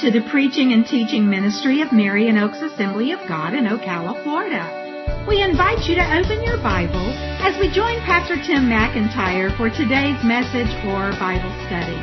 to 0.00 0.10
the 0.10 0.20
preaching 0.28 0.74
and 0.74 0.86
teaching 0.86 1.26
ministry 1.26 1.80
of 1.80 1.90
Marion 1.90 2.36
Oaks 2.36 2.60
Assembly 2.60 3.12
of 3.12 3.18
God 3.26 3.54
in 3.54 3.64
Ocala, 3.64 4.22
Florida. 4.22 5.24
We 5.26 5.40
invite 5.40 5.88
you 5.88 5.94
to 5.94 6.18
open 6.18 6.44
your 6.44 6.58
Bible 6.58 7.08
as 7.40 7.58
we 7.58 7.70
join 7.70 7.98
Pastor 8.00 8.36
Tim 8.36 8.68
McIntyre 8.68 9.56
for 9.56 9.70
today's 9.70 10.22
message 10.22 10.68
or 10.84 11.12
Bible 11.18 11.50
study. 11.64 11.96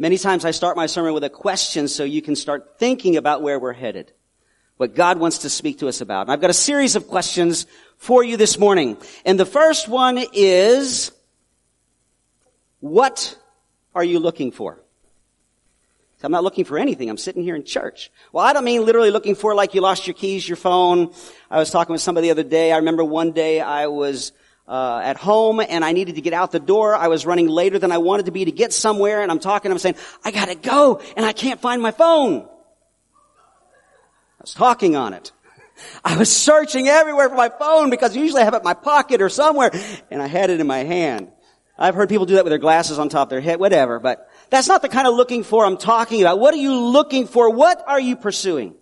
Many 0.00 0.18
times 0.18 0.44
I 0.44 0.50
start 0.50 0.76
my 0.76 0.86
sermon 0.86 1.14
with 1.14 1.22
a 1.22 1.30
question 1.30 1.86
so 1.86 2.02
you 2.02 2.22
can 2.22 2.34
start 2.34 2.80
thinking 2.80 3.16
about 3.16 3.40
where 3.42 3.60
we're 3.60 3.72
headed 3.72 4.12
what 4.78 4.94
God 4.94 5.18
wants 5.18 5.38
to 5.38 5.50
speak 5.50 5.80
to 5.80 5.88
us 5.88 6.00
about. 6.00 6.22
And 6.22 6.32
I've 6.32 6.40
got 6.40 6.50
a 6.50 6.54
series 6.54 6.96
of 6.96 7.08
questions 7.08 7.66
for 7.98 8.24
you 8.24 8.36
this 8.36 8.58
morning. 8.58 8.96
And 9.26 9.38
the 9.38 9.44
first 9.44 9.88
one 9.88 10.18
is, 10.32 11.12
what 12.80 13.36
are 13.94 14.04
you 14.04 14.20
looking 14.20 14.50
for? 14.52 14.80
I'm 16.22 16.32
not 16.32 16.42
looking 16.42 16.64
for 16.64 16.78
anything. 16.78 17.08
I'm 17.08 17.16
sitting 17.16 17.42
here 17.44 17.54
in 17.54 17.64
church. 17.64 18.10
Well, 18.32 18.44
I 18.44 18.52
don't 18.52 18.64
mean 18.64 18.84
literally 18.84 19.12
looking 19.12 19.36
for 19.36 19.54
like 19.54 19.74
you 19.74 19.80
lost 19.80 20.06
your 20.06 20.14
keys, 20.14 20.48
your 20.48 20.56
phone. 20.56 21.12
I 21.48 21.58
was 21.58 21.70
talking 21.70 21.92
with 21.92 22.02
somebody 22.02 22.26
the 22.26 22.32
other 22.32 22.42
day. 22.42 22.72
I 22.72 22.78
remember 22.78 23.04
one 23.04 23.30
day 23.30 23.60
I 23.60 23.86
was 23.86 24.32
uh, 24.66 25.00
at 25.02 25.16
home 25.16 25.60
and 25.60 25.84
I 25.84 25.92
needed 25.92 26.16
to 26.16 26.20
get 26.20 26.32
out 26.32 26.50
the 26.50 26.58
door. 26.58 26.94
I 26.94 27.06
was 27.06 27.24
running 27.24 27.46
later 27.46 27.78
than 27.78 27.92
I 27.92 27.98
wanted 27.98 28.26
to 28.26 28.32
be 28.32 28.44
to 28.44 28.52
get 28.52 28.72
somewhere 28.72 29.22
and 29.22 29.30
I'm 29.30 29.38
talking, 29.38 29.70
I'm 29.70 29.78
saying, 29.78 29.94
I 30.24 30.32
gotta 30.32 30.56
go 30.56 31.00
and 31.16 31.24
I 31.24 31.32
can't 31.32 31.60
find 31.60 31.80
my 31.80 31.92
phone. 31.92 32.48
I 34.38 34.42
was 34.42 34.54
talking 34.54 34.96
on 34.96 35.14
it. 35.14 35.32
I 36.04 36.16
was 36.16 36.34
searching 36.34 36.88
everywhere 36.88 37.28
for 37.28 37.34
my 37.34 37.48
phone 37.48 37.90
because 37.90 38.16
usually 38.16 38.40
I 38.42 38.44
have 38.44 38.54
it 38.54 38.58
in 38.58 38.64
my 38.64 38.74
pocket 38.74 39.20
or 39.20 39.28
somewhere 39.28 39.70
and 40.10 40.20
I 40.22 40.26
had 40.26 40.50
it 40.50 40.60
in 40.60 40.66
my 40.66 40.78
hand. 40.78 41.30
I've 41.78 41.94
heard 41.94 42.08
people 42.08 42.26
do 42.26 42.34
that 42.34 42.44
with 42.44 42.50
their 42.50 42.58
glasses 42.58 42.98
on 42.98 43.08
top 43.08 43.26
of 43.26 43.30
their 43.30 43.40
head, 43.40 43.60
whatever, 43.60 44.00
but 44.00 44.28
that's 44.50 44.66
not 44.66 44.82
the 44.82 44.88
kind 44.88 45.06
of 45.06 45.14
looking 45.14 45.44
for 45.44 45.64
I'm 45.64 45.76
talking 45.76 46.20
about. 46.20 46.40
What 46.40 46.54
are 46.54 46.58
you 46.58 46.74
looking 46.74 47.26
for? 47.26 47.50
What 47.52 47.82
are 47.86 48.00
you 48.00 48.16
pursuing? 48.16 48.74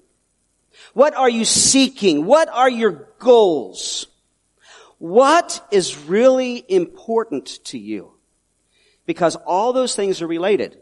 What 0.95 1.15
are 1.15 1.29
you 1.29 1.45
seeking? 1.45 2.25
What 2.25 2.49
are 2.49 2.71
your 2.71 3.09
goals? 3.19 4.07
What 4.99 5.63
is 5.71 5.99
really 5.99 6.65
important 6.69 7.47
to 7.67 7.79
you? 7.79 8.13
Because 9.05 9.37
all 9.37 9.73
those 9.73 9.95
things 9.95 10.23
are 10.23 10.27
related. 10.27 10.79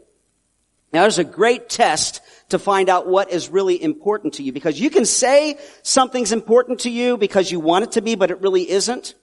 Now 0.95 1.01
there's 1.01 1.19
a 1.19 1.25
great 1.25 1.67
test 1.67 2.21
to 2.47 2.57
find 2.57 2.87
out 2.87 3.05
what 3.05 3.29
is 3.29 3.49
really 3.49 3.83
important 3.83 4.35
to 4.35 4.43
you 4.43 4.53
because 4.53 4.79
you 4.79 4.89
can 4.89 5.03
say 5.03 5.57
something's 5.81 6.31
important 6.31 6.79
to 6.81 6.89
you 6.89 7.17
because 7.17 7.51
you 7.51 7.59
want 7.59 7.83
it 7.83 7.91
to 7.91 8.01
be, 8.01 8.15
but 8.15 8.31
it 8.31 8.39
really 8.39 8.69
isn't. 8.69 9.13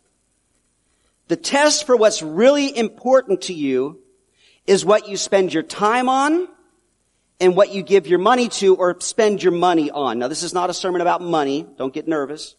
The 1.28 1.36
test 1.36 1.86
for 1.86 1.96
what's 1.96 2.20
really 2.20 2.76
important 2.76 3.40
to 3.44 3.54
you 3.54 4.02
is 4.66 4.84
what 4.84 5.08
you 5.08 5.16
spend 5.16 5.54
your 5.54 5.62
time 5.62 6.10
on 6.10 6.46
and 7.40 7.56
what 7.56 7.72
you 7.72 7.82
give 7.82 8.06
your 8.06 8.18
money 8.18 8.50
to 8.50 8.76
or 8.76 9.00
spend 9.00 9.42
your 9.42 9.52
money 9.52 9.90
on. 9.90 10.18
Now 10.18 10.28
this 10.28 10.42
is 10.42 10.52
not 10.52 10.68
a 10.68 10.74
sermon 10.74 11.00
about 11.00 11.22
money. 11.22 11.66
Don't 11.78 11.94
get 11.94 12.06
nervous. 12.06 12.54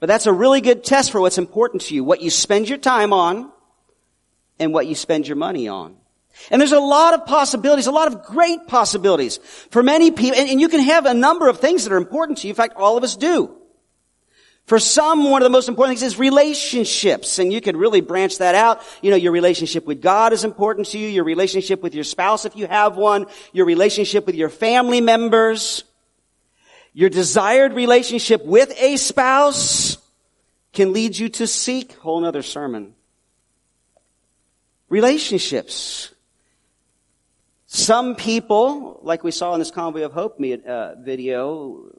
But 0.00 0.08
that's 0.08 0.26
a 0.26 0.32
really 0.32 0.60
good 0.60 0.82
test 0.82 1.12
for 1.12 1.20
what's 1.20 1.38
important 1.38 1.82
to 1.82 1.94
you. 1.94 2.02
What 2.02 2.20
you 2.20 2.30
spend 2.30 2.68
your 2.68 2.78
time 2.78 3.12
on 3.12 3.52
and 4.58 4.74
what 4.74 4.88
you 4.88 4.96
spend 4.96 5.28
your 5.28 5.36
money 5.36 5.68
on. 5.68 5.98
And 6.50 6.60
there's 6.60 6.72
a 6.72 6.80
lot 6.80 7.14
of 7.14 7.26
possibilities, 7.26 7.86
a 7.86 7.92
lot 7.92 8.08
of 8.08 8.24
great 8.24 8.66
possibilities 8.66 9.38
for 9.70 9.82
many 9.82 10.10
people. 10.10 10.38
And, 10.38 10.48
and, 10.48 10.60
you 10.60 10.68
can 10.68 10.80
have 10.80 11.06
a 11.06 11.14
number 11.14 11.48
of 11.48 11.60
things 11.60 11.84
that 11.84 11.92
are 11.92 11.96
important 11.96 12.38
to 12.38 12.46
you. 12.46 12.52
In 12.52 12.56
fact, 12.56 12.76
all 12.76 12.96
of 12.96 13.04
us 13.04 13.16
do. 13.16 13.56
For 14.66 14.80
some, 14.80 15.30
one 15.30 15.42
of 15.42 15.46
the 15.46 15.50
most 15.50 15.68
important 15.68 15.98
things 15.98 16.12
is 16.12 16.18
relationships. 16.18 17.38
And 17.38 17.52
you 17.52 17.60
could 17.60 17.76
really 17.76 18.00
branch 18.00 18.38
that 18.38 18.54
out. 18.54 18.82
You 19.00 19.10
know, 19.10 19.16
your 19.16 19.32
relationship 19.32 19.86
with 19.86 20.02
God 20.02 20.32
is 20.32 20.44
important 20.44 20.88
to 20.88 20.98
you. 20.98 21.08
Your 21.08 21.24
relationship 21.24 21.82
with 21.82 21.94
your 21.94 22.04
spouse, 22.04 22.44
if 22.44 22.56
you 22.56 22.66
have 22.66 22.96
one. 22.96 23.26
Your 23.52 23.66
relationship 23.66 24.26
with 24.26 24.34
your 24.34 24.48
family 24.48 25.00
members. 25.00 25.84
Your 26.92 27.10
desired 27.10 27.74
relationship 27.74 28.44
with 28.44 28.72
a 28.80 28.96
spouse 28.96 29.98
can 30.72 30.92
lead 30.92 31.16
you 31.16 31.28
to 31.28 31.46
seek. 31.46 31.92
Whole 31.94 32.20
nother 32.20 32.42
sermon. 32.42 32.94
Relationships. 34.88 36.12
Some 37.76 38.14
people, 38.14 39.00
like 39.02 39.22
we 39.22 39.30
saw 39.30 39.52
in 39.52 39.58
this 39.58 39.70
Convoy 39.70 40.02
of 40.04 40.12
Hope 40.14 40.40
uh, 40.40 40.94
video, 40.94 41.94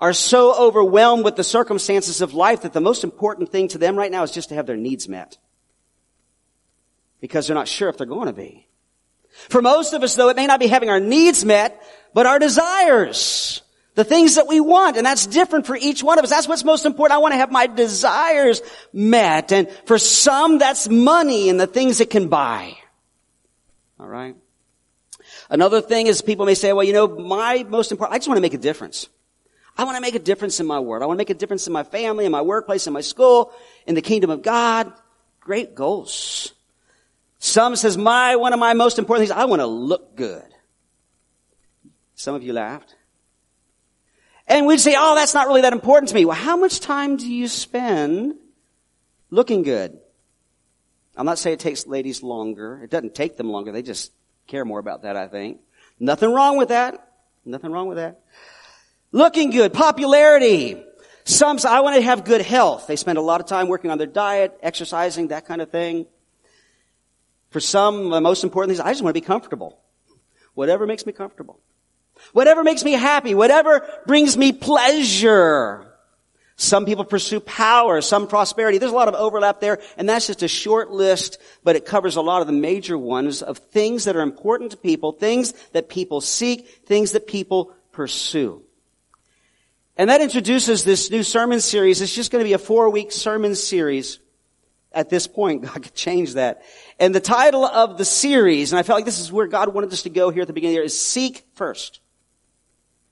are 0.00 0.14
so 0.14 0.58
overwhelmed 0.58 1.26
with 1.26 1.36
the 1.36 1.44
circumstances 1.44 2.22
of 2.22 2.32
life 2.32 2.62
that 2.62 2.72
the 2.72 2.80
most 2.80 3.04
important 3.04 3.52
thing 3.52 3.68
to 3.68 3.78
them 3.78 3.96
right 3.96 4.10
now 4.10 4.22
is 4.22 4.30
just 4.30 4.48
to 4.48 4.54
have 4.54 4.64
their 4.64 4.78
needs 4.78 5.10
met. 5.10 5.36
Because 7.20 7.46
they're 7.46 7.54
not 7.54 7.68
sure 7.68 7.90
if 7.90 7.98
they're 7.98 8.06
going 8.06 8.28
to 8.28 8.32
be. 8.32 8.66
For 9.50 9.60
most 9.60 9.92
of 9.92 10.02
us 10.02 10.16
though, 10.16 10.30
it 10.30 10.36
may 10.36 10.46
not 10.46 10.58
be 10.58 10.68
having 10.68 10.88
our 10.88 11.00
needs 11.00 11.44
met, 11.44 11.82
but 12.14 12.24
our 12.24 12.38
desires. 12.38 13.60
The 13.94 14.04
things 14.04 14.36
that 14.36 14.48
we 14.48 14.60
want, 14.60 14.96
and 14.96 15.04
that's 15.04 15.26
different 15.26 15.66
for 15.66 15.76
each 15.76 16.02
one 16.02 16.18
of 16.18 16.24
us. 16.24 16.30
That's 16.30 16.48
what's 16.48 16.64
most 16.64 16.86
important. 16.86 17.14
I 17.14 17.20
want 17.20 17.32
to 17.32 17.38
have 17.38 17.52
my 17.52 17.66
desires 17.66 18.62
met. 18.90 19.52
And 19.52 19.68
for 19.84 19.98
some, 19.98 20.56
that's 20.56 20.88
money 20.88 21.50
and 21.50 21.60
the 21.60 21.66
things 21.66 22.00
it 22.00 22.08
can 22.08 22.28
buy. 22.28 22.78
All 24.00 24.08
right. 24.08 24.34
Another 25.48 25.80
thing 25.80 26.06
is 26.06 26.22
people 26.22 26.46
may 26.46 26.54
say, 26.54 26.72
well, 26.72 26.84
you 26.84 26.92
know, 26.92 27.06
my 27.06 27.64
most 27.68 27.92
important, 27.92 28.14
I 28.14 28.18
just 28.18 28.28
want 28.28 28.38
to 28.38 28.42
make 28.42 28.54
a 28.54 28.58
difference. 28.58 29.08
I 29.78 29.84
want 29.84 29.96
to 29.96 30.00
make 30.00 30.14
a 30.14 30.18
difference 30.18 30.58
in 30.58 30.66
my 30.66 30.80
world. 30.80 31.02
I 31.02 31.06
want 31.06 31.18
to 31.18 31.20
make 31.20 31.30
a 31.30 31.34
difference 31.34 31.66
in 31.66 31.72
my 31.72 31.84
family, 31.84 32.24
in 32.24 32.32
my 32.32 32.42
workplace, 32.42 32.86
in 32.86 32.92
my 32.92 33.02
school, 33.02 33.52
in 33.86 33.94
the 33.94 34.02
kingdom 34.02 34.30
of 34.30 34.42
God. 34.42 34.92
Great 35.40 35.74
goals. 35.74 36.52
Some 37.38 37.76
says, 37.76 37.96
my, 37.98 38.36
one 38.36 38.52
of 38.52 38.58
my 38.58 38.72
most 38.74 38.98
important 38.98 39.28
things, 39.28 39.38
I 39.38 39.44
want 39.44 39.60
to 39.60 39.66
look 39.66 40.16
good. 40.16 40.46
Some 42.14 42.34
of 42.34 42.42
you 42.42 42.52
laughed. 42.54 42.94
And 44.48 44.66
we'd 44.66 44.80
say, 44.80 44.94
oh, 44.96 45.14
that's 45.14 45.34
not 45.34 45.48
really 45.48 45.60
that 45.62 45.72
important 45.72 46.08
to 46.08 46.14
me. 46.14 46.24
Well, 46.24 46.36
how 46.36 46.56
much 46.56 46.80
time 46.80 47.16
do 47.16 47.30
you 47.30 47.46
spend 47.46 48.36
looking 49.30 49.62
good? 49.62 49.98
I'm 51.16 51.26
not 51.26 51.38
saying 51.38 51.54
it 51.54 51.60
takes 51.60 51.86
ladies 51.86 52.22
longer. 52.22 52.80
It 52.82 52.90
doesn't 52.90 53.14
take 53.14 53.36
them 53.36 53.50
longer. 53.50 53.72
They 53.72 53.82
just 53.82 54.12
care 54.46 54.64
more 54.64 54.78
about 54.78 55.02
that, 55.02 55.16
I 55.16 55.28
think. 55.28 55.60
Nothing 55.98 56.32
wrong 56.32 56.56
with 56.56 56.68
that. 56.68 57.12
Nothing 57.44 57.72
wrong 57.72 57.88
with 57.88 57.98
that. 57.98 58.20
Looking 59.12 59.50
good, 59.50 59.72
popularity. 59.72 60.82
Some 61.24 61.58
say, 61.58 61.68
I 61.68 61.80
want 61.80 61.96
to 61.96 62.02
have 62.02 62.24
good 62.24 62.40
health. 62.40 62.86
They 62.86 62.96
spend 62.96 63.18
a 63.18 63.22
lot 63.22 63.40
of 63.40 63.46
time 63.46 63.68
working 63.68 63.90
on 63.90 63.98
their 63.98 64.06
diet, 64.06 64.58
exercising, 64.62 65.28
that 65.28 65.46
kind 65.46 65.60
of 65.60 65.70
thing. 65.70 66.06
For 67.50 67.60
some, 67.60 68.10
the 68.10 68.20
most 68.20 68.44
important 68.44 68.70
thing 68.70 68.74
is 68.74 68.80
I 68.80 68.90
just 68.90 69.02
want 69.02 69.14
to 69.14 69.20
be 69.20 69.26
comfortable. 69.26 69.78
Whatever 70.54 70.86
makes 70.86 71.06
me 71.06 71.12
comfortable. 71.12 71.60
Whatever 72.32 72.64
makes 72.64 72.84
me 72.84 72.92
happy. 72.92 73.34
Whatever 73.34 73.88
brings 74.06 74.36
me 74.36 74.52
pleasure. 74.52 75.85
Some 76.56 76.86
people 76.86 77.04
pursue 77.04 77.40
power, 77.40 78.00
some 78.00 78.26
prosperity. 78.26 78.78
There's 78.78 78.92
a 78.92 78.94
lot 78.94 79.08
of 79.08 79.14
overlap 79.14 79.60
there, 79.60 79.78
and 79.98 80.08
that's 80.08 80.26
just 80.26 80.42
a 80.42 80.48
short 80.48 80.90
list, 80.90 81.38
but 81.62 81.76
it 81.76 81.84
covers 81.84 82.16
a 82.16 82.22
lot 82.22 82.40
of 82.40 82.46
the 82.46 82.54
major 82.54 82.96
ones 82.96 83.42
of 83.42 83.58
things 83.58 84.04
that 84.04 84.16
are 84.16 84.22
important 84.22 84.70
to 84.70 84.78
people, 84.78 85.12
things 85.12 85.52
that 85.72 85.90
people 85.90 86.22
seek, 86.22 86.66
things 86.86 87.12
that 87.12 87.26
people 87.26 87.74
pursue. 87.92 88.62
And 89.98 90.08
that 90.08 90.22
introduces 90.22 90.82
this 90.82 91.10
new 91.10 91.22
sermon 91.22 91.60
series. 91.60 92.00
It's 92.00 92.14
just 92.14 92.30
going 92.30 92.42
to 92.42 92.48
be 92.48 92.54
a 92.54 92.58
four 92.58 92.88
week 92.88 93.12
sermon 93.12 93.54
series 93.54 94.18
at 94.92 95.10
this 95.10 95.26
point. 95.26 95.62
God 95.62 95.82
could 95.82 95.94
change 95.94 96.34
that. 96.34 96.62
And 96.98 97.14
the 97.14 97.20
title 97.20 97.66
of 97.66 97.98
the 97.98 98.04
series, 98.06 98.72
and 98.72 98.78
I 98.78 98.82
felt 98.82 98.96
like 98.96 99.04
this 99.04 99.20
is 99.20 99.30
where 99.30 99.46
God 99.46 99.74
wanted 99.74 99.92
us 99.92 100.02
to 100.02 100.10
go 100.10 100.30
here 100.30 100.42
at 100.42 100.46
the 100.46 100.54
beginning 100.54 100.76
there, 100.76 100.84
is 100.84 100.98
Seek 100.98 101.44
First. 101.54 102.00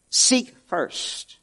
Seek 0.08 0.54
First. 0.66 1.36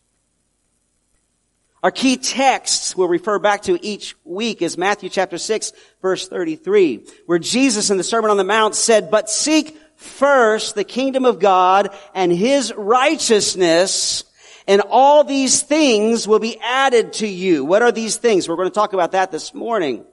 Our 1.83 1.92
key 1.92 2.18
texts 2.18 2.95
we'll 2.95 3.07
refer 3.07 3.39
back 3.39 3.63
to 3.63 3.83
each 3.83 4.16
week 4.24 4.62
is 4.62 4.78
Matthew 4.78 5.10
chapter 5.10 5.39
6 5.39 5.74
verse 6.01 6.28
33, 6.28 7.07
where 7.25 7.39
Jesus 7.39 7.89
in 7.89 7.98
the 7.98 8.04
Sermon 8.04 8.30
on 8.30 8.38
the 8.38 8.44
Mount 8.44 8.75
said, 8.75 9.10
but 9.10 9.31
seek 9.31 9.78
first 9.95 10.75
the 10.75 10.83
kingdom 10.83 11.25
of 11.25 11.39
God 11.39 11.89
and 12.13 12.31
his 12.31 12.72
righteousness, 12.75 14.24
and 14.68 14.81
all 14.89 15.24
these 15.24 15.63
things 15.63 16.28
will 16.28 16.39
be 16.39 16.60
added 16.60 17.13
to 17.13 17.28
you. 17.28 17.66
What 17.66 17.81
are 17.81 17.92
these 17.92 18.18
things? 18.18 18.48
We're 18.48 18.57
going 18.57 18.69
to 18.69 18.75
talk 18.75 18.94
about 18.94 19.13
that 19.13 19.31
this 19.31 19.54
morning. 19.56 20.06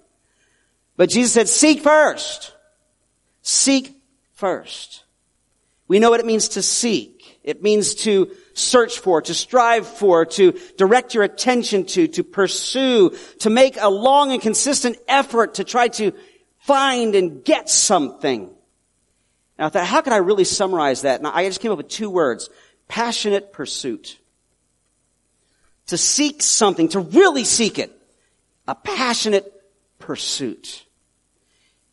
But 0.97 1.11
Jesus 1.11 1.35
said, 1.35 1.49
seek 1.49 1.83
first. 1.83 2.55
Seek 3.43 3.95
first. 4.33 5.05
We 5.87 5.99
know 5.99 6.09
what 6.09 6.21
it 6.21 6.27
means 6.27 6.49
to 6.51 6.63
seek. 6.63 7.41
It 7.45 7.63
means 7.63 7.95
to 7.97 8.31
search 8.59 8.99
for, 8.99 9.23
to 9.23 9.35
strive 9.35 9.87
for, 9.87 10.27
to 10.27 10.59
direct 10.77 11.15
your 11.15 11.25
attention 11.25 11.85
to, 11.87 12.09
to 12.09 12.25
pursue, 12.25 13.17
to 13.41 13.51
make 13.51 13.77
a 13.81 13.89
long 13.89 14.33
and 14.33 14.43
consistent 14.43 14.97
effort 15.07 15.55
to 15.55 15.65
try 15.65 15.89
to 15.89 16.13
find 16.59 17.15
and 17.15 17.45
get 17.45 17.71
something. 17.71 18.51
Now 19.59 19.67
I 19.67 19.69
thought, 19.71 19.87
how 19.87 20.01
can 20.01 20.13
I 20.13 20.19
really 20.19 20.45
summarize 20.45 21.03
that? 21.03 21.21
And 21.21 21.27
I 21.27 21.45
just 21.47 21.61
came 21.61 21.73
up 21.73 21.79
with 21.79 21.89
two 21.89 22.11
words. 22.11 22.51
Passionate 22.89 23.53
pursuit. 23.53 24.19
To 25.87 25.97
seek 25.97 26.43
something, 26.43 26.89
to 26.91 27.01
really 27.01 27.45
seek 27.45 27.79
it. 27.79 27.93
A 28.67 28.75
passionate 28.75 29.51
pursuit. 29.99 30.85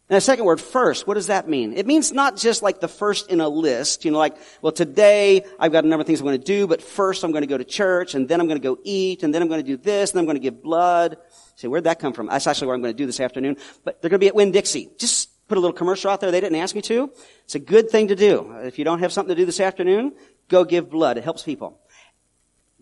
And 0.07 0.17
the 0.17 0.21
second 0.21 0.45
word, 0.45 0.61
first, 0.61 1.07
what 1.07 1.15
does 1.15 1.27
that 1.27 1.49
mean? 1.49 1.73
It 1.73 1.87
means 1.87 2.11
not 2.11 2.37
just 2.37 2.61
like 2.61 2.79
the 2.79 2.87
first 2.87 3.31
in 3.31 3.41
a 3.41 3.49
list, 3.49 4.05
you 4.05 4.11
know, 4.11 4.19
like, 4.19 4.37
well, 4.61 4.71
today 4.71 5.43
I've 5.59 5.71
got 5.71 5.83
a 5.83 5.87
number 5.87 6.01
of 6.01 6.07
things 6.07 6.19
I'm 6.19 6.27
going 6.27 6.39
to 6.39 6.45
do, 6.45 6.67
but 6.67 6.79
first 6.79 7.23
I'm 7.23 7.31
going 7.31 7.41
to 7.41 7.47
go 7.47 7.57
to 7.57 7.63
church, 7.63 8.13
and 8.13 8.27
then 8.27 8.39
I'm 8.39 8.47
going 8.47 8.61
to 8.61 8.63
go 8.63 8.77
eat, 8.83 9.23
and 9.23 9.33
then 9.33 9.41
I'm 9.41 9.47
going 9.47 9.63
to 9.63 9.67
do 9.67 9.77
this, 9.77 10.11
and 10.11 10.19
I'm 10.19 10.25
going 10.25 10.35
to 10.35 10.41
give 10.41 10.61
blood. 10.61 11.17
Say, 11.55 11.67
where'd 11.67 11.85
that 11.85 11.97
come 11.97 12.13
from? 12.13 12.27
That's 12.27 12.45
actually 12.45 12.67
where 12.67 12.75
I'm 12.75 12.83
going 12.83 12.93
to 12.93 12.97
do 12.97 13.07
this 13.07 13.19
afternoon. 13.19 13.57
But 13.83 13.99
they're 13.99 14.09
going 14.09 14.19
to 14.19 14.23
be 14.23 14.27
at 14.27 14.35
Winn-Dixie. 14.35 14.91
Just 14.99 15.47
put 15.47 15.57
a 15.57 15.61
little 15.61 15.75
commercial 15.75 16.11
out 16.11 16.21
there. 16.21 16.29
They 16.29 16.41
didn't 16.41 16.59
ask 16.59 16.75
me 16.75 16.83
to. 16.83 17.11
It's 17.45 17.55
a 17.55 17.59
good 17.59 17.89
thing 17.89 18.09
to 18.09 18.15
do. 18.15 18.51
If 18.63 18.77
you 18.77 18.85
don't 18.85 18.99
have 18.99 19.11
something 19.11 19.35
to 19.35 19.41
do 19.41 19.45
this 19.45 19.59
afternoon, 19.59 20.13
go 20.49 20.65
give 20.65 20.91
blood. 20.91 21.17
It 21.17 21.23
helps 21.23 21.41
people. 21.41 21.79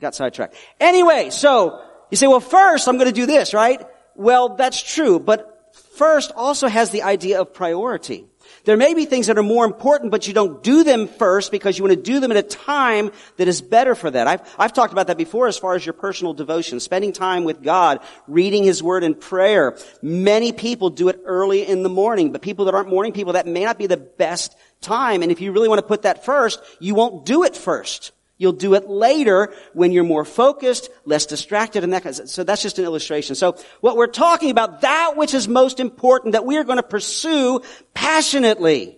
Got 0.01 0.13
sidetracked. 0.13 0.55
Anyway, 0.79 1.29
so 1.29 1.81
you 2.11 2.17
say, 2.17 2.27
well, 2.27 2.41
first 2.41 2.89
I'm 2.89 2.97
going 2.97 3.07
to 3.07 3.13
do 3.15 3.25
this, 3.25 3.53
right? 3.53 3.81
Well, 4.15 4.55
that's 4.55 4.81
true, 4.81 5.19
but 5.19 5.52
first 5.73 6.31
also 6.35 6.67
has 6.67 6.91
the 6.91 7.03
idea 7.03 7.41
of 7.41 7.53
priority. 7.53 8.25
There 8.65 8.77
may 8.77 8.93
be 8.93 9.05
things 9.05 9.27
that 9.27 9.37
are 9.37 9.43
more 9.43 9.65
important, 9.65 10.11
but 10.11 10.27
you 10.27 10.33
don't 10.33 10.63
do 10.63 10.83
them 10.83 11.07
first 11.07 11.51
because 11.51 11.77
you 11.77 11.83
want 11.83 11.95
to 11.95 12.01
do 12.01 12.19
them 12.19 12.31
at 12.31 12.37
a 12.37 12.43
time 12.43 13.11
that 13.37 13.47
is 13.47 13.61
better 13.61 13.95
for 13.95 14.09
that. 14.09 14.27
I've, 14.27 14.55
I've 14.57 14.73
talked 14.73 14.93
about 14.93 15.07
that 15.07 15.17
before 15.17 15.47
as 15.47 15.57
far 15.57 15.75
as 15.75 15.85
your 15.85 15.93
personal 15.93 16.33
devotion, 16.33 16.79
spending 16.79 17.11
time 17.11 17.43
with 17.43 17.61
God, 17.61 17.99
reading 18.27 18.63
His 18.63 18.81
Word 18.81 19.03
in 19.03 19.15
prayer. 19.15 19.77
Many 20.01 20.51
people 20.51 20.89
do 20.89 21.09
it 21.09 21.19
early 21.25 21.67
in 21.67 21.83
the 21.83 21.89
morning, 21.89 22.31
but 22.31 22.41
people 22.41 22.65
that 22.65 22.73
aren't 22.73 22.89
morning 22.89 23.11
people, 23.11 23.33
that 23.33 23.47
may 23.47 23.63
not 23.63 23.77
be 23.77 23.87
the 23.87 23.97
best 23.97 24.55
time. 24.81 25.23
And 25.23 25.31
if 25.31 25.41
you 25.41 25.51
really 25.51 25.69
want 25.69 25.79
to 25.79 25.87
put 25.87 26.03
that 26.03 26.23
first, 26.23 26.61
you 26.79 26.95
won't 26.95 27.25
do 27.25 27.43
it 27.43 27.55
first. 27.55 28.11
You'll 28.37 28.53
do 28.53 28.73
it 28.73 28.89
later 28.89 29.53
when 29.73 29.91
you're 29.91 30.03
more 30.03 30.25
focused, 30.25 30.89
less 31.05 31.25
distracted, 31.25 31.83
and 31.83 31.93
that 31.93 32.03
kind 32.03 32.19
of, 32.19 32.29
so 32.29 32.43
that's 32.43 32.61
just 32.61 32.79
an 32.79 32.85
illustration. 32.85 33.35
So 33.35 33.57
what 33.79 33.95
we're 33.95 34.07
talking 34.07 34.49
about, 34.49 34.81
that 34.81 35.15
which 35.15 35.33
is 35.33 35.47
most 35.47 35.79
important 35.79 36.33
that 36.33 36.45
we 36.45 36.57
are 36.57 36.63
going 36.63 36.77
to 36.77 36.83
pursue 36.83 37.61
passionately. 37.93 38.97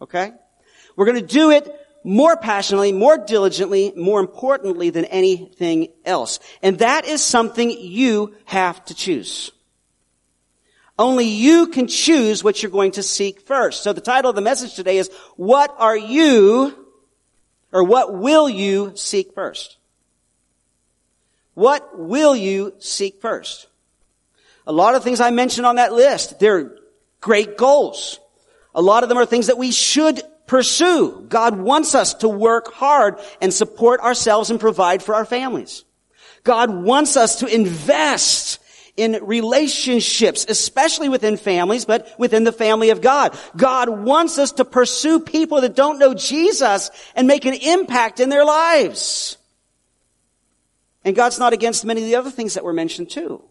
Okay? 0.00 0.32
We're 0.96 1.06
going 1.06 1.20
to 1.20 1.26
do 1.26 1.50
it 1.50 1.74
more 2.02 2.36
passionately, 2.36 2.92
more 2.92 3.18
diligently, 3.18 3.92
more 3.94 4.20
importantly 4.20 4.90
than 4.90 5.04
anything 5.06 5.88
else. 6.04 6.40
And 6.62 6.78
that 6.78 7.06
is 7.06 7.22
something 7.22 7.70
you 7.70 8.34
have 8.46 8.82
to 8.86 8.94
choose. 8.94 9.52
Only 10.98 11.26
you 11.26 11.68
can 11.68 11.86
choose 11.86 12.42
what 12.42 12.62
you're 12.62 12.72
going 12.72 12.92
to 12.92 13.02
seek 13.02 13.42
first. 13.42 13.82
So 13.84 13.92
the 13.92 14.00
title 14.00 14.30
of 14.30 14.34
the 14.34 14.42
message 14.42 14.74
today 14.74 14.98
is, 14.98 15.10
What 15.36 15.72
are 15.78 15.96
you 15.96 16.87
or 17.72 17.84
what 17.84 18.14
will 18.14 18.48
you 18.48 18.92
seek 18.94 19.34
first? 19.34 19.76
What 21.54 21.98
will 21.98 22.36
you 22.36 22.74
seek 22.78 23.20
first? 23.20 23.66
A 24.66 24.72
lot 24.72 24.94
of 24.94 25.02
things 25.02 25.20
I 25.20 25.30
mentioned 25.30 25.66
on 25.66 25.76
that 25.76 25.92
list, 25.92 26.38
they're 26.38 26.76
great 27.20 27.56
goals. 27.56 28.20
A 28.74 28.82
lot 28.82 29.02
of 29.02 29.08
them 29.08 29.18
are 29.18 29.26
things 29.26 29.48
that 29.48 29.58
we 29.58 29.72
should 29.72 30.20
pursue. 30.46 31.26
God 31.28 31.58
wants 31.58 31.94
us 31.94 32.14
to 32.14 32.28
work 32.28 32.72
hard 32.72 33.18
and 33.40 33.52
support 33.52 34.00
ourselves 34.00 34.50
and 34.50 34.60
provide 34.60 35.02
for 35.02 35.14
our 35.14 35.24
families. 35.24 35.84
God 36.44 36.70
wants 36.70 37.16
us 37.16 37.40
to 37.40 37.46
invest 37.46 38.60
in 38.98 39.12
relationships, 39.22 40.44
especially 40.48 41.08
within 41.08 41.36
families, 41.36 41.84
but 41.84 42.12
within 42.18 42.42
the 42.42 42.52
family 42.52 42.90
of 42.90 43.00
God. 43.00 43.38
God 43.56 43.88
wants 43.88 44.38
us 44.38 44.52
to 44.52 44.64
pursue 44.64 45.20
people 45.20 45.60
that 45.60 45.76
don't 45.76 46.00
know 46.00 46.14
Jesus 46.14 46.90
and 47.14 47.28
make 47.28 47.44
an 47.44 47.54
impact 47.54 48.18
in 48.18 48.28
their 48.28 48.44
lives. 48.44 49.38
And 51.04 51.14
God's 51.14 51.38
not 51.38 51.52
against 51.52 51.84
many 51.84 52.02
of 52.02 52.08
the 52.08 52.16
other 52.16 52.30
things 52.30 52.54
that 52.54 52.64
were 52.64 52.72
mentioned 52.72 53.08
too. 53.08 53.42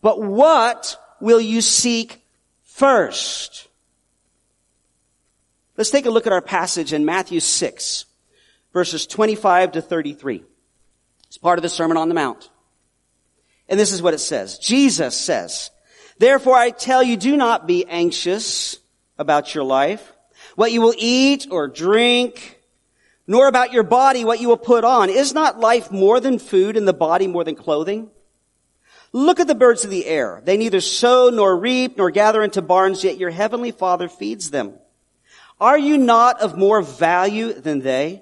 But 0.00 0.20
what 0.22 0.96
will 1.20 1.40
you 1.40 1.60
seek 1.60 2.24
first? 2.62 3.68
Let's 5.76 5.90
take 5.90 6.06
a 6.06 6.10
look 6.10 6.26
at 6.26 6.32
our 6.32 6.42
passage 6.42 6.94
in 6.94 7.04
Matthew 7.04 7.40
6, 7.40 8.06
verses 8.72 9.06
25 9.06 9.72
to 9.72 9.82
33. 9.82 10.42
It's 11.28 11.36
part 11.36 11.58
of 11.58 11.62
the 11.62 11.68
Sermon 11.68 11.98
on 11.98 12.08
the 12.08 12.14
Mount. 12.14 12.48
And 13.68 13.78
this 13.78 13.92
is 13.92 14.02
what 14.02 14.14
it 14.14 14.18
says. 14.18 14.58
Jesus 14.58 15.16
says, 15.16 15.70
Therefore 16.18 16.56
I 16.56 16.70
tell 16.70 17.02
you, 17.02 17.16
do 17.16 17.36
not 17.36 17.66
be 17.66 17.86
anxious 17.86 18.78
about 19.18 19.54
your 19.54 19.64
life, 19.64 20.12
what 20.56 20.72
you 20.72 20.80
will 20.80 20.94
eat 20.96 21.46
or 21.50 21.68
drink, 21.68 22.60
nor 23.26 23.48
about 23.48 23.72
your 23.72 23.82
body, 23.82 24.24
what 24.24 24.40
you 24.40 24.48
will 24.48 24.56
put 24.56 24.84
on. 24.84 25.08
Is 25.08 25.32
not 25.32 25.60
life 25.60 25.90
more 25.90 26.20
than 26.20 26.38
food 26.38 26.76
and 26.76 26.86
the 26.86 26.92
body 26.92 27.26
more 27.26 27.44
than 27.44 27.54
clothing? 27.54 28.10
Look 29.12 29.40
at 29.40 29.46
the 29.46 29.54
birds 29.54 29.84
of 29.84 29.90
the 29.90 30.06
air. 30.06 30.40
They 30.44 30.56
neither 30.56 30.80
sow 30.80 31.30
nor 31.30 31.56
reap 31.56 31.98
nor 31.98 32.10
gather 32.10 32.42
into 32.42 32.62
barns, 32.62 33.04
yet 33.04 33.18
your 33.18 33.30
heavenly 33.30 33.70
Father 33.70 34.08
feeds 34.08 34.50
them. 34.50 34.74
Are 35.60 35.78
you 35.78 35.98
not 35.98 36.40
of 36.40 36.56
more 36.56 36.82
value 36.82 37.52
than 37.52 37.80
they? 37.80 38.21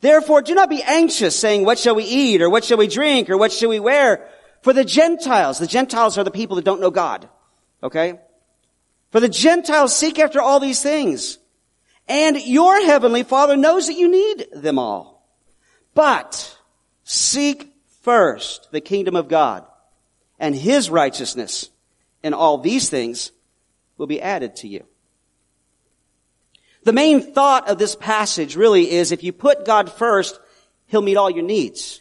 Therefore, 0.00 0.42
do 0.42 0.54
not 0.54 0.70
be 0.70 0.82
anxious 0.82 1.38
saying, 1.38 1.64
what 1.64 1.78
shall 1.78 1.94
we 1.94 2.04
eat 2.04 2.40
or 2.40 2.48
what 2.48 2.64
shall 2.64 2.78
we 2.78 2.86
drink 2.86 3.30
or 3.30 3.36
what 3.36 3.52
shall 3.52 3.68
we 3.68 3.80
wear? 3.80 4.28
For 4.62 4.72
the 4.72 4.84
Gentiles, 4.84 5.58
the 5.58 5.66
Gentiles 5.66 6.18
are 6.18 6.24
the 6.24 6.30
people 6.30 6.56
that 6.56 6.64
don't 6.64 6.80
know 6.80 6.90
God. 6.90 7.28
Okay? 7.82 8.18
For 9.10 9.20
the 9.20 9.28
Gentiles 9.28 9.96
seek 9.96 10.18
after 10.18 10.40
all 10.40 10.60
these 10.60 10.82
things. 10.82 11.38
And 12.06 12.40
your 12.40 12.80
heavenly 12.84 13.22
Father 13.22 13.56
knows 13.56 13.86
that 13.88 13.98
you 13.98 14.08
need 14.08 14.46
them 14.52 14.78
all. 14.78 15.26
But 15.94 16.56
seek 17.04 17.72
first 18.02 18.68
the 18.70 18.80
kingdom 18.80 19.16
of 19.16 19.28
God 19.28 19.66
and 20.38 20.54
his 20.54 20.90
righteousness 20.90 21.70
and 22.22 22.34
all 22.34 22.58
these 22.58 22.88
things 22.88 23.32
will 23.96 24.06
be 24.06 24.22
added 24.22 24.56
to 24.56 24.68
you. 24.68 24.84
The 26.88 26.94
main 26.94 27.20
thought 27.20 27.68
of 27.68 27.76
this 27.76 27.94
passage 27.94 28.56
really 28.56 28.90
is 28.90 29.12
if 29.12 29.22
you 29.22 29.30
put 29.30 29.66
God 29.66 29.92
first, 29.92 30.40
He'll 30.86 31.02
meet 31.02 31.18
all 31.18 31.28
your 31.28 31.44
needs. 31.44 32.00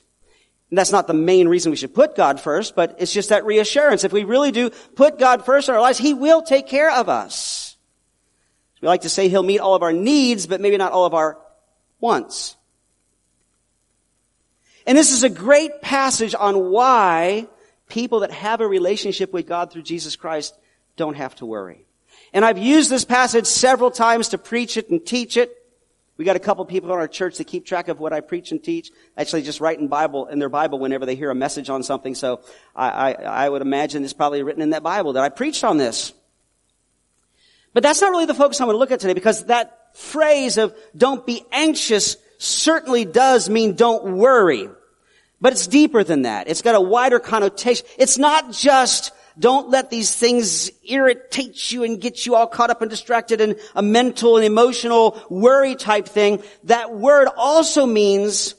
And 0.69 0.77
that's 0.77 0.93
not 0.93 1.07
the 1.07 1.13
main 1.13 1.49
reason 1.49 1.71
we 1.71 1.75
should 1.75 1.93
put 1.93 2.15
God 2.15 2.39
first, 2.39 2.73
but 2.73 2.95
it's 2.97 3.11
just 3.11 3.27
that 3.27 3.45
reassurance. 3.45 4.05
If 4.05 4.13
we 4.13 4.23
really 4.23 4.53
do 4.53 4.69
put 4.95 5.19
God 5.19 5.43
first 5.43 5.67
in 5.67 5.75
our 5.75 5.81
lives, 5.81 5.97
He 5.97 6.13
will 6.13 6.41
take 6.41 6.67
care 6.67 6.89
of 6.89 7.09
us. 7.09 7.75
We 8.81 8.87
like 8.87 9.01
to 9.01 9.09
say 9.09 9.27
He'll 9.27 9.43
meet 9.43 9.59
all 9.59 9.75
of 9.75 9.83
our 9.83 9.91
needs, 9.91 10.47
but 10.47 10.61
maybe 10.61 10.77
not 10.77 10.93
all 10.93 11.03
of 11.03 11.13
our 11.13 11.37
wants. 11.99 12.55
And 14.85 14.97
this 14.97 15.11
is 15.11 15.23
a 15.23 15.29
great 15.29 15.81
passage 15.81 16.33
on 16.33 16.71
why 16.71 17.49
people 17.89 18.21
that 18.21 18.31
have 18.31 18.61
a 18.61 18.67
relationship 18.69 19.33
with 19.33 19.47
God 19.47 19.69
through 19.69 19.83
Jesus 19.83 20.15
Christ 20.15 20.57
don't 20.95 21.17
have 21.17 21.35
to 21.35 21.45
worry. 21.45 21.86
And 22.33 22.43
I've 22.43 22.57
used 22.57 22.89
this 22.89 23.05
passage 23.05 23.45
several 23.45 23.91
times 23.91 24.29
to 24.29 24.37
preach 24.37 24.77
it 24.77 24.89
and 24.89 25.05
teach 25.05 25.37
it. 25.37 25.53
We 26.17 26.25
got 26.25 26.35
a 26.35 26.39
couple 26.39 26.65
people 26.65 26.91
in 26.91 26.97
our 26.97 27.07
church 27.07 27.37
that 27.37 27.45
keep 27.45 27.65
track 27.65 27.89
of 27.89 27.99
what 27.99 28.11
I 28.11 28.21
preach 28.21 28.51
and 28.51 28.63
teach. 28.63 28.91
Actually, 29.15 29.43
just 29.43 29.61
write 29.61 29.79
in 29.79 29.87
Bible 29.87 30.25
in 30.25 30.39
their 30.39 30.49
Bible 30.49 30.79
whenever 30.79 31.05
they 31.05 31.15
hear 31.15 31.29
a 31.29 31.35
message 31.35 31.69
on 31.69 31.83
something. 31.83 32.15
So 32.15 32.41
I, 32.75 32.89
I, 32.89 33.11
I 33.45 33.49
would 33.49 33.61
imagine 33.61 34.03
it's 34.03 34.13
probably 34.13 34.41
written 34.41 34.63
in 34.63 34.71
that 34.71 34.81
Bible 34.81 35.13
that 35.13 35.23
I 35.23 35.29
preached 35.29 35.63
on 35.63 35.77
this. 35.77 36.13
But 37.73 37.83
that's 37.83 38.01
not 38.01 38.09
really 38.09 38.25
the 38.25 38.33
focus 38.33 38.59
I'm 38.59 38.65
going 38.65 38.73
to 38.73 38.79
look 38.79 38.91
at 38.91 38.99
today 38.99 39.13
because 39.13 39.45
that 39.45 39.95
phrase 39.95 40.57
of 40.57 40.75
"don't 40.95 41.23
be 41.23 41.43
anxious" 41.51 42.17
certainly 42.39 43.05
does 43.05 43.49
mean 43.49 43.75
don't 43.75 44.17
worry. 44.17 44.69
But 45.39 45.53
it's 45.53 45.67
deeper 45.67 46.03
than 46.03 46.23
that. 46.23 46.49
It's 46.49 46.63
got 46.63 46.73
a 46.73 46.81
wider 46.81 47.19
connotation. 47.19 47.85
It's 47.99 48.17
not 48.17 48.51
just 48.51 49.11
don't 49.39 49.69
let 49.69 49.89
these 49.89 50.15
things 50.15 50.71
irritate 50.83 51.71
you 51.71 51.83
and 51.83 52.01
get 52.01 52.25
you 52.25 52.35
all 52.35 52.47
caught 52.47 52.69
up 52.69 52.81
and 52.81 52.89
distracted 52.89 53.41
in 53.41 53.55
a 53.75 53.81
mental 53.81 54.37
and 54.37 54.45
emotional 54.45 55.21
worry 55.29 55.75
type 55.75 56.07
thing. 56.07 56.41
That 56.63 56.93
word 56.93 57.27
also 57.37 57.85
means 57.85 58.55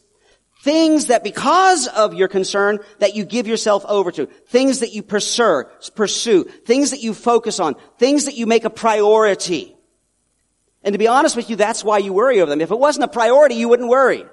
things 0.63 1.07
that 1.07 1.25
because 1.25 1.87
of 1.89 2.15
your 2.15 2.29
concern 2.29 2.79
that 2.99 3.15
you 3.17 3.25
give 3.25 3.47
yourself 3.47 3.85
over 3.87 4.13
to, 4.13 4.27
things 4.49 4.81
that 4.81 4.93
you 4.93 5.03
pursue, 5.03 5.65
pursue, 5.95 6.45
things 6.45 6.91
that 6.91 7.01
you 7.01 7.15
focus 7.15 7.59
on, 7.59 7.75
things 7.99 8.27
that 8.27 8.37
you 8.37 8.47
make 8.47 8.65
a 8.65 8.71
priority. 8.71 9.75
And 10.83 10.93
to 10.93 10.99
be 10.99 11.09
honest 11.09 11.37
with 11.37 11.51
you, 11.51 11.57
that's 11.57 11.83
why 11.83 11.99
you 11.99 12.13
worry 12.13 12.41
over 12.41 12.51
them. 12.51 12.61
If 12.61 12.71
it 12.71 12.79
wasn't 12.79 13.05
a 13.05 13.09
priority, 13.09 13.57
you 13.57 13.69
wouldn't 13.69 13.89
worry. 13.89 14.25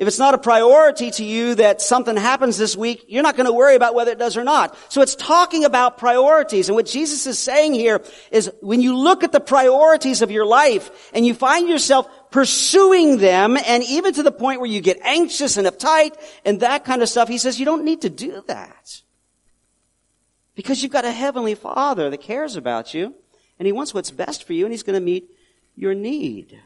If 0.00 0.08
it's 0.08 0.18
not 0.18 0.32
a 0.32 0.38
priority 0.38 1.10
to 1.10 1.24
you 1.24 1.56
that 1.56 1.82
something 1.82 2.16
happens 2.16 2.56
this 2.56 2.74
week, 2.74 3.04
you're 3.08 3.22
not 3.22 3.36
going 3.36 3.44
to 3.44 3.52
worry 3.52 3.74
about 3.74 3.94
whether 3.94 4.10
it 4.10 4.18
does 4.18 4.34
or 4.38 4.44
not. 4.44 4.74
So 4.88 5.02
it's 5.02 5.14
talking 5.14 5.66
about 5.66 5.98
priorities. 5.98 6.70
And 6.70 6.74
what 6.74 6.86
Jesus 6.86 7.26
is 7.26 7.38
saying 7.38 7.74
here 7.74 8.02
is 8.30 8.50
when 8.62 8.80
you 8.80 8.96
look 8.96 9.24
at 9.24 9.32
the 9.32 9.40
priorities 9.40 10.22
of 10.22 10.30
your 10.30 10.46
life 10.46 11.10
and 11.12 11.26
you 11.26 11.34
find 11.34 11.68
yourself 11.68 12.08
pursuing 12.30 13.18
them 13.18 13.58
and 13.58 13.84
even 13.84 14.14
to 14.14 14.22
the 14.22 14.32
point 14.32 14.60
where 14.60 14.70
you 14.70 14.80
get 14.80 14.98
anxious 15.02 15.58
and 15.58 15.68
uptight 15.68 16.14
and 16.46 16.60
that 16.60 16.86
kind 16.86 17.02
of 17.02 17.08
stuff, 17.10 17.28
he 17.28 17.36
says 17.36 17.60
you 17.60 17.66
don't 17.66 17.84
need 17.84 18.00
to 18.00 18.08
do 18.08 18.42
that. 18.46 19.02
Because 20.54 20.82
you've 20.82 20.92
got 20.92 21.04
a 21.04 21.12
heavenly 21.12 21.54
father 21.54 22.08
that 22.08 22.22
cares 22.22 22.56
about 22.56 22.94
you 22.94 23.14
and 23.58 23.66
he 23.66 23.72
wants 23.72 23.92
what's 23.92 24.10
best 24.10 24.44
for 24.44 24.54
you 24.54 24.64
and 24.64 24.72
he's 24.72 24.82
going 24.82 24.98
to 24.98 25.04
meet 25.04 25.30
your 25.76 25.92
need. 25.94 26.58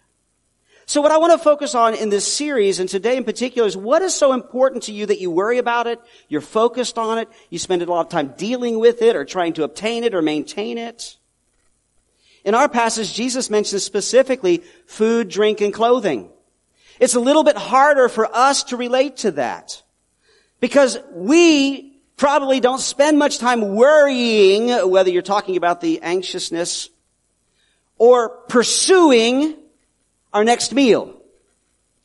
So 0.86 1.00
what 1.00 1.12
I 1.12 1.16
want 1.16 1.32
to 1.32 1.38
focus 1.38 1.74
on 1.74 1.94
in 1.94 2.10
this 2.10 2.30
series 2.30 2.78
and 2.78 2.88
today 2.88 3.16
in 3.16 3.24
particular 3.24 3.66
is 3.66 3.76
what 3.76 4.02
is 4.02 4.14
so 4.14 4.32
important 4.32 4.84
to 4.84 4.92
you 4.92 5.06
that 5.06 5.20
you 5.20 5.30
worry 5.30 5.58
about 5.58 5.86
it, 5.86 5.98
you're 6.28 6.42
focused 6.42 6.98
on 6.98 7.18
it, 7.18 7.28
you 7.48 7.58
spend 7.58 7.80
a 7.80 7.86
lot 7.86 8.02
of 8.02 8.10
time 8.10 8.34
dealing 8.36 8.78
with 8.78 9.00
it 9.00 9.16
or 9.16 9.24
trying 9.24 9.54
to 9.54 9.64
obtain 9.64 10.04
it 10.04 10.14
or 10.14 10.20
maintain 10.20 10.76
it. 10.76 11.16
In 12.44 12.54
our 12.54 12.68
passage, 12.68 13.14
Jesus 13.14 13.48
mentions 13.48 13.82
specifically 13.82 14.62
food, 14.84 15.30
drink, 15.30 15.62
and 15.62 15.72
clothing. 15.72 16.28
It's 17.00 17.14
a 17.14 17.20
little 17.20 17.44
bit 17.44 17.56
harder 17.56 18.10
for 18.10 18.26
us 18.34 18.64
to 18.64 18.76
relate 18.76 19.18
to 19.18 19.32
that 19.32 19.82
because 20.60 20.98
we 21.12 21.96
probably 22.18 22.60
don't 22.60 22.80
spend 22.80 23.18
much 23.18 23.38
time 23.38 23.74
worrying 23.74 24.68
whether 24.90 25.10
you're 25.10 25.22
talking 25.22 25.56
about 25.56 25.80
the 25.80 26.02
anxiousness 26.02 26.90
or 27.96 28.28
pursuing 28.48 29.56
our 30.34 30.44
next 30.44 30.74
meal 30.74 31.14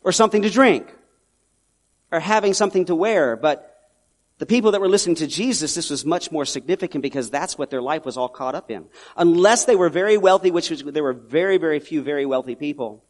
or 0.01 0.13
something 0.13 0.43
to 0.43 0.49
drink 0.49 0.93
or 2.11 2.19
having 2.19 2.53
something 2.53 2.85
to 2.85 2.95
wear. 2.95 3.35
But 3.35 3.65
the 4.37 4.45
people 4.45 4.71
that 4.71 4.81
were 4.81 4.87
listening 4.87 5.17
to 5.17 5.27
Jesus, 5.27 5.75
this 5.75 5.89
was 5.89 6.05
much 6.05 6.31
more 6.31 6.45
significant 6.45 7.01
because 7.01 7.29
that's 7.29 7.57
what 7.57 7.69
their 7.69 7.81
life 7.81 8.05
was 8.05 8.15
all 8.15 8.29
caught 8.29 8.55
up 8.55 8.71
in. 8.71 8.85
Unless 9.17 9.65
they 9.65 9.75
were 9.75 9.89
very 9.89 10.17
wealthy, 10.17 10.51
which 10.51 10.69
was, 10.69 10.83
there 10.83 11.03
were 11.03 11.13
very, 11.13 11.57
very 11.57 11.79
few 11.79 12.01
very 12.01 12.25
wealthy 12.25 12.55
people. 12.55 13.03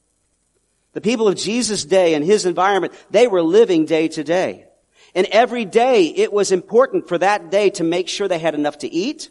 The 0.93 1.01
people 1.01 1.27
of 1.27 1.35
Jesus' 1.35 1.85
day 1.85 2.15
and 2.15 2.25
his 2.25 2.47
environment, 2.47 2.93
they 3.11 3.27
were 3.27 3.43
living 3.43 3.85
day 3.85 4.07
to 4.07 4.23
day. 4.23 4.65
And 5.13 5.27
every 5.27 5.65
day 5.65 6.05
it 6.05 6.33
was 6.33 6.51
important 6.51 7.07
for 7.07 7.17
that 7.17 7.51
day 7.51 7.69
to 7.71 7.83
make 7.83 8.07
sure 8.07 8.27
they 8.27 8.39
had 8.39 8.55
enough 8.55 8.79
to 8.79 8.87
eat 8.87 9.29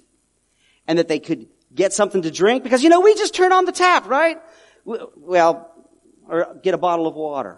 and 0.87 0.99
that 0.99 1.09
they 1.09 1.19
could 1.19 1.49
get 1.75 1.93
something 1.93 2.23
to 2.23 2.31
drink 2.31 2.63
because, 2.63 2.83
you 2.83 2.91
know, 2.91 3.01
we 3.01 3.15
just 3.15 3.35
turn 3.35 3.53
on 3.53 3.65
the 3.65 3.73
tap, 3.73 4.07
right? 4.09 4.39
Well, 4.85 5.68
or 6.29 6.57
get 6.63 6.75
a 6.75 6.79
bottle 6.79 7.07
of 7.07 7.15
water. 7.15 7.57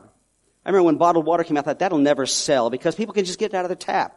I 0.65 0.69
remember 0.69 0.85
when 0.85 0.97
bottled 0.97 1.27
water 1.27 1.45
came 1.45 1.57
out, 1.57 1.65
I 1.65 1.71
thought 1.71 1.79
that'll 1.81 1.99
never 1.99 2.27
sell 2.27 2.71
because 2.71 2.95
people 2.95 3.15
can 3.15 3.25
just 3.25 3.39
get 3.39 3.53
it 3.53 3.57
out 3.57 3.65
of 3.65 3.71
the 3.71 3.77
tap. 3.77 4.17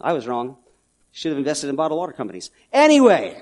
I 0.00 0.12
was 0.12 0.26
wrong. 0.26 0.56
Should 1.12 1.30
have 1.30 1.38
invested 1.38 1.70
in 1.70 1.76
bottled 1.76 1.98
water 1.98 2.12
companies. 2.12 2.50
Anyway, 2.72 3.40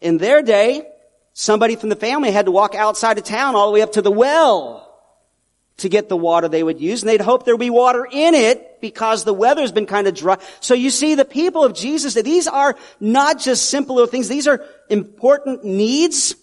in 0.00 0.18
their 0.18 0.42
day, 0.42 0.86
somebody 1.32 1.76
from 1.76 1.88
the 1.88 1.96
family 1.96 2.32
had 2.32 2.46
to 2.46 2.52
walk 2.52 2.74
outside 2.74 3.16
of 3.16 3.24
town 3.24 3.54
all 3.54 3.68
the 3.68 3.74
way 3.74 3.82
up 3.82 3.92
to 3.92 4.02
the 4.02 4.10
well 4.10 4.84
to 5.78 5.88
get 5.88 6.08
the 6.08 6.16
water 6.16 6.48
they 6.48 6.62
would 6.62 6.80
use, 6.80 7.02
and 7.02 7.08
they'd 7.08 7.20
hope 7.20 7.44
there'd 7.44 7.60
be 7.60 7.70
water 7.70 8.06
in 8.10 8.34
it 8.34 8.80
because 8.80 9.22
the 9.22 9.32
weather's 9.32 9.70
been 9.70 9.86
kind 9.86 10.08
of 10.08 10.14
dry. 10.14 10.36
So 10.58 10.74
you 10.74 10.90
see, 10.90 11.14
the 11.14 11.24
people 11.24 11.64
of 11.64 11.74
Jesus, 11.74 12.14
these 12.14 12.48
are 12.48 12.76
not 12.98 13.38
just 13.38 13.70
simple 13.70 13.94
little 13.94 14.10
things, 14.10 14.26
these 14.26 14.48
are 14.48 14.64
important 14.90 15.64
needs 15.64 16.34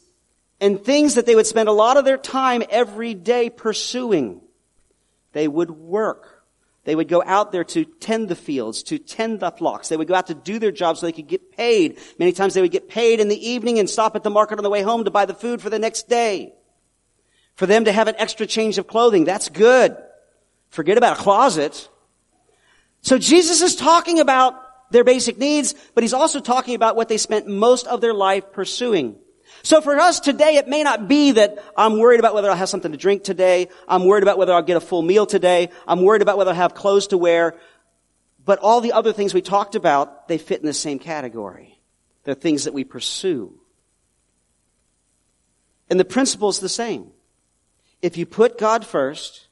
and 0.59 0.83
things 0.83 1.15
that 1.15 1.25
they 1.25 1.35
would 1.35 1.47
spend 1.47 1.69
a 1.69 1.73
lot 1.73 1.97
of 1.97 2.05
their 2.05 2.17
time 2.17 2.63
every 2.69 3.13
day 3.13 3.49
pursuing. 3.49 4.41
They 5.33 5.47
would 5.47 5.71
work. 5.71 6.43
They 6.85 6.95
would 6.95 7.07
go 7.07 7.23
out 7.25 7.51
there 7.51 7.63
to 7.63 7.83
tend 7.83 8.29
the 8.29 8.35
fields, 8.35 8.83
to 8.83 8.99
tend 8.99 9.39
the 9.39 9.51
flocks. 9.51 9.89
They 9.89 9.97
would 9.97 10.07
go 10.07 10.13
out 10.13 10.27
to 10.27 10.35
do 10.35 10.59
their 10.59 10.71
jobs 10.71 10.99
so 10.99 11.07
they 11.07 11.11
could 11.11 11.27
get 11.27 11.51
paid. 11.51 11.97
Many 12.19 12.31
times 12.31 12.53
they 12.53 12.61
would 12.61 12.71
get 12.71 12.87
paid 12.87 13.19
in 13.19 13.27
the 13.27 13.49
evening 13.49 13.79
and 13.79 13.89
stop 13.89 14.15
at 14.15 14.23
the 14.23 14.29
market 14.29 14.59
on 14.59 14.63
the 14.63 14.69
way 14.69 14.83
home 14.83 15.03
to 15.03 15.11
buy 15.11 15.25
the 15.25 15.33
food 15.33 15.61
for 15.61 15.69
the 15.69 15.79
next 15.79 16.07
day. 16.07 16.53
For 17.55 17.65
them 17.65 17.85
to 17.85 17.91
have 17.91 18.07
an 18.07 18.15
extra 18.17 18.45
change 18.45 18.77
of 18.77 18.85
clothing, 18.87 19.25
that's 19.25 19.49
good. 19.49 19.97
Forget 20.69 20.97
about 20.97 21.17
a 21.17 21.21
closet. 21.21 21.89
So 23.01 23.17
Jesus 23.17 23.61
is 23.61 23.75
talking 23.75 24.19
about 24.19 24.61
their 24.91 25.03
basic 25.03 25.37
needs, 25.37 25.73
but 25.95 26.03
he's 26.03 26.13
also 26.13 26.39
talking 26.39 26.75
about 26.75 26.95
what 26.95 27.09
they 27.09 27.17
spent 27.17 27.47
most 27.47 27.87
of 27.87 27.99
their 27.99 28.13
life 28.13 28.51
pursuing. 28.51 29.15
So 29.63 29.81
for 29.81 29.97
us 29.99 30.19
today, 30.19 30.57
it 30.57 30.67
may 30.67 30.83
not 30.83 31.07
be 31.07 31.31
that 31.31 31.57
I'm 31.75 31.97
worried 31.99 32.19
about 32.19 32.33
whether 32.33 32.49
I'll 32.49 32.55
have 32.55 32.69
something 32.69 32.91
to 32.91 32.97
drink 32.97 33.23
today. 33.23 33.69
I'm 33.87 34.05
worried 34.05 34.23
about 34.23 34.37
whether 34.37 34.53
I'll 34.53 34.61
get 34.61 34.77
a 34.77 34.81
full 34.81 35.01
meal 35.01 35.25
today. 35.25 35.69
I'm 35.87 36.01
worried 36.01 36.21
about 36.21 36.37
whether 36.37 36.51
I'll 36.51 36.57
have 36.57 36.75
clothes 36.75 37.07
to 37.07 37.17
wear. 37.17 37.55
But 38.43 38.59
all 38.59 38.79
the 38.81 38.91
other 38.93 39.11
things 39.11 39.33
we 39.33 39.41
talked 39.41 39.75
about, 39.75 40.27
they 40.27 40.37
fit 40.37 40.59
in 40.59 40.65
the 40.67 40.73
same 40.73 40.99
category. 40.99 41.79
They're 42.23 42.35
things 42.35 42.65
that 42.65 42.73
we 42.73 42.83
pursue. 42.83 43.59
And 45.89 45.99
the 45.99 46.05
principle 46.05 46.49
is 46.49 46.59
the 46.59 46.69
same. 46.69 47.11
If 48.01 48.17
you 48.17 48.25
put 48.25 48.59
God 48.59 48.85
first 48.85 49.47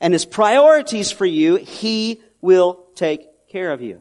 and 0.00 0.14
His 0.14 0.24
priorities 0.24 1.10
for 1.10 1.26
you, 1.26 1.56
He 1.56 2.22
will 2.40 2.86
take 2.94 3.26
care 3.48 3.70
of 3.70 3.82
you. 3.82 4.00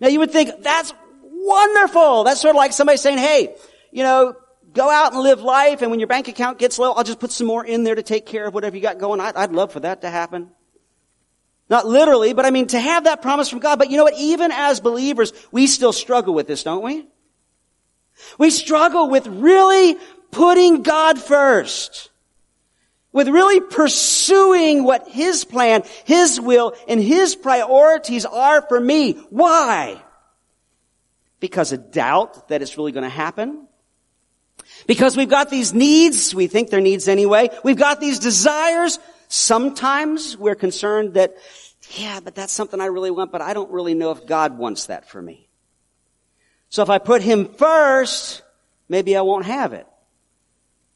Now 0.00 0.08
you 0.08 0.18
would 0.20 0.32
think, 0.32 0.62
that's 0.62 0.92
wonderful. 1.22 2.24
That's 2.24 2.40
sort 2.40 2.54
of 2.54 2.58
like 2.58 2.72
somebody 2.72 2.98
saying, 2.98 3.18
hey, 3.18 3.54
you 3.90 4.02
know, 4.02 4.34
go 4.72 4.90
out 4.90 5.12
and 5.12 5.22
live 5.22 5.40
life, 5.40 5.82
and 5.82 5.90
when 5.90 6.00
your 6.00 6.08
bank 6.08 6.28
account 6.28 6.58
gets 6.58 6.78
low, 6.78 6.92
I'll 6.92 7.04
just 7.04 7.20
put 7.20 7.32
some 7.32 7.46
more 7.46 7.64
in 7.64 7.84
there 7.84 7.94
to 7.94 8.02
take 8.02 8.26
care 8.26 8.46
of 8.46 8.54
whatever 8.54 8.76
you 8.76 8.82
got 8.82 8.98
going. 8.98 9.20
I'd, 9.20 9.36
I'd 9.36 9.52
love 9.52 9.72
for 9.72 9.80
that 9.80 10.02
to 10.02 10.10
happen. 10.10 10.50
Not 11.70 11.86
literally, 11.86 12.32
but 12.32 12.46
I 12.46 12.50
mean 12.50 12.66
to 12.68 12.80
have 12.80 13.04
that 13.04 13.20
promise 13.20 13.50
from 13.50 13.58
God. 13.58 13.78
But 13.78 13.90
you 13.90 13.98
know 13.98 14.04
what? 14.04 14.14
Even 14.14 14.52
as 14.52 14.80
believers, 14.80 15.32
we 15.52 15.66
still 15.66 15.92
struggle 15.92 16.32
with 16.32 16.46
this, 16.46 16.62
don't 16.62 16.82
we? 16.82 17.06
We 18.38 18.50
struggle 18.50 19.10
with 19.10 19.26
really 19.26 19.96
putting 20.30 20.82
God 20.82 21.18
first. 21.18 22.10
With 23.12 23.28
really 23.28 23.60
pursuing 23.60 24.84
what 24.84 25.08
His 25.08 25.44
plan, 25.44 25.82
His 26.04 26.40
will, 26.40 26.74
and 26.86 27.00
His 27.00 27.36
priorities 27.36 28.24
are 28.24 28.62
for 28.62 28.80
me. 28.80 29.12
Why? 29.30 30.02
Because 31.40 31.72
of 31.72 31.90
doubt 31.90 32.48
that 32.48 32.62
it's 32.62 32.76
really 32.76 32.92
going 32.92 33.04
to 33.04 33.10
happen. 33.10 33.67
Because 34.86 35.16
we've 35.16 35.28
got 35.28 35.50
these 35.50 35.74
needs, 35.74 36.34
we 36.34 36.46
think 36.46 36.70
they're 36.70 36.80
needs 36.80 37.08
anyway. 37.08 37.50
We've 37.64 37.76
got 37.76 38.00
these 38.00 38.18
desires. 38.18 38.98
Sometimes 39.28 40.36
we're 40.36 40.54
concerned 40.54 41.14
that, 41.14 41.36
yeah, 41.92 42.20
but 42.20 42.34
that's 42.34 42.52
something 42.52 42.80
I 42.80 42.86
really 42.86 43.10
want, 43.10 43.32
but 43.32 43.42
I 43.42 43.54
don't 43.54 43.70
really 43.70 43.94
know 43.94 44.10
if 44.10 44.26
God 44.26 44.56
wants 44.56 44.86
that 44.86 45.08
for 45.08 45.20
me. 45.20 45.48
So 46.70 46.82
if 46.82 46.90
I 46.90 46.98
put 46.98 47.22
Him 47.22 47.46
first, 47.54 48.42
maybe 48.88 49.16
I 49.16 49.22
won't 49.22 49.46
have 49.46 49.72
it. 49.72 49.86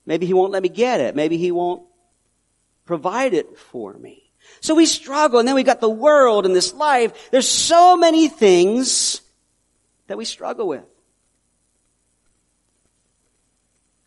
Maybe 0.07 0.27
He 0.27 0.35
won't 0.35 0.53
let 0.53 0.62
me 0.62 0.69
get 0.69 1.01
it. 1.01 1.17
Maybe 1.17 1.37
He 1.37 1.51
won't 1.53 1.83
provide 2.85 3.35
it 3.35 3.59
for 3.59 3.93
me. 3.95 4.31
So 4.61 4.75
we 4.75 4.87
struggle, 4.87 5.39
and 5.39 5.49
then 5.49 5.55
we've 5.55 5.67
got 5.67 5.81
the 5.81 5.89
world 5.89 6.47
and 6.47 6.55
this 6.55 6.75
life. 6.75 7.31
There's 7.31 7.49
so 7.49 7.97
many 7.97 8.29
things 8.29 9.21
that 10.09 10.19
we 10.19 10.25
struggle 10.25 10.69
with. 10.69 10.85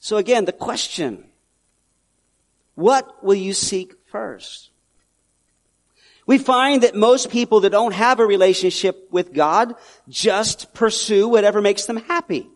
So 0.05 0.17
again, 0.17 0.45
the 0.45 0.51
question, 0.51 1.23
what 2.75 3.23
will 3.23 3.33
you 3.33 3.53
seek 3.53 3.95
first? 4.11 4.69
We 6.27 6.37
find 6.37 6.83
that 6.83 6.93
most 6.93 7.31
people 7.31 7.61
that 7.61 7.71
don't 7.71 7.91
have 7.91 8.19
a 8.19 8.25
relationship 8.27 9.07
with 9.09 9.33
God 9.33 9.73
just 10.07 10.75
pursue 10.75 11.27
whatever 11.27 11.59
makes 11.59 11.87
them 11.87 11.97
happy. 11.97 12.47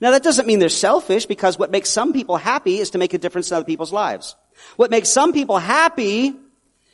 Now 0.00 0.12
that 0.12 0.22
doesn't 0.22 0.46
mean 0.46 0.60
they're 0.60 0.68
selfish 0.68 1.26
because 1.26 1.58
what 1.58 1.72
makes 1.72 1.90
some 1.90 2.12
people 2.12 2.36
happy 2.36 2.78
is 2.78 2.90
to 2.90 2.98
make 2.98 3.14
a 3.14 3.18
difference 3.18 3.50
in 3.50 3.56
other 3.56 3.66
people's 3.66 3.92
lives. 3.92 4.36
What 4.76 4.92
makes 4.92 5.08
some 5.08 5.32
people 5.32 5.58
happy 5.58 6.36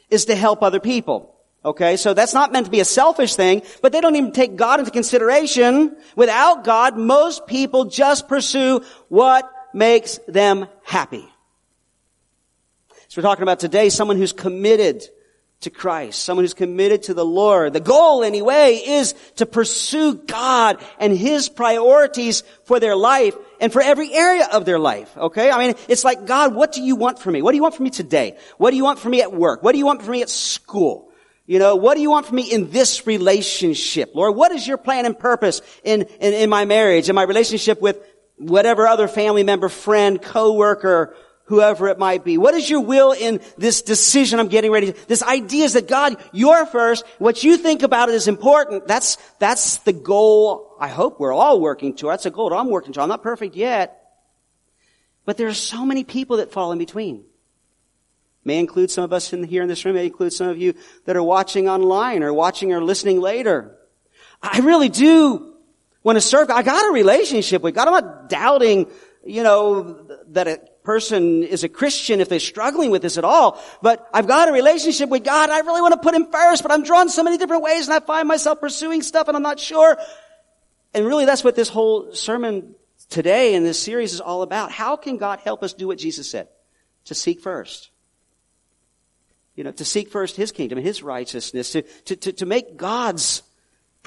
is 0.08 0.24
to 0.24 0.34
help 0.34 0.62
other 0.62 0.80
people. 0.80 1.34
Okay, 1.66 1.98
so 1.98 2.14
that's 2.14 2.32
not 2.32 2.50
meant 2.50 2.64
to 2.64 2.72
be 2.72 2.80
a 2.80 2.86
selfish 2.86 3.34
thing, 3.34 3.60
but 3.82 3.92
they 3.92 4.00
don't 4.00 4.16
even 4.16 4.32
take 4.32 4.56
God 4.56 4.78
into 4.80 4.90
consideration. 4.90 5.94
Without 6.16 6.64
God, 6.64 6.96
most 6.96 7.46
people 7.46 7.84
just 7.84 8.26
pursue 8.26 8.82
what 9.10 9.52
makes 9.72 10.18
them 10.28 10.66
happy. 10.84 11.28
So 13.08 13.20
we're 13.20 13.28
talking 13.28 13.42
about 13.42 13.60
today 13.60 13.88
someone 13.88 14.16
who's 14.16 14.32
committed 14.32 15.02
to 15.60 15.70
Christ, 15.70 16.22
someone 16.22 16.44
who's 16.44 16.54
committed 16.54 17.04
to 17.04 17.14
the 17.14 17.25
Lord. 17.25 17.72
The 17.72 17.80
goal 17.80 18.22
anyway 18.22 18.80
is 18.87 19.14
to 19.37 19.46
pursue 19.46 20.14
God 20.14 20.78
and 21.00 21.16
His 21.16 21.48
priorities 21.48 22.44
for 22.64 22.78
their 22.78 22.94
life 22.94 23.34
and 23.60 23.72
for 23.72 23.82
every 23.82 24.12
area 24.12 24.46
of 24.52 24.64
their 24.64 24.78
life. 24.78 25.16
Okay? 25.16 25.50
I 25.50 25.58
mean, 25.58 25.75
it's 25.88 26.04
like, 26.04 26.26
God, 26.26 26.54
what 26.54 26.72
do 26.72 26.82
you 26.82 26.94
want 26.94 27.18
from 27.18 27.32
me? 27.32 27.42
What 27.42 27.52
do 27.52 27.56
you 27.56 27.62
want 27.62 27.75
from 27.75 27.84
me 27.84 27.90
today? 27.90 28.37
What 28.56 28.70
do 28.70 28.76
you 28.76 28.84
want 28.84 29.00
from 29.00 29.10
me 29.10 29.20
at 29.20 29.32
work? 29.32 29.62
What 29.62 29.72
do 29.72 29.78
you 29.78 29.87
want 29.87 30.02
from 30.02 30.12
me 30.12 30.22
at 30.22 30.28
school? 30.28 31.10
You 31.46 31.58
know, 31.58 31.76
what 31.76 31.94
do 31.94 32.02
you 32.02 32.10
want 32.10 32.26
from 32.26 32.37
me 32.37 32.42
in 32.42 32.70
this 32.70 33.06
relationship? 33.06 34.12
Lord, 34.14 34.37
what 34.37 34.52
is 34.52 34.66
your 34.66 34.76
plan 34.76 35.06
and 35.06 35.18
purpose 35.18 35.62
in, 35.82 36.02
in, 36.02 36.34
in 36.34 36.50
my 36.50 36.66
marriage, 36.66 37.08
in 37.08 37.16
my 37.16 37.22
relationship 37.22 37.80
with 37.80 37.98
whatever 38.38 38.87
other 38.87 39.09
family 39.09 39.42
member, 39.42 39.68
friend, 39.68 40.21
coworker, 40.21 41.14
whoever 41.45 41.88
it 41.88 41.99
might 41.99 42.25
be? 42.25 42.38
What 42.38 42.54
is 42.54 42.68
your 42.68 42.80
will 42.80 43.12
in 43.12 43.40
this 43.57 43.83
decision 43.83 44.38
I'm 44.38 44.49
getting 44.49 44.71
ready 44.71 44.92
to, 44.92 45.09
this 45.09 45.23
idea 45.23 45.64
is 45.64 45.73
that 45.73 45.88
God, 45.88 46.16
you're 46.33 46.66
first. 46.66 47.04
What 47.18 47.42
you 47.42 47.57
think 47.57 47.83
about 47.83 48.09
it 48.09 48.14
is 48.14 48.28
important. 48.28 48.87
That's, 48.87 49.16
that's 49.38 49.78
the 49.78 49.92
goal 49.92 50.76
I 50.78 50.88
hope 50.88 51.18
we're 51.18 51.33
all 51.33 51.61
working 51.61 51.95
toward. 51.97 52.14
That's 52.14 52.26
a 52.26 52.30
goal 52.30 52.52
I'm 52.52 52.71
working 52.71 52.92
toward. 52.92 53.04
I'm 53.04 53.09
not 53.09 53.23
perfect 53.23 53.57
yet. 53.57 53.95
But 55.25 55.37
there 55.37 55.49
are 55.49 55.54
so 55.54 55.85
many 55.85 56.04
people 56.04 56.38
that 56.38 56.52
fall 56.52 56.73
in 56.73 56.78
between. 56.78 57.25
May 58.45 58.59
include 58.59 58.90
some 58.90 59.04
of 59.04 59.12
us 59.12 59.33
in 59.33 59.42
here 59.45 59.62
in 59.62 59.68
this 59.68 59.85
room, 59.85 59.95
may 59.95 60.07
include 60.07 60.33
some 60.33 60.49
of 60.49 60.57
you 60.57 60.75
that 61.04 61.16
are 61.16 61.23
watching 61.23 61.68
online 61.68 62.23
or 62.23 62.33
watching 62.33 62.73
or 62.73 62.83
listening 62.83 63.21
later. 63.21 63.76
I 64.42 64.61
really 64.61 64.88
do 64.88 65.54
to 66.16 66.20
serve. 66.20 66.50
I 66.50 66.62
got 66.62 66.88
a 66.88 66.92
relationship 66.92 67.62
with 67.62 67.74
God. 67.74 67.88
I'm 67.88 67.94
not 67.94 68.28
doubting, 68.28 68.86
you 69.24 69.42
know, 69.42 70.06
that 70.28 70.48
a 70.48 70.60
person 70.84 71.42
is 71.42 71.64
a 71.64 71.68
Christian 71.68 72.20
if 72.20 72.28
they're 72.28 72.40
struggling 72.40 72.90
with 72.90 73.02
this 73.02 73.18
at 73.18 73.24
all. 73.24 73.62
But 73.82 74.08
I've 74.14 74.26
got 74.26 74.48
a 74.48 74.52
relationship 74.52 75.10
with 75.10 75.24
God. 75.24 75.50
I 75.50 75.60
really 75.60 75.82
want 75.82 75.92
to 75.92 76.00
put 76.00 76.14
Him 76.14 76.30
first, 76.30 76.62
but 76.62 76.72
I'm 76.72 76.82
drawn 76.82 77.08
so 77.08 77.22
many 77.22 77.36
different 77.36 77.62
ways 77.62 77.86
and 77.88 77.94
I 77.94 78.00
find 78.00 78.26
myself 78.26 78.60
pursuing 78.60 79.02
stuff 79.02 79.28
and 79.28 79.36
I'm 79.36 79.42
not 79.42 79.60
sure. 79.60 79.98
And 80.94 81.04
really 81.04 81.26
that's 81.26 81.44
what 81.44 81.56
this 81.56 81.68
whole 81.68 82.14
sermon 82.14 82.74
today 83.10 83.54
in 83.54 83.64
this 83.64 83.78
series 83.78 84.14
is 84.14 84.20
all 84.20 84.42
about. 84.42 84.72
How 84.72 84.96
can 84.96 85.18
God 85.18 85.40
help 85.40 85.62
us 85.62 85.72
do 85.74 85.86
what 85.88 85.98
Jesus 85.98 86.30
said? 86.30 86.48
To 87.06 87.14
seek 87.14 87.40
first. 87.40 87.90
You 89.54 89.64
know, 89.64 89.72
to 89.72 89.84
seek 89.84 90.10
first 90.10 90.36
His 90.36 90.52
kingdom 90.52 90.78
and 90.78 90.86
His 90.86 91.02
righteousness, 91.02 91.72
to, 91.72 91.82
to, 91.82 92.16
to, 92.16 92.32
to 92.32 92.46
make 92.46 92.76
God's 92.76 93.42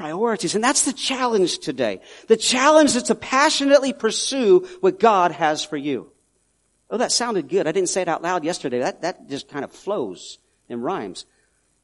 priorities. 0.01 0.55
And 0.55 0.63
that's 0.63 0.86
the 0.86 0.93
challenge 0.93 1.60
today. 1.60 2.01
The 2.27 2.36
challenge 2.36 2.96
is 2.96 3.03
to 3.03 3.15
passionately 3.15 3.93
pursue 3.93 4.67
what 4.79 5.00
God 5.00 5.31
has 5.31 5.63
for 5.63 5.77
you. 5.77 6.12
Oh, 6.89 6.98
that 6.98 7.12
sounded 7.12 7.50
good. 7.50 7.67
I 7.67 7.72
didn't 7.72 7.89
say 7.89 8.01
it 8.01 8.08
out 8.08 8.24
loud 8.24 8.43
yesterday. 8.43 8.79
That, 8.79 9.03
that 9.03 9.29
just 9.29 9.48
kind 9.48 9.63
of 9.63 9.72
flows 9.72 10.39
and 10.70 10.84
rhymes. 10.84 11.27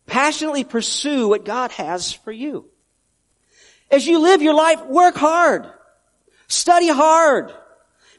Passionately 0.08 0.64
pursue 0.64 1.28
what 1.28 1.46
God 1.46 1.72
has 1.74 2.12
for 2.12 2.32
you. 2.32 2.66
As 3.92 4.08
you 4.08 4.20
live 4.20 4.42
your 4.42 4.56
life, 4.56 4.84
work 4.88 5.16
hard. 5.16 5.68
Study 6.48 6.90
hard. 6.90 7.54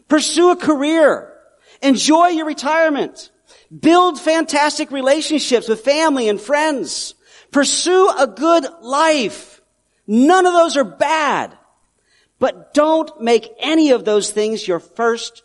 Pursue 0.06 0.52
a 0.52 0.56
career. 0.56 1.34
Enjoy 1.82 2.28
your 2.28 2.46
retirement. 2.46 3.32
Build 3.76 4.20
fantastic 4.20 4.92
relationships 4.92 5.68
with 5.68 5.80
family 5.80 6.28
and 6.28 6.40
friends. 6.40 7.16
Pursue 7.50 8.08
a 8.16 8.28
good 8.28 8.64
life. 8.80 9.57
None 10.08 10.46
of 10.46 10.54
those 10.54 10.76
are 10.76 10.84
bad. 10.84 11.56
But 12.38 12.72
don't 12.72 13.20
make 13.20 13.52
any 13.58 13.90
of 13.90 14.04
those 14.04 14.30
things 14.30 14.66
your 14.66 14.80
first 14.80 15.42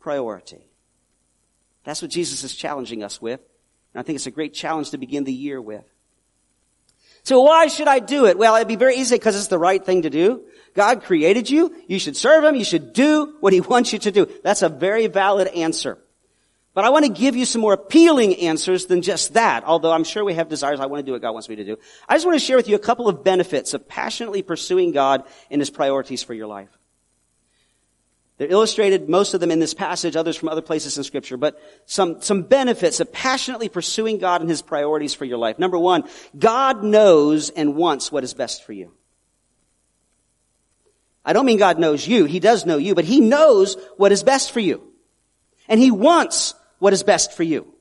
priority. 0.00 0.64
That's 1.84 2.02
what 2.02 2.10
Jesus 2.10 2.42
is 2.42 2.54
challenging 2.54 3.02
us 3.04 3.20
with. 3.20 3.40
And 3.92 4.00
I 4.00 4.02
think 4.02 4.16
it's 4.16 4.26
a 4.26 4.32
great 4.32 4.54
challenge 4.54 4.90
to 4.90 4.98
begin 4.98 5.24
the 5.24 5.32
year 5.32 5.60
with. 5.60 5.84
So 7.22 7.42
why 7.42 7.66
should 7.66 7.88
I 7.88 7.98
do 7.98 8.26
it? 8.26 8.38
Well, 8.38 8.56
it'd 8.56 8.68
be 8.68 8.76
very 8.76 8.96
easy 8.96 9.16
because 9.16 9.36
it's 9.36 9.48
the 9.48 9.58
right 9.58 9.84
thing 9.84 10.02
to 10.02 10.10
do. 10.10 10.44
God 10.74 11.02
created 11.02 11.50
you. 11.50 11.74
You 11.86 11.98
should 11.98 12.16
serve 12.16 12.44
Him. 12.44 12.54
You 12.54 12.64
should 12.64 12.92
do 12.92 13.36
what 13.40 13.52
He 13.52 13.60
wants 13.72 13.92
you 13.92 13.98
to 14.00 14.10
do. 14.10 14.26
That's 14.42 14.62
a 14.62 14.68
very 14.68 15.08
valid 15.08 15.48
answer. 15.48 15.98
But 16.78 16.84
I 16.84 16.90
want 16.90 17.06
to 17.06 17.10
give 17.10 17.34
you 17.34 17.44
some 17.44 17.60
more 17.60 17.72
appealing 17.72 18.36
answers 18.36 18.86
than 18.86 19.02
just 19.02 19.34
that, 19.34 19.64
although 19.64 19.90
I'm 19.90 20.04
sure 20.04 20.24
we 20.24 20.34
have 20.34 20.48
desires 20.48 20.78
I 20.78 20.86
want 20.86 21.00
to 21.00 21.04
do 21.04 21.10
what 21.10 21.20
God 21.20 21.32
wants 21.32 21.48
me 21.48 21.56
to 21.56 21.64
do. 21.64 21.76
I 22.08 22.14
just 22.14 22.24
want 22.24 22.38
to 22.38 22.46
share 22.46 22.56
with 22.56 22.68
you 22.68 22.76
a 22.76 22.78
couple 22.78 23.08
of 23.08 23.24
benefits 23.24 23.74
of 23.74 23.88
passionately 23.88 24.42
pursuing 24.42 24.92
God 24.92 25.24
and 25.50 25.60
His 25.60 25.70
priorities 25.70 26.22
for 26.22 26.34
your 26.34 26.46
life. 26.46 26.68
They're 28.36 28.52
illustrated, 28.52 29.08
most 29.08 29.34
of 29.34 29.40
them 29.40 29.50
in 29.50 29.58
this 29.58 29.74
passage, 29.74 30.14
others 30.14 30.36
from 30.36 30.50
other 30.50 30.62
places 30.62 30.96
in 30.96 31.02
scripture, 31.02 31.36
but 31.36 31.60
some, 31.86 32.22
some 32.22 32.42
benefits 32.42 33.00
of 33.00 33.12
passionately 33.12 33.68
pursuing 33.68 34.18
God 34.18 34.40
and 34.40 34.48
His 34.48 34.62
priorities 34.62 35.14
for 35.14 35.24
your 35.24 35.38
life. 35.38 35.58
Number 35.58 35.80
one, 35.80 36.04
God 36.38 36.84
knows 36.84 37.50
and 37.50 37.74
wants 37.74 38.12
what 38.12 38.22
is 38.22 38.34
best 38.34 38.62
for 38.62 38.72
you. 38.72 38.92
I 41.24 41.32
don't 41.32 41.44
mean 41.44 41.58
God 41.58 41.80
knows 41.80 42.06
you. 42.06 42.26
He 42.26 42.38
does 42.38 42.66
know 42.66 42.76
you, 42.76 42.94
but 42.94 43.04
He 43.04 43.18
knows 43.18 43.76
what 43.96 44.12
is 44.12 44.22
best 44.22 44.52
for 44.52 44.60
you. 44.60 44.84
And 45.66 45.80
He 45.80 45.90
wants 45.90 46.54
what 46.78 46.92
is 46.92 47.02
best 47.02 47.32
for 47.32 47.42
you. 47.42 47.72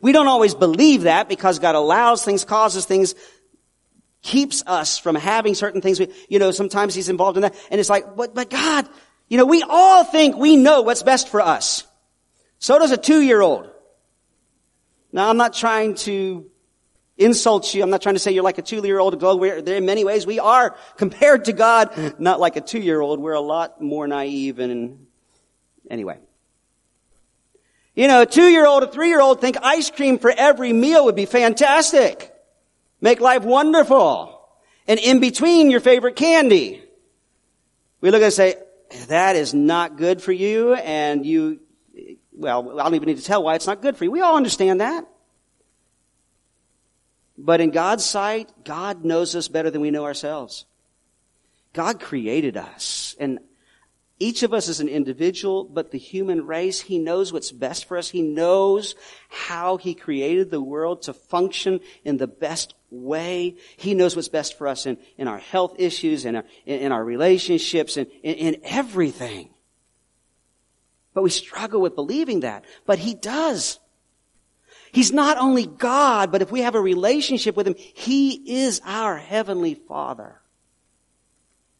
We 0.00 0.12
don't 0.12 0.28
always 0.28 0.54
believe 0.54 1.02
that 1.02 1.28
because 1.28 1.58
God 1.58 1.74
allows 1.74 2.24
things, 2.24 2.44
causes 2.44 2.84
things, 2.84 3.14
keeps 4.22 4.62
us 4.66 4.98
from 4.98 5.16
having 5.16 5.54
certain 5.54 5.80
things. 5.80 5.98
We, 5.98 6.08
you 6.28 6.38
know, 6.38 6.50
sometimes 6.50 6.94
He's 6.94 7.08
involved 7.08 7.36
in 7.36 7.42
that. 7.42 7.54
And 7.70 7.80
it's 7.80 7.90
like, 7.90 8.16
but, 8.16 8.34
but 8.34 8.48
God, 8.50 8.88
you 9.28 9.36
know, 9.36 9.46
we 9.46 9.62
all 9.68 10.04
think 10.04 10.36
we 10.36 10.56
know 10.56 10.82
what's 10.82 11.02
best 11.02 11.28
for 11.28 11.40
us. 11.40 11.84
So 12.58 12.78
does 12.78 12.92
a 12.92 12.96
two-year-old. 12.96 13.68
Now, 15.10 15.28
I'm 15.28 15.36
not 15.36 15.52
trying 15.52 15.96
to 15.96 16.48
insult 17.18 17.74
you. 17.74 17.82
I'm 17.82 17.90
not 17.90 18.00
trying 18.00 18.14
to 18.14 18.18
say 18.18 18.32
you're 18.32 18.44
like 18.44 18.58
a 18.58 18.62
two-year-old. 18.62 19.20
There 19.20 19.76
in 19.76 19.84
many 19.84 20.04
ways 20.04 20.26
we 20.26 20.38
are 20.38 20.76
compared 20.96 21.46
to 21.46 21.52
God, 21.52 22.20
not 22.20 22.40
like 22.40 22.56
a 22.56 22.60
two-year-old. 22.60 23.20
We're 23.20 23.32
a 23.32 23.40
lot 23.40 23.80
more 23.82 24.06
naive 24.06 24.58
and 24.58 25.06
anyway. 25.90 26.18
You 27.94 28.08
know, 28.08 28.22
a 28.22 28.26
two-year-old, 28.26 28.82
a 28.84 28.86
three-year-old 28.86 29.40
think 29.40 29.56
ice 29.62 29.90
cream 29.90 30.18
for 30.18 30.32
every 30.34 30.72
meal 30.72 31.04
would 31.04 31.16
be 31.16 31.26
fantastic. 31.26 32.32
Make 33.00 33.20
life 33.20 33.42
wonderful. 33.42 34.40
And 34.88 34.98
in 34.98 35.20
between 35.20 35.70
your 35.70 35.80
favorite 35.80 36.16
candy. 36.16 36.82
We 38.00 38.10
look 38.10 38.22
and 38.22 38.32
say, 38.32 38.56
that 39.08 39.36
is 39.36 39.54
not 39.54 39.96
good 39.96 40.22
for 40.22 40.32
you 40.32 40.74
and 40.74 41.24
you, 41.24 41.60
well, 42.32 42.80
I 42.80 42.84
don't 42.84 42.94
even 42.94 43.08
need 43.08 43.18
to 43.18 43.24
tell 43.24 43.42
why 43.42 43.54
it's 43.54 43.66
not 43.66 43.82
good 43.82 43.96
for 43.96 44.04
you. 44.04 44.10
We 44.10 44.20
all 44.20 44.36
understand 44.36 44.80
that. 44.80 45.06
But 47.38 47.60
in 47.60 47.70
God's 47.70 48.04
sight, 48.04 48.50
God 48.64 49.04
knows 49.04 49.34
us 49.36 49.48
better 49.48 49.70
than 49.70 49.80
we 49.80 49.90
know 49.90 50.04
ourselves. 50.04 50.64
God 51.72 52.00
created 52.00 52.56
us 52.56 53.16
and 53.18 53.38
each 54.22 54.44
of 54.44 54.54
us 54.54 54.68
is 54.68 54.78
an 54.78 54.88
individual, 54.88 55.64
but 55.64 55.90
the 55.90 55.98
human 55.98 56.46
race, 56.46 56.80
He 56.80 57.00
knows 57.00 57.32
what's 57.32 57.50
best 57.50 57.86
for 57.86 57.98
us. 57.98 58.10
He 58.10 58.22
knows 58.22 58.94
how 59.28 59.78
He 59.78 59.94
created 59.94 60.48
the 60.48 60.62
world 60.62 61.02
to 61.02 61.12
function 61.12 61.80
in 62.04 62.18
the 62.18 62.28
best 62.28 62.74
way. 62.88 63.56
He 63.76 63.94
knows 63.94 64.14
what's 64.14 64.28
best 64.28 64.56
for 64.56 64.68
us 64.68 64.86
in, 64.86 64.96
in 65.18 65.26
our 65.26 65.38
health 65.38 65.74
issues, 65.78 66.24
in 66.24 66.36
our, 66.36 66.44
in, 66.66 66.80
in 66.82 66.92
our 66.92 67.04
relationships, 67.04 67.96
and 67.96 68.06
in, 68.22 68.34
in 68.34 68.60
everything. 68.62 69.50
But 71.14 71.24
we 71.24 71.30
struggle 71.30 71.80
with 71.80 71.96
believing 71.96 72.40
that. 72.40 72.64
But 72.86 73.00
He 73.00 73.14
does. 73.14 73.80
He's 74.92 75.10
not 75.10 75.36
only 75.36 75.66
God, 75.66 76.30
but 76.30 76.42
if 76.42 76.52
we 76.52 76.60
have 76.60 76.76
a 76.76 76.80
relationship 76.80 77.56
with 77.56 77.66
Him, 77.66 77.74
He 77.76 78.60
is 78.62 78.80
our 78.84 79.18
Heavenly 79.18 79.74
Father. 79.74 80.40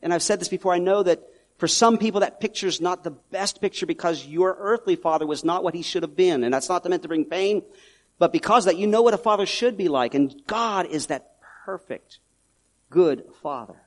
And 0.02 0.12
I've 0.12 0.24
said 0.24 0.40
this 0.40 0.48
before, 0.48 0.74
I 0.74 0.78
know 0.78 1.04
that 1.04 1.22
for 1.62 1.68
some 1.68 1.96
people, 1.96 2.22
that 2.22 2.40
picture 2.40 2.66
is 2.66 2.80
not 2.80 3.04
the 3.04 3.12
best 3.12 3.60
picture 3.60 3.86
because 3.86 4.26
your 4.26 4.56
earthly 4.58 4.96
father 4.96 5.28
was 5.28 5.44
not 5.44 5.62
what 5.62 5.74
he 5.74 5.82
should 5.82 6.02
have 6.02 6.16
been. 6.16 6.42
And 6.42 6.52
that's 6.52 6.68
not 6.68 6.84
meant 6.86 7.02
to 7.02 7.08
bring 7.08 7.24
pain, 7.24 7.62
but 8.18 8.32
because 8.32 8.64
that 8.64 8.78
you 8.78 8.88
know 8.88 9.02
what 9.02 9.14
a 9.14 9.16
father 9.16 9.46
should 9.46 9.76
be 9.76 9.86
like. 9.86 10.14
And 10.14 10.34
God 10.48 10.86
is 10.86 11.06
that 11.06 11.36
perfect, 11.64 12.18
good 12.90 13.22
father. 13.44 13.80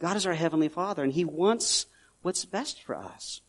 God 0.00 0.18
is 0.18 0.26
our 0.26 0.34
heavenly 0.34 0.68
father 0.68 1.02
and 1.02 1.14
he 1.14 1.24
wants 1.24 1.86
what's 2.20 2.44
best 2.44 2.82
for 2.82 2.94
us. 2.94 3.40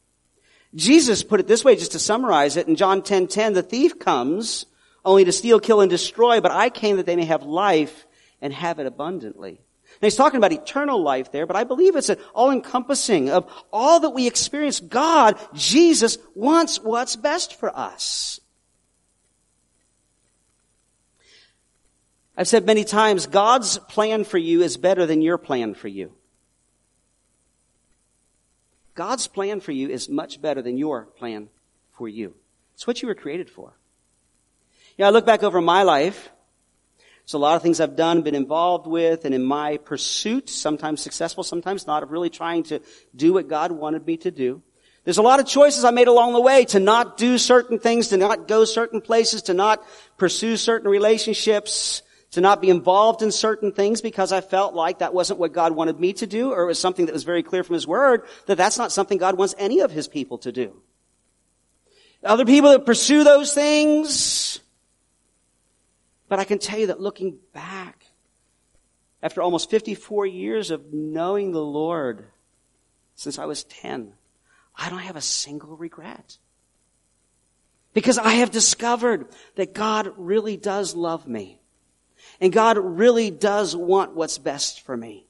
Jesus 0.74 1.24
put 1.24 1.42
it 1.42 1.48
this 1.48 1.66
way, 1.66 1.76
just 1.76 1.92
to 1.92 2.00
summarize 2.00 2.56
it, 2.56 2.70
in 2.70 2.78
John 2.78 3.02
10, 3.02 3.28
10, 3.28 3.56
the 3.56 3.62
thief 3.62 4.00
comes 4.00 4.68
only 5.04 5.26
to 5.26 5.34
steal, 5.34 5.60
kill, 5.60 5.82
and 5.82 5.90
destroy, 5.90 6.40
but 6.40 6.52
I 6.52 6.70
came 6.70 6.96
that 6.96 7.06
they 7.06 7.18
may 7.18 7.26
have 7.26 7.44
life 7.44 8.08
and 8.42 8.54
have 8.54 8.80
it 8.80 8.86
abundantly. 8.86 9.60
Now 10.00 10.08
he's 10.08 10.16
talking 10.16 10.38
about 10.38 10.52
eternal 10.52 11.02
life 11.02 11.32
there, 11.32 11.46
but 11.46 11.56
I 11.56 11.64
believe 11.64 11.96
it's 11.96 12.10
an 12.10 12.18
all-encompassing 12.34 13.30
of 13.30 13.52
all 13.72 14.00
that 14.00 14.12
we 14.12 14.28
experience. 14.28 14.80
God, 14.80 15.38
Jesus, 15.54 16.18
wants 16.36 16.80
what's 16.82 17.16
best 17.16 17.56
for 17.56 17.76
us. 17.76 18.40
I've 22.38 22.48
said 22.48 22.66
many 22.66 22.84
times, 22.84 23.28
God's 23.28 23.78
plan 23.78 24.24
for 24.24 24.38
you 24.38 24.64
is 24.64 24.78
better 24.78 25.06
than 25.06 25.22
your 25.22 25.38
plan 25.38 25.76
for 25.76 25.88
you. 25.88 26.14
God's 28.96 29.28
plan 29.28 29.60
for 29.60 29.72
you 29.72 29.90
is 29.90 30.10
much 30.10 30.42
better 30.42 30.62
than 30.62 30.78
your 30.78 31.06
plan 31.06 31.50
for 31.92 32.08
you. 32.08 32.34
It's 32.74 32.88
what 32.88 33.02
you 33.02 33.08
were 33.08 33.16
created 33.16 33.50
for. 33.50 33.74
You 34.98 35.04
know, 35.04 35.08
I 35.08 35.12
look 35.12 35.26
back 35.26 35.44
over 35.44 35.62
my 35.62 35.84
life, 35.84 36.30
so 37.32 37.38
a 37.38 37.40
lot 37.40 37.56
of 37.56 37.62
things 37.62 37.80
I've 37.80 37.96
done, 37.96 38.24
been 38.24 38.36
involved 38.36 38.88
with, 38.88 39.24
and 39.24 39.34
in 39.34 39.42
my 39.42 39.78
pursuit, 39.78 40.50
sometimes 40.50 41.00
successful, 41.00 41.46
sometimes 41.46 41.88
not, 41.88 42.04
of 42.04 42.12
really 42.12 42.30
trying 42.30 42.64
to 42.64 42.82
do 43.16 43.32
what 43.32 43.48
God 43.48 43.72
wanted 43.72 44.06
me 44.06 44.18
to 44.18 44.32
do. 44.32 44.62
There's 45.06 45.18
a 45.18 45.22
lot 45.22 45.40
of 45.40 45.48
choices 45.48 45.86
I 45.86 45.92
made 45.92 46.10
along 46.10 46.34
the 46.34 46.42
way 46.42 46.66
to 46.66 46.80
not 46.82 47.16
do 47.16 47.38
certain 47.38 47.80
things, 47.80 48.10
to 48.10 48.18
not 48.18 48.50
go 48.50 48.66
certain 48.66 49.00
places, 49.00 49.44
to 49.44 49.54
not 49.54 49.82
pursue 50.18 50.58
certain 50.58 50.90
relationships, 50.90 52.02
to 52.32 52.42
not 52.42 52.62
be 52.62 52.70
involved 52.70 53.22
in 53.22 53.32
certain 53.32 53.72
things 53.72 54.02
because 54.02 54.34
I 54.34 54.42
felt 54.42 54.74
like 54.74 55.00
that 55.00 55.14
wasn't 55.14 55.40
what 55.40 55.54
God 55.54 55.72
wanted 55.72 56.02
me 56.02 56.12
to 56.12 56.28
do, 56.28 56.52
or 56.52 56.64
it 56.64 56.68
was 56.68 56.80
something 56.80 57.06
that 57.06 57.14
was 57.14 57.24
very 57.24 57.44
clear 57.44 57.64
from 57.64 57.76
His 57.76 57.88
Word 57.88 58.24
that 58.48 58.58
that's 58.58 58.78
not 58.78 58.92
something 58.92 59.18
God 59.18 59.38
wants 59.38 59.56
any 59.58 59.80
of 59.80 59.90
His 59.90 60.10
people 60.10 60.40
to 60.40 60.52
do. 60.52 60.82
Other 62.26 62.44
people 62.46 62.72
that 62.72 62.86
pursue 62.86 63.24
those 63.24 63.54
things. 63.54 64.61
But 66.32 66.40
I 66.40 66.46
can 66.46 66.60
tell 66.60 66.80
you 66.80 66.88
that 66.88 67.02
looking 67.02 67.40
back, 67.52 68.06
after 69.22 69.42
almost 69.42 69.70
54 69.70 70.26
years 70.26 70.72
of 70.72 70.94
knowing 70.94 71.52
the 71.52 71.62
Lord 71.62 72.24
since 73.16 73.38
I 73.38 73.44
was 73.44 73.66
10, 73.66 74.14
I 74.74 74.90
don't 74.90 75.00
have 75.00 75.18
a 75.18 75.22
single 75.22 75.76
regret. 75.76 76.38
Because 77.94 78.18
I 78.18 78.30
have 78.36 78.50
discovered 78.50 79.28
that 79.56 79.74
God 79.74 80.14
really 80.16 80.56
does 80.56 80.96
love 80.96 81.28
me. 81.28 81.60
And 82.40 82.54
God 82.54 82.78
really 82.78 83.30
does 83.30 83.76
want 83.76 84.16
what's 84.16 84.38
best 84.38 84.86
for 84.86 84.96
me. 84.96 85.28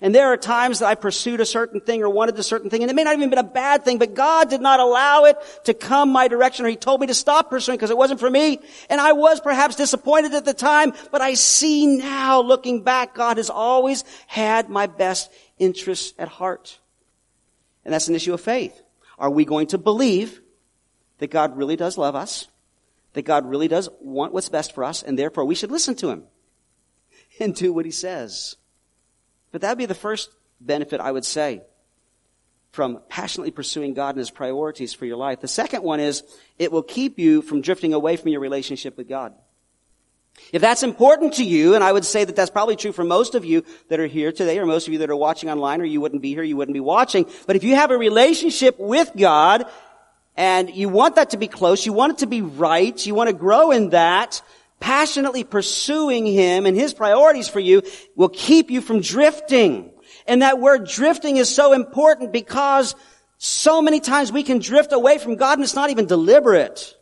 And 0.00 0.14
there 0.14 0.32
are 0.32 0.36
times 0.36 0.80
that 0.80 0.86
I 0.86 0.94
pursued 0.94 1.40
a 1.40 1.46
certain 1.46 1.80
thing 1.80 2.02
or 2.02 2.10
wanted 2.10 2.38
a 2.38 2.42
certain 2.42 2.68
thing, 2.68 2.82
and 2.82 2.90
it 2.90 2.94
may 2.94 3.04
not 3.04 3.14
even 3.14 3.30
been 3.30 3.38
a 3.38 3.44
bad 3.44 3.84
thing, 3.84 3.98
but 3.98 4.14
God 4.14 4.50
did 4.50 4.60
not 4.60 4.80
allow 4.80 5.24
it 5.24 5.36
to 5.64 5.74
come 5.74 6.10
my 6.10 6.28
direction, 6.28 6.66
or 6.66 6.68
He 6.68 6.76
told 6.76 7.00
me 7.00 7.06
to 7.06 7.14
stop 7.14 7.50
pursuing 7.50 7.76
because 7.76 7.90
it 7.90 7.96
wasn't 7.96 8.20
for 8.20 8.28
me. 8.28 8.60
And 8.90 9.00
I 9.00 9.12
was 9.12 9.40
perhaps 9.40 9.76
disappointed 9.76 10.34
at 10.34 10.44
the 10.44 10.54
time, 10.54 10.92
but 11.10 11.20
I 11.20 11.34
see 11.34 11.86
now, 11.86 12.40
looking 12.42 12.82
back, 12.82 13.14
God 13.14 13.36
has 13.36 13.50
always 13.50 14.04
had 14.26 14.68
my 14.68 14.86
best 14.86 15.30
interests 15.58 16.12
at 16.18 16.28
heart. 16.28 16.78
And 17.84 17.94
that's 17.94 18.08
an 18.08 18.14
issue 18.14 18.34
of 18.34 18.40
faith. 18.40 18.80
Are 19.18 19.30
we 19.30 19.44
going 19.44 19.68
to 19.68 19.78
believe 19.78 20.40
that 21.18 21.30
God 21.30 21.56
really 21.56 21.76
does 21.76 21.96
love 21.96 22.16
us, 22.16 22.48
that 23.12 23.22
God 23.22 23.46
really 23.46 23.68
does 23.68 23.88
want 24.00 24.32
what's 24.32 24.48
best 24.48 24.74
for 24.74 24.82
us, 24.82 25.02
and 25.02 25.18
therefore 25.18 25.44
we 25.44 25.54
should 25.54 25.70
listen 25.70 25.94
to 25.96 26.08
Him 26.08 26.24
and 27.38 27.54
do 27.54 27.72
what 27.72 27.84
He 27.84 27.92
says? 27.92 28.56
But 29.54 29.60
that 29.60 29.68
would 29.68 29.78
be 29.78 29.86
the 29.86 29.94
first 29.94 30.30
benefit, 30.60 31.00
I 31.00 31.12
would 31.12 31.24
say, 31.24 31.62
from 32.72 33.00
passionately 33.08 33.52
pursuing 33.52 33.94
God 33.94 34.16
and 34.16 34.18
His 34.18 34.32
priorities 34.32 34.92
for 34.92 35.06
your 35.06 35.16
life. 35.16 35.40
The 35.40 35.46
second 35.46 35.84
one 35.84 36.00
is 36.00 36.24
it 36.58 36.72
will 36.72 36.82
keep 36.82 37.20
you 37.20 37.40
from 37.40 37.60
drifting 37.60 37.94
away 37.94 38.16
from 38.16 38.30
your 38.30 38.40
relationship 38.40 38.96
with 38.96 39.08
God. 39.08 39.32
If 40.52 40.60
that's 40.60 40.82
important 40.82 41.34
to 41.34 41.44
you, 41.44 41.76
and 41.76 41.84
I 41.84 41.92
would 41.92 42.04
say 42.04 42.24
that 42.24 42.34
that's 42.34 42.50
probably 42.50 42.74
true 42.74 42.90
for 42.90 43.04
most 43.04 43.36
of 43.36 43.44
you 43.44 43.62
that 43.90 44.00
are 44.00 44.08
here 44.08 44.32
today, 44.32 44.58
or 44.58 44.66
most 44.66 44.88
of 44.88 44.92
you 44.92 44.98
that 44.98 45.10
are 45.10 45.14
watching 45.14 45.48
online, 45.48 45.80
or 45.80 45.84
you 45.84 46.00
wouldn't 46.00 46.20
be 46.20 46.34
here, 46.34 46.42
you 46.42 46.56
wouldn't 46.56 46.74
be 46.74 46.80
watching. 46.80 47.24
But 47.46 47.54
if 47.54 47.62
you 47.62 47.76
have 47.76 47.92
a 47.92 47.96
relationship 47.96 48.76
with 48.80 49.12
God, 49.16 49.66
and 50.36 50.68
you 50.68 50.88
want 50.88 51.14
that 51.14 51.30
to 51.30 51.36
be 51.36 51.46
close, 51.46 51.86
you 51.86 51.92
want 51.92 52.14
it 52.14 52.18
to 52.18 52.26
be 52.26 52.42
right, 52.42 53.06
you 53.06 53.14
want 53.14 53.28
to 53.28 53.36
grow 53.36 53.70
in 53.70 53.90
that, 53.90 54.42
passionately 54.80 55.44
pursuing 55.44 56.26
Him 56.26 56.66
and 56.66 56.76
His 56.76 56.94
priorities 56.94 57.48
for 57.48 57.60
you 57.60 57.82
will 58.16 58.28
keep 58.28 58.70
you 58.70 58.80
from 58.80 59.00
drifting. 59.00 59.90
And 60.26 60.42
that 60.42 60.58
word 60.58 60.86
drifting 60.88 61.36
is 61.36 61.54
so 61.54 61.72
important 61.72 62.32
because 62.32 62.94
so 63.38 63.82
many 63.82 64.00
times 64.00 64.32
we 64.32 64.42
can 64.42 64.58
drift 64.58 64.92
away 64.92 65.18
from 65.18 65.36
God 65.36 65.58
and 65.58 65.64
it's 65.64 65.74
not 65.74 65.90
even 65.90 66.06
deliberate. 66.06 66.94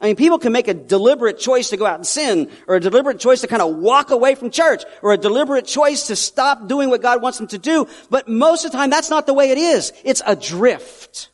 I 0.00 0.06
mean, 0.06 0.16
people 0.16 0.38
can 0.38 0.52
make 0.52 0.68
a 0.68 0.74
deliberate 0.74 1.38
choice 1.38 1.70
to 1.70 1.76
go 1.76 1.84
out 1.84 1.96
and 1.96 2.06
sin, 2.06 2.50
or 2.66 2.76
a 2.76 2.80
deliberate 2.80 3.20
choice 3.20 3.42
to 3.42 3.46
kind 3.46 3.60
of 3.60 3.76
walk 3.76 4.10
away 4.10 4.34
from 4.34 4.50
church, 4.50 4.82
or 5.02 5.12
a 5.12 5.18
deliberate 5.18 5.66
choice 5.66 6.06
to 6.06 6.16
stop 6.16 6.68
doing 6.68 6.88
what 6.88 7.02
God 7.02 7.20
wants 7.20 7.36
them 7.36 7.48
to 7.48 7.58
do. 7.58 7.86
But 8.08 8.26
most 8.26 8.64
of 8.64 8.72
the 8.72 8.78
time, 8.78 8.88
that's 8.88 9.10
not 9.10 9.26
the 9.26 9.34
way 9.34 9.50
it 9.50 9.58
is. 9.58 9.92
It's 10.02 10.22
a 10.26 10.34
drift. 10.34 11.28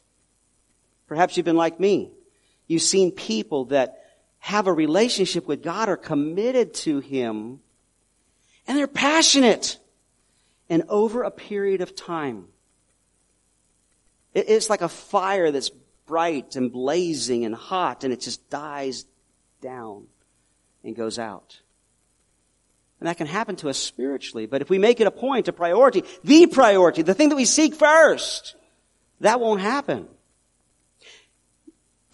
Perhaps 1.06 1.36
you've 1.36 1.46
been 1.46 1.56
like 1.56 1.78
me. 1.78 2.10
You've 2.66 2.82
seen 2.82 3.12
people 3.12 3.66
that 3.66 4.02
have 4.46 4.68
a 4.68 4.72
relationship 4.72 5.48
with 5.48 5.60
God, 5.60 5.88
are 5.88 5.96
committed 5.96 6.72
to 6.72 7.00
Him, 7.00 7.58
and 8.68 8.78
they're 8.78 8.86
passionate. 8.86 9.76
And 10.70 10.84
over 10.88 11.24
a 11.24 11.32
period 11.32 11.80
of 11.80 11.96
time, 11.96 12.44
it's 14.34 14.70
like 14.70 14.82
a 14.82 14.88
fire 14.88 15.50
that's 15.50 15.70
bright 16.06 16.54
and 16.54 16.70
blazing 16.70 17.44
and 17.44 17.56
hot, 17.56 18.04
and 18.04 18.12
it 18.12 18.20
just 18.20 18.48
dies 18.48 19.04
down 19.60 20.06
and 20.84 20.94
goes 20.94 21.18
out. 21.18 21.60
And 23.00 23.08
that 23.08 23.16
can 23.16 23.26
happen 23.26 23.56
to 23.56 23.68
us 23.68 23.78
spiritually. 23.78 24.46
But 24.46 24.62
if 24.62 24.70
we 24.70 24.78
make 24.78 25.00
it 25.00 25.08
a 25.08 25.10
point, 25.10 25.48
a 25.48 25.52
priority, 25.52 26.04
the 26.22 26.46
priority, 26.46 27.02
the 27.02 27.14
thing 27.14 27.30
that 27.30 27.36
we 27.36 27.46
seek 27.46 27.74
first, 27.74 28.54
that 29.18 29.40
won't 29.40 29.60
happen. 29.60 30.06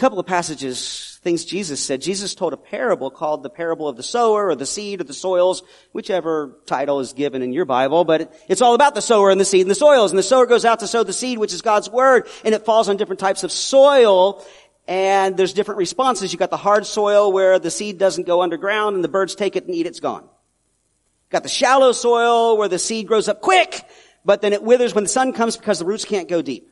Couple 0.03 0.19
of 0.19 0.27
passages 0.27 1.21
things 1.23 1.45
Jesus 1.45 1.81
said. 1.81 2.03
Jesus 2.03 2.35
told 2.35 2.53
a 2.53 2.57
parable 2.57 3.09
called 3.09 3.45
the 3.45 3.49
parable 3.49 3.87
of 3.87 3.97
the 3.97 4.03
sower 4.03 4.49
or 4.49 4.57
the 4.57 4.67
seed 4.67 5.01
or 5.01 5.05
the 5.05 5.15
soils, 5.15 5.63
whichever 5.93 6.59
title 6.67 6.99
is 6.99 7.13
given 7.13 7.41
in 7.41 7.53
your 7.53 7.67
Bible, 7.67 8.05
but 8.05 8.35
it's 8.49 8.61
all 8.61 8.75
about 8.75 8.97
the 8.97 9.01
sower 9.01 9.31
and 9.31 9.41
the 9.41 9.45
seed 9.45 9.61
and 9.61 9.71
the 9.71 9.77
soils. 9.77 10.11
And 10.11 10.19
the 10.19 10.25
sower 10.25 10.47
goes 10.47 10.65
out 10.65 10.81
to 10.81 10.89
sow 10.89 11.05
the 11.05 11.13
seed, 11.13 11.39
which 11.39 11.53
is 11.53 11.63
God's 11.63 11.89
word, 11.89 12.27
and 12.45 12.53
it 12.53 12.65
falls 12.65 12.89
on 12.89 12.97
different 12.97 13.21
types 13.21 13.45
of 13.45 13.53
soil, 13.53 14.45
and 14.89 15.37
there's 15.37 15.53
different 15.53 15.79
responses. 15.79 16.33
You've 16.33 16.41
got 16.41 16.51
the 16.51 16.57
hard 16.57 16.85
soil 16.85 17.31
where 17.31 17.61
the 17.61 17.71
seed 17.71 17.99
doesn't 17.99 18.27
go 18.27 18.43
underground 18.43 18.97
and 18.97 19.05
the 19.05 19.09
birds 19.09 19.37
take 19.37 19.55
it 19.55 19.67
and 19.67 19.73
eat 19.77 19.87
it, 19.87 19.91
it's 19.91 20.01
gone. 20.01 20.25
You've 20.25 21.31
got 21.31 21.45
the 21.45 21.49
shallow 21.49 21.93
soil 21.93 22.59
where 22.59 22.67
the 22.67 22.81
seed 22.81 23.07
grows 23.07 23.29
up 23.29 23.41
quick, 23.41 23.81
but 24.25 24.43
then 24.43 24.53
it 24.53 24.65
withers 24.65 24.97
when 24.97 25.05
the 25.05 25.11
sun 25.11 25.33
comes 25.33 25.57
because 25.57 25.79
the 25.79 25.85
roots 25.85 26.05
can't 26.05 26.29
go 26.29 26.43
deep. 26.43 26.72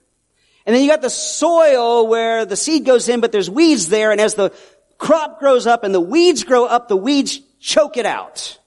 And 0.67 0.75
then 0.75 0.83
you 0.83 0.89
got 0.89 1.03
the 1.03 1.11
soil 1.11 2.07
where 2.07 2.45
the 2.45 2.57
seed 2.57 2.85
goes 2.85 3.09
in, 3.09 3.21
but 3.21 3.33
there's 3.33 3.51
weeds 3.51 3.89
there, 3.89 4.13
and 4.13 4.21
as 4.21 4.35
the 4.35 4.53
crop 4.99 5.41
grows 5.41 5.67
up 5.67 5.83
and 5.83 5.95
the 5.95 6.01
weeds 6.01 6.45
grow 6.45 6.67
up, 6.67 6.89
the 6.89 6.97
weeds 6.97 7.41
choke 7.59 7.97
it 7.97 8.07
out. 8.07 8.59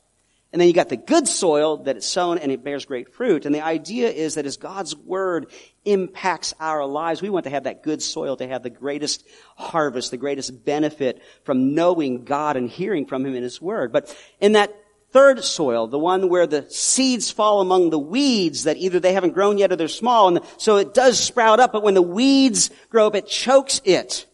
And 0.53 0.61
then 0.61 0.67
you 0.67 0.73
got 0.75 0.89
the 0.89 0.97
good 0.97 1.27
soil 1.27 1.77
that 1.77 1.97
it's 1.97 2.05
sown 2.05 2.37
and 2.37 2.51
it 2.51 2.63
bears 2.63 2.85
great 2.85 3.11
fruit. 3.11 3.47
And 3.47 3.55
the 3.55 3.65
idea 3.65 4.09
is 4.11 4.35
that 4.35 4.45
as 4.45 4.57
God's 4.57 4.95
word 4.95 5.47
impacts 5.83 6.53
our 6.59 6.85
lives, 6.85 7.23
we 7.23 7.31
want 7.31 7.45
to 7.45 7.49
have 7.49 7.63
that 7.63 7.81
good 7.81 8.03
soil 8.03 8.37
to 8.37 8.47
have 8.47 8.61
the 8.61 8.69
greatest 8.69 9.25
harvest, 9.55 10.11
the 10.11 10.17
greatest 10.17 10.63
benefit 10.63 11.23
from 11.43 11.73
knowing 11.73 12.23
God 12.23 12.55
and 12.55 12.69
hearing 12.69 13.07
from 13.07 13.25
Him 13.25 13.33
in 13.33 13.41
His 13.41 13.59
word. 13.59 13.91
But 13.91 14.15
in 14.39 14.51
that 14.51 14.75
third 15.13 15.43
soil, 15.43 15.87
the 15.87 15.99
one 15.99 16.27
where 16.27 16.47
the 16.47 16.69
seeds 16.69 17.31
fall 17.31 17.61
among 17.61 17.91
the 17.91 17.99
weeds 17.99 18.63
that 18.63 18.77
either 18.77 18.99
they 18.99 19.13
haven't 19.13 19.33
grown 19.33 19.59
yet 19.59 19.71
or 19.71 19.75
they're 19.75 19.87
small, 19.87 20.27
and 20.27 20.45
so 20.57 20.77
it 20.77 20.93
does 20.93 21.19
sprout 21.19 21.59
up, 21.59 21.71
but 21.71 21.83
when 21.83 21.93
the 21.93 22.01
weeds 22.01 22.71
grow 22.89 23.07
up, 23.07 23.15
it 23.15 23.27
chokes 23.27 23.79
it. 23.85 24.25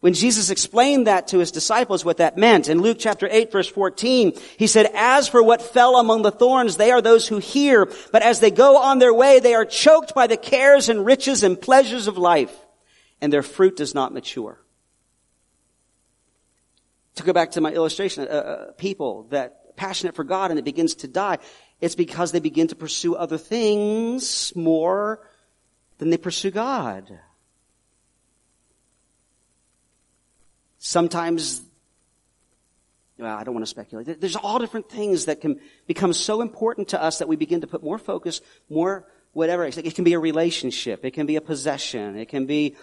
When 0.00 0.14
Jesus 0.14 0.50
explained 0.50 1.08
that 1.08 1.28
to 1.28 1.38
his 1.38 1.50
disciples, 1.50 2.04
what 2.04 2.18
that 2.18 2.38
meant, 2.38 2.68
in 2.68 2.80
Luke 2.80 2.98
chapter 3.00 3.26
8 3.28 3.50
verse 3.50 3.66
14, 3.66 4.32
he 4.56 4.68
said, 4.68 4.90
As 4.94 5.26
for 5.26 5.42
what 5.42 5.60
fell 5.60 5.96
among 5.96 6.22
the 6.22 6.30
thorns, 6.30 6.76
they 6.76 6.92
are 6.92 7.02
those 7.02 7.26
who 7.26 7.38
hear, 7.38 7.90
but 8.12 8.22
as 8.22 8.38
they 8.38 8.52
go 8.52 8.76
on 8.76 9.00
their 9.00 9.12
way, 9.12 9.40
they 9.40 9.54
are 9.54 9.64
choked 9.64 10.14
by 10.14 10.28
the 10.28 10.36
cares 10.36 10.88
and 10.88 11.04
riches 11.04 11.42
and 11.42 11.60
pleasures 11.60 12.06
of 12.06 12.16
life, 12.16 12.54
and 13.20 13.32
their 13.32 13.42
fruit 13.42 13.76
does 13.76 13.92
not 13.92 14.14
mature. 14.14 14.60
To 17.16 17.24
go 17.24 17.32
back 17.32 17.52
to 17.52 17.60
my 17.60 17.72
illustration, 17.72 18.28
uh, 18.28 18.70
people 18.76 19.24
that 19.30 19.57
passionate 19.78 20.14
for 20.14 20.24
God 20.24 20.50
and 20.50 20.58
it 20.58 20.64
begins 20.64 20.96
to 20.96 21.08
die, 21.08 21.38
it's 21.80 21.94
because 21.94 22.32
they 22.32 22.40
begin 22.40 22.68
to 22.68 22.74
pursue 22.74 23.14
other 23.14 23.38
things 23.38 24.52
more 24.54 25.20
than 25.98 26.10
they 26.10 26.18
pursue 26.18 26.50
God. 26.50 27.18
Sometimes, 30.78 31.62
well, 33.18 33.36
I 33.36 33.44
don't 33.44 33.54
want 33.54 33.66
to 33.66 33.70
speculate. 33.70 34.20
There's 34.20 34.36
all 34.36 34.58
different 34.58 34.88
things 34.88 35.26
that 35.26 35.40
can 35.40 35.60
become 35.86 36.12
so 36.12 36.40
important 36.40 36.88
to 36.88 37.02
us 37.02 37.18
that 37.18 37.28
we 37.28 37.36
begin 37.36 37.60
to 37.62 37.66
put 37.66 37.82
more 37.82 37.98
focus, 37.98 38.40
more 38.68 39.06
whatever. 39.32 39.64
It 39.64 39.94
can 39.94 40.04
be 40.04 40.14
a 40.14 40.18
relationship. 40.18 41.04
It 41.04 41.12
can 41.12 41.26
be 41.26 41.36
a 41.36 41.40
possession. 41.40 42.16
It 42.16 42.28
can 42.28 42.46
be 42.46 42.76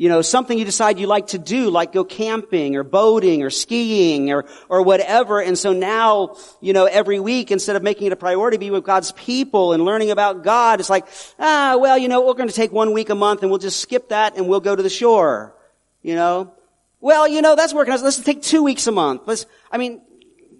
you 0.00 0.08
know, 0.08 0.22
something 0.22 0.58
you 0.58 0.64
decide 0.64 0.98
you 0.98 1.06
like 1.06 1.26
to 1.26 1.38
do, 1.38 1.68
like 1.68 1.92
go 1.92 2.04
camping 2.04 2.74
or 2.74 2.82
boating 2.82 3.42
or 3.42 3.50
skiing 3.50 4.32
or, 4.32 4.46
or 4.70 4.80
whatever. 4.80 5.42
And 5.42 5.58
so 5.58 5.74
now, 5.74 6.38
you 6.62 6.72
know, 6.72 6.86
every 6.86 7.20
week, 7.20 7.50
instead 7.50 7.76
of 7.76 7.82
making 7.82 8.06
it 8.06 8.12
a 8.14 8.16
priority 8.16 8.56
to 8.56 8.58
be 8.58 8.70
with 8.70 8.82
God's 8.82 9.12
people 9.12 9.74
and 9.74 9.84
learning 9.84 10.10
about 10.10 10.42
God, 10.42 10.80
it's 10.80 10.88
like, 10.88 11.06
ah, 11.38 11.76
well, 11.78 11.98
you 11.98 12.08
know, 12.08 12.24
we're 12.24 12.32
going 12.32 12.48
to 12.48 12.54
take 12.54 12.72
one 12.72 12.94
week 12.94 13.10
a 13.10 13.14
month 13.14 13.42
and 13.42 13.50
we'll 13.50 13.58
just 13.58 13.78
skip 13.78 14.08
that 14.08 14.38
and 14.38 14.48
we'll 14.48 14.60
go 14.60 14.74
to 14.74 14.82
the 14.82 14.88
shore. 14.88 15.54
You 16.00 16.14
know? 16.14 16.54
Well, 17.02 17.28
you 17.28 17.42
know, 17.42 17.54
that's 17.54 17.74
working. 17.74 17.92
Let's 17.92 18.20
take 18.20 18.40
two 18.40 18.62
weeks 18.62 18.86
a 18.86 18.92
month. 18.92 19.24
Let's, 19.26 19.44
I 19.70 19.76
mean, 19.76 20.00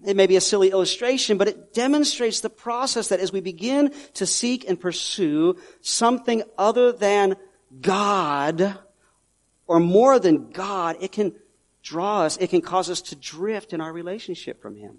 it 0.04 0.16
may 0.16 0.26
be 0.26 0.36
a 0.36 0.42
silly 0.42 0.70
illustration, 0.70 1.38
but 1.38 1.48
it 1.48 1.72
demonstrates 1.72 2.40
the 2.40 2.50
process 2.50 3.08
that 3.08 3.20
as 3.20 3.32
we 3.32 3.40
begin 3.40 3.94
to 4.14 4.26
seek 4.26 4.68
and 4.68 4.78
pursue 4.78 5.56
something 5.80 6.42
other 6.58 6.92
than 6.92 7.36
God, 7.80 8.78
or 9.70 9.78
more 9.78 10.18
than 10.18 10.50
God, 10.50 10.96
it 11.00 11.12
can 11.12 11.32
draw 11.80 12.22
us, 12.22 12.36
it 12.38 12.50
can 12.50 12.60
cause 12.60 12.90
us 12.90 13.00
to 13.02 13.14
drift 13.14 13.72
in 13.72 13.80
our 13.80 13.92
relationship 13.92 14.60
from 14.60 14.74
Him. 14.74 14.96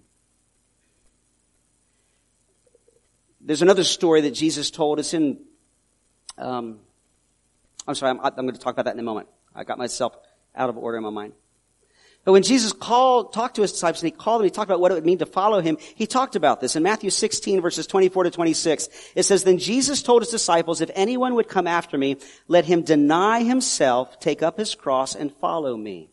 There's 3.42 3.62
another 3.62 3.84
story 3.84 4.22
that 4.22 4.32
Jesus 4.32 4.72
told. 4.72 4.98
It's 4.98 5.14
in, 5.14 5.40
um, 6.38 6.80
I'm 7.86 7.96
sorry, 7.96 8.12
I'm, 8.12 8.22
I'm 8.24 8.34
going 8.34 8.54
to 8.54 8.62
talk 8.62 8.74
about 8.74 8.86
that 8.86 8.94
in 8.94 9.00
a 9.02 9.04
moment. 9.04 9.28
I 9.54 9.66
got 9.66 9.78
myself 9.78 10.16
out 10.56 10.70
of 10.70 10.78
order 10.78 10.96
in 10.96 11.04
my 11.04 11.10
mind. 11.10 11.34
But 12.24 12.34
when 12.34 12.44
Jesus 12.44 12.72
called, 12.72 13.34
talked 13.34 13.56
to 13.56 13.64
his 13.64 13.72
disciples 13.72 14.04
and 14.04 14.12
he 14.12 14.18
called 14.18 14.42
them, 14.42 14.46
he 14.46 14.52
talked 14.52 14.70
about 14.70 14.80
what 14.80 14.92
it 14.92 14.96
would 14.96 15.06
mean 15.06 15.18
to 15.20 15.26
follow 15.26 15.60
him. 15.60 15.78
He 15.96 16.06
talked 16.06 16.36
about 16.36 16.62
this 16.62 16.76
in 16.76 16.84
Matthew 16.84 17.10
16 17.10 17.62
verses 17.62 17.88
24 17.88 18.26
to 18.26 18.32
26. 18.32 18.90
It 19.16 19.24
says, 19.24 19.44
Then 19.44 19.58
Jesus 19.58 20.04
told 20.04 20.22
his 20.22 20.30
disciples, 20.30 20.82
if 20.82 20.92
anyone 20.94 21.34
would 21.36 21.48
come 21.48 21.66
after 21.66 21.98
me, 21.98 22.18
let 22.48 22.66
him 22.66 22.84
deny 22.84 23.42
himself, 23.42 24.20
take 24.20 24.44
up 24.44 24.58
his 24.58 24.76
cross 24.76 25.16
and 25.16 25.34
follow 25.38 25.76
me. 25.76 26.12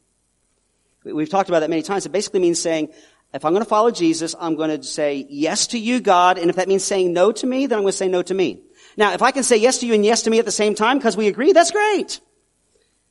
We've 1.05 1.29
talked 1.29 1.51
about 1.51 1.61
that 1.61 1.71
many 1.71 1.83
times. 1.83 2.07
It 2.07 2.13
basically 2.13 2.41
means 2.41 2.61
saying, 2.61 2.89
if 3.35 3.45
I'm 3.45 3.53
going 3.53 3.65
to 3.65 3.69
follow 3.69 3.91
Jesus, 3.91 4.35
I'm 4.39 4.57
going 4.57 4.71
to 4.71 4.83
say 4.83 5.27
yes 5.29 5.69
to 5.69 5.79
you, 5.79 6.01
God. 6.01 6.39
And 6.39 6.49
if 6.49 6.57
that 6.57 6.69
means 6.69 6.85
saying 6.85 7.13
no 7.13 7.33
to 7.33 7.47
me, 7.47 7.67
then 7.67 7.79
I'm 7.79 7.83
going 7.83 7.93
to 7.93 7.97
say 7.97 8.09
no 8.09 8.23
to 8.23 8.35
me. 8.35 8.63
Now, 8.97 9.13
if 9.13 9.21
I 9.21 9.31
can 9.31 9.43
say 9.43 9.59
yes 9.59 9.79
to 9.79 9.87
you 9.87 9.93
and 9.93 10.05
yes 10.05 10.23
to 10.23 10.31
me 10.31 10.39
at 10.39 10.47
the 10.47 10.51
same 10.51 10.75
time 10.75 10.97
because 10.99 11.17
we 11.17 11.29
agree, 11.29 11.53
that's 11.53 11.71
great. 11.71 12.21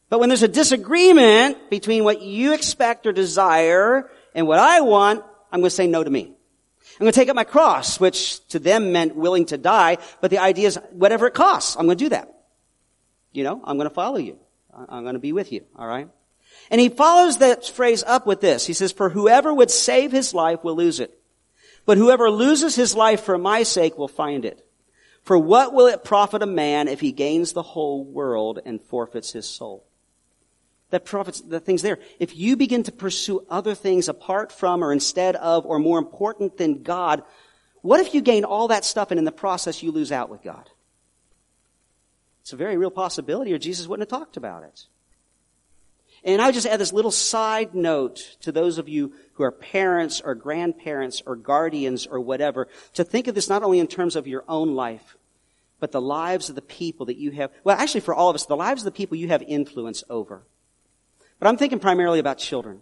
But 0.09 0.19
when 0.19 0.29
there's 0.29 0.43
a 0.43 0.47
disagreement 0.47 1.69
between 1.69 2.03
what 2.03 2.21
you 2.21 2.53
expect 2.53 3.05
or 3.05 3.11
desire 3.11 4.09
and 4.33 4.47
what 4.47 4.59
I 4.59 4.81
want, 4.81 5.23
I'm 5.51 5.59
going 5.59 5.69
to 5.69 5.75
say 5.75 5.87
no 5.87 6.03
to 6.03 6.09
me. 6.09 6.23
I'm 6.25 7.03
going 7.03 7.11
to 7.11 7.19
take 7.19 7.29
up 7.29 7.35
my 7.35 7.43
cross, 7.43 7.99
which 7.99 8.45
to 8.49 8.59
them 8.59 8.91
meant 8.91 9.15
willing 9.15 9.45
to 9.47 9.57
die, 9.57 9.97
but 10.21 10.31
the 10.31 10.39
idea 10.39 10.67
is 10.67 10.79
whatever 10.91 11.27
it 11.27 11.33
costs, 11.33 11.75
I'm 11.75 11.85
going 11.85 11.97
to 11.97 12.05
do 12.05 12.09
that. 12.09 12.33
You 13.33 13.43
know, 13.43 13.61
I'm 13.63 13.77
going 13.77 13.89
to 13.89 13.93
follow 13.93 14.17
you. 14.17 14.39
I'm 14.73 15.03
going 15.03 15.13
to 15.13 15.19
be 15.19 15.33
with 15.33 15.51
you. 15.51 15.65
All 15.75 15.87
right. 15.87 16.07
And 16.71 16.81
he 16.81 16.89
follows 16.89 17.37
that 17.37 17.67
phrase 17.67 18.03
up 18.03 18.25
with 18.25 18.41
this. 18.41 18.65
He 18.65 18.73
says, 18.73 18.91
for 18.91 19.09
whoever 19.09 19.53
would 19.53 19.71
save 19.71 20.11
his 20.11 20.33
life 20.33 20.63
will 20.63 20.75
lose 20.75 20.99
it. 20.99 21.17
But 21.85 21.97
whoever 21.97 22.29
loses 22.29 22.75
his 22.75 22.95
life 22.95 23.21
for 23.21 23.37
my 23.37 23.63
sake 23.63 23.97
will 23.97 24.07
find 24.07 24.43
it. 24.43 24.65
For 25.23 25.37
what 25.37 25.73
will 25.73 25.87
it 25.87 26.03
profit 26.03 26.41
a 26.41 26.47
man 26.47 26.87
if 26.87 26.99
he 26.99 27.11
gains 27.11 27.53
the 27.53 27.61
whole 27.61 28.03
world 28.03 28.59
and 28.65 28.81
forfeits 28.81 29.31
his 29.33 29.47
soul? 29.47 29.86
That 30.89 31.03
profits, 31.03 31.41
the 31.41 31.59
things 31.59 31.81
there. 31.81 31.99
If 32.17 32.35
you 32.37 32.55
begin 32.55 32.83
to 32.83 32.91
pursue 32.91 33.45
other 33.49 33.75
things 33.75 34.07
apart 34.07 34.51
from 34.51 34.83
or 34.83 34.93
instead 34.93 35.35
of 35.35 35.65
or 35.65 35.79
more 35.79 35.99
important 35.99 36.57
than 36.57 36.81
God, 36.81 37.23
what 37.81 37.99
if 37.99 38.13
you 38.13 38.21
gain 38.21 38.45
all 38.45 38.69
that 38.69 38.85
stuff 38.85 39.11
and 39.11 39.17
in 39.17 39.25
the 39.25 39.31
process 39.31 39.83
you 39.83 39.91
lose 39.91 40.11
out 40.11 40.29
with 40.29 40.43
God? 40.43 40.69
It's 42.41 42.53
a 42.53 42.55
very 42.55 42.77
real 42.77 42.91
possibility 42.91 43.53
or 43.53 43.57
Jesus 43.57 43.87
wouldn't 43.87 44.09
have 44.09 44.19
talked 44.19 44.37
about 44.37 44.63
it. 44.63 44.85
And 46.23 46.41
I 46.41 46.45
would 46.45 46.55
just 46.55 46.67
add 46.67 46.79
this 46.79 46.93
little 46.93 47.11
side 47.11 47.75
note 47.75 48.37
to 48.41 48.51
those 48.51 48.77
of 48.77 48.89
you 48.89 49.13
who 49.33 49.43
are 49.43 49.51
parents 49.51 50.21
or 50.21 50.35
grandparents 50.35 51.21
or 51.25 51.35
guardians 51.35 52.07
or 52.07 52.19
whatever, 52.19 52.67
to 52.93 53.03
think 53.03 53.27
of 53.27 53.35
this 53.35 53.49
not 53.49 53.63
only 53.63 53.79
in 53.79 53.87
terms 53.87 54.15
of 54.15 54.27
your 54.27 54.43
own 54.47 54.75
life, 54.75 55.15
but 55.79 55.91
the 55.91 56.01
lives 56.01 56.49
of 56.49 56.55
the 56.55 56.61
people 56.61 57.05
that 57.05 57.17
you 57.17 57.31
have, 57.31 57.51
well, 57.63 57.77
actually 57.77 58.01
for 58.01 58.13
all 58.13 58.29
of 58.29 58.35
us, 58.35 58.45
the 58.45 58.55
lives 58.55 58.81
of 58.81 58.85
the 58.85 58.91
people 58.91 59.15
you 59.15 59.27
have 59.27 59.43
influence 59.43 60.03
over. 60.09 60.43
But 61.39 61.47
I'm 61.47 61.57
thinking 61.57 61.79
primarily 61.79 62.19
about 62.19 62.37
children. 62.37 62.81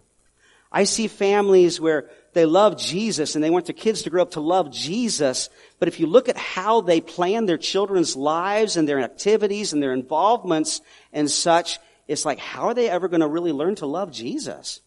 I 0.72 0.84
see 0.84 1.06
families 1.06 1.80
where 1.80 2.10
they 2.32 2.44
love 2.44 2.76
Jesus 2.76 3.34
and 3.34 3.42
they 3.42 3.50
want 3.50 3.66
their 3.66 3.74
kids 3.74 4.02
to 4.02 4.10
grow 4.10 4.22
up 4.22 4.32
to 4.32 4.40
love 4.40 4.70
Jesus. 4.70 5.48
But 5.78 5.88
if 5.88 6.00
you 6.00 6.06
look 6.06 6.28
at 6.28 6.36
how 6.36 6.80
they 6.80 7.00
plan 7.00 7.46
their 7.46 7.58
children's 7.58 8.16
lives 8.16 8.76
and 8.76 8.88
their 8.88 9.00
activities 9.00 9.72
and 9.72 9.82
their 9.82 9.92
involvements 9.92 10.80
and 11.12 11.30
such, 11.30 11.78
it's 12.08 12.24
like, 12.24 12.38
how 12.38 12.68
are 12.68 12.74
they 12.74 12.90
ever 12.90 13.08
going 13.08 13.20
to 13.20 13.28
really 13.28 13.52
learn 13.52 13.74
to 13.76 13.86
love 13.86 14.12
Jesus? 14.12 14.80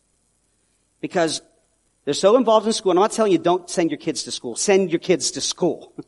Because 1.01 1.41
they're 2.05 2.13
so 2.13 2.37
involved 2.37 2.67
in 2.67 2.73
school. 2.73 2.91
And 2.91 2.99
I'm 2.99 3.03
not 3.03 3.11
telling 3.11 3.31
you 3.31 3.37
don't 3.37 3.69
send 3.69 3.91
your 3.91 3.97
kids 3.97 4.23
to 4.23 4.31
school. 4.31 4.55
Send 4.55 4.91
your 4.91 4.99
kids 4.99 5.31
to 5.31 5.41
school. 5.41 5.93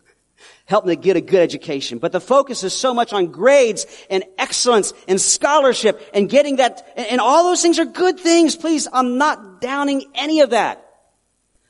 Help 0.66 0.86
them 0.86 0.96
to 0.96 1.02
get 1.02 1.18
a 1.18 1.22
good 1.22 1.42
education. 1.42 1.98
But 1.98 2.12
the 2.12 2.22
focus 2.22 2.64
is 2.64 2.74
so 2.74 2.94
much 2.94 3.14
on 3.14 3.28
grades 3.28 3.86
and 4.10 4.24
excellence 4.38 4.94
and 5.08 5.20
scholarship 5.20 6.02
and 6.14 6.30
getting 6.30 6.58
that, 6.58 6.94
and 6.96 7.20
all 7.20 7.44
those 7.44 7.62
things 7.62 7.80
are 7.80 7.86
good 7.86 8.20
things. 8.20 8.56
Please, 8.56 8.88
I'm 8.92 9.18
not 9.18 9.62
downing 9.62 10.06
any 10.16 10.42
of 10.42 10.52
that. 10.52 10.86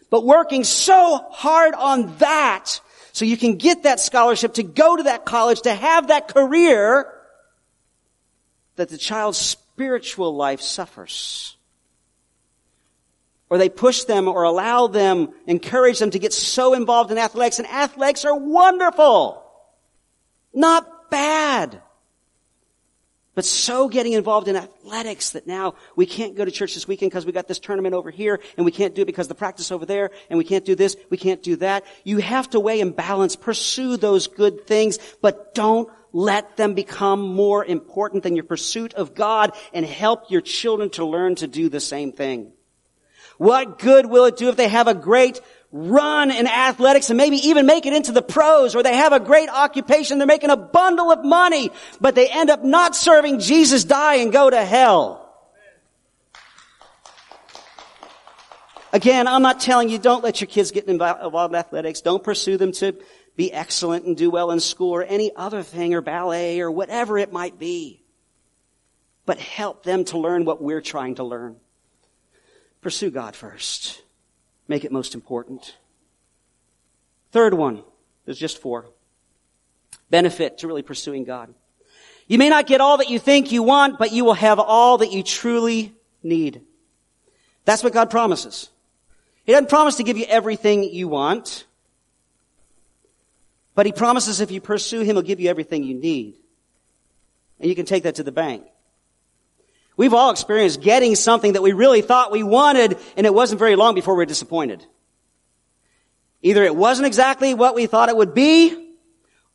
But 0.09 0.25
working 0.25 0.63
so 0.63 1.25
hard 1.31 1.73
on 1.73 2.17
that 2.17 2.81
so 3.13 3.25
you 3.25 3.37
can 3.37 3.55
get 3.55 3.83
that 3.83 3.99
scholarship 3.99 4.55
to 4.55 4.63
go 4.63 4.97
to 4.97 5.03
that 5.03 5.25
college, 5.25 5.61
to 5.61 5.73
have 5.73 6.07
that 6.07 6.27
career, 6.27 7.11
that 8.75 8.89
the 8.89 8.97
child's 8.97 9.37
spiritual 9.37 10.35
life 10.35 10.61
suffers. 10.61 11.55
Or 13.51 13.57
they 13.57 13.67
push 13.67 14.05
them 14.05 14.29
or 14.29 14.43
allow 14.43 14.87
them, 14.87 15.33
encourage 15.45 15.99
them 15.99 16.11
to 16.11 16.19
get 16.19 16.31
so 16.31 16.73
involved 16.73 17.11
in 17.11 17.17
athletics, 17.17 17.59
and 17.59 17.67
athletics 17.67 18.23
are 18.23 18.35
wonderful. 18.35 19.43
Not 20.53 21.11
bad. 21.11 21.81
But 23.35 23.43
so 23.43 23.89
getting 23.89 24.13
involved 24.13 24.47
in 24.47 24.55
athletics 24.55 25.31
that 25.31 25.47
now 25.47 25.75
we 25.97 26.05
can't 26.05 26.35
go 26.35 26.45
to 26.45 26.51
church 26.51 26.75
this 26.75 26.87
weekend 26.87 27.11
because 27.11 27.25
we 27.25 27.33
got 27.33 27.49
this 27.49 27.59
tournament 27.59 27.93
over 27.93 28.09
here 28.09 28.39
and 28.55 28.65
we 28.65 28.71
can't 28.71 28.95
do 28.95 29.01
it 29.01 29.05
because 29.05 29.27
the 29.27 29.35
practice 29.35 29.69
over 29.69 29.85
there 29.85 30.11
and 30.29 30.37
we 30.37 30.45
can't 30.45 30.63
do 30.63 30.75
this, 30.75 30.95
we 31.09 31.17
can't 31.17 31.43
do 31.43 31.57
that. 31.57 31.83
You 32.05 32.19
have 32.19 32.49
to 32.51 32.59
weigh 32.61 32.79
and 32.79 32.95
balance, 32.95 33.35
pursue 33.35 33.97
those 33.97 34.27
good 34.27 34.65
things, 34.65 34.97
but 35.21 35.53
don't 35.53 35.89
let 36.13 36.55
them 36.55 36.73
become 36.73 37.21
more 37.21 37.65
important 37.65 38.23
than 38.23 38.35
your 38.35 38.45
pursuit 38.45 38.93
of 38.93 39.13
God 39.13 39.51
and 39.73 39.85
help 39.85 40.31
your 40.31 40.41
children 40.41 40.89
to 40.91 41.05
learn 41.05 41.35
to 41.35 41.47
do 41.47 41.67
the 41.67 41.81
same 41.81 42.13
thing. 42.13 42.53
What 43.41 43.79
good 43.79 44.05
will 44.05 44.25
it 44.25 44.37
do 44.37 44.49
if 44.49 44.55
they 44.55 44.67
have 44.67 44.87
a 44.87 44.93
great 44.93 45.41
run 45.71 46.29
in 46.29 46.45
athletics 46.45 47.09
and 47.09 47.17
maybe 47.17 47.37
even 47.37 47.65
make 47.65 47.87
it 47.87 47.93
into 47.93 48.11
the 48.11 48.21
pros 48.21 48.75
or 48.75 48.83
they 48.83 48.95
have 48.95 49.13
a 49.13 49.19
great 49.19 49.49
occupation, 49.49 50.19
they're 50.19 50.27
making 50.27 50.51
a 50.51 50.55
bundle 50.55 51.11
of 51.11 51.25
money, 51.25 51.71
but 51.99 52.13
they 52.13 52.29
end 52.29 52.51
up 52.51 52.63
not 52.63 52.95
serving 52.95 53.39
Jesus, 53.39 53.83
die 53.83 54.17
and 54.17 54.31
go 54.31 54.47
to 54.47 54.63
hell. 54.63 55.27
Again, 58.93 59.25
I'm 59.25 59.41
not 59.41 59.59
telling 59.59 59.89
you 59.89 59.97
don't 59.97 60.23
let 60.23 60.39
your 60.39 60.47
kids 60.47 60.69
get 60.69 60.85
involved 60.85 61.51
in 61.51 61.55
athletics. 61.55 62.01
Don't 62.01 62.23
pursue 62.23 62.57
them 62.57 62.73
to 62.73 62.95
be 63.35 63.51
excellent 63.51 64.05
and 64.05 64.15
do 64.15 64.29
well 64.29 64.51
in 64.51 64.59
school 64.59 64.91
or 64.91 65.01
any 65.01 65.35
other 65.35 65.63
thing 65.63 65.95
or 65.95 66.01
ballet 66.01 66.59
or 66.61 66.69
whatever 66.69 67.17
it 67.17 67.33
might 67.33 67.57
be. 67.57 68.03
But 69.25 69.39
help 69.39 69.81
them 69.81 70.03
to 70.05 70.19
learn 70.19 70.45
what 70.45 70.61
we're 70.61 70.79
trying 70.79 71.15
to 71.15 71.23
learn. 71.23 71.55
Pursue 72.81 73.11
God 73.11 73.35
first. 73.35 74.01
Make 74.67 74.83
it 74.83 74.91
most 74.91 75.15
important. 75.15 75.77
Third 77.31 77.53
one. 77.53 77.83
There's 78.25 78.39
just 78.39 78.61
four. 78.61 78.85
Benefit 80.09 80.59
to 80.59 80.67
really 80.67 80.81
pursuing 80.81 81.23
God. 81.23 81.53
You 82.27 82.37
may 82.37 82.49
not 82.49 82.67
get 82.67 82.81
all 82.81 82.97
that 82.97 83.09
you 83.09 83.19
think 83.19 83.51
you 83.51 83.63
want, 83.63 83.99
but 83.99 84.11
you 84.11 84.25
will 84.25 84.33
have 84.33 84.59
all 84.59 84.99
that 84.99 85.11
you 85.11 85.23
truly 85.23 85.93
need. 86.23 86.61
That's 87.65 87.83
what 87.83 87.93
God 87.93 88.09
promises. 88.09 88.69
He 89.43 89.51
doesn't 89.51 89.69
promise 89.69 89.97
to 89.97 90.03
give 90.03 90.17
you 90.17 90.25
everything 90.27 90.83
you 90.83 91.07
want. 91.07 91.65
But 93.75 93.85
he 93.85 93.91
promises 93.91 94.41
if 94.41 94.51
you 94.51 94.61
pursue 94.61 95.01
him, 95.01 95.15
he'll 95.15 95.21
give 95.21 95.39
you 95.39 95.49
everything 95.49 95.83
you 95.83 95.95
need. 95.95 96.35
And 97.59 97.69
you 97.69 97.75
can 97.75 97.85
take 97.85 98.03
that 98.03 98.15
to 98.15 98.23
the 98.23 98.31
bank. 98.31 98.63
We've 100.01 100.15
all 100.15 100.31
experienced 100.31 100.81
getting 100.81 101.13
something 101.13 101.53
that 101.53 101.61
we 101.61 101.73
really 101.73 102.01
thought 102.01 102.31
we 102.31 102.41
wanted, 102.41 102.97
and 103.15 103.27
it 103.27 103.33
wasn't 103.35 103.59
very 103.59 103.75
long 103.75 103.93
before 103.93 104.15
we 104.15 104.23
were 104.23 104.25
disappointed. 104.25 104.83
Either 106.41 106.63
it 106.63 106.75
wasn't 106.75 107.05
exactly 107.05 107.53
what 107.53 107.75
we 107.75 107.85
thought 107.85 108.09
it 108.09 108.17
would 108.17 108.33
be, 108.33 108.95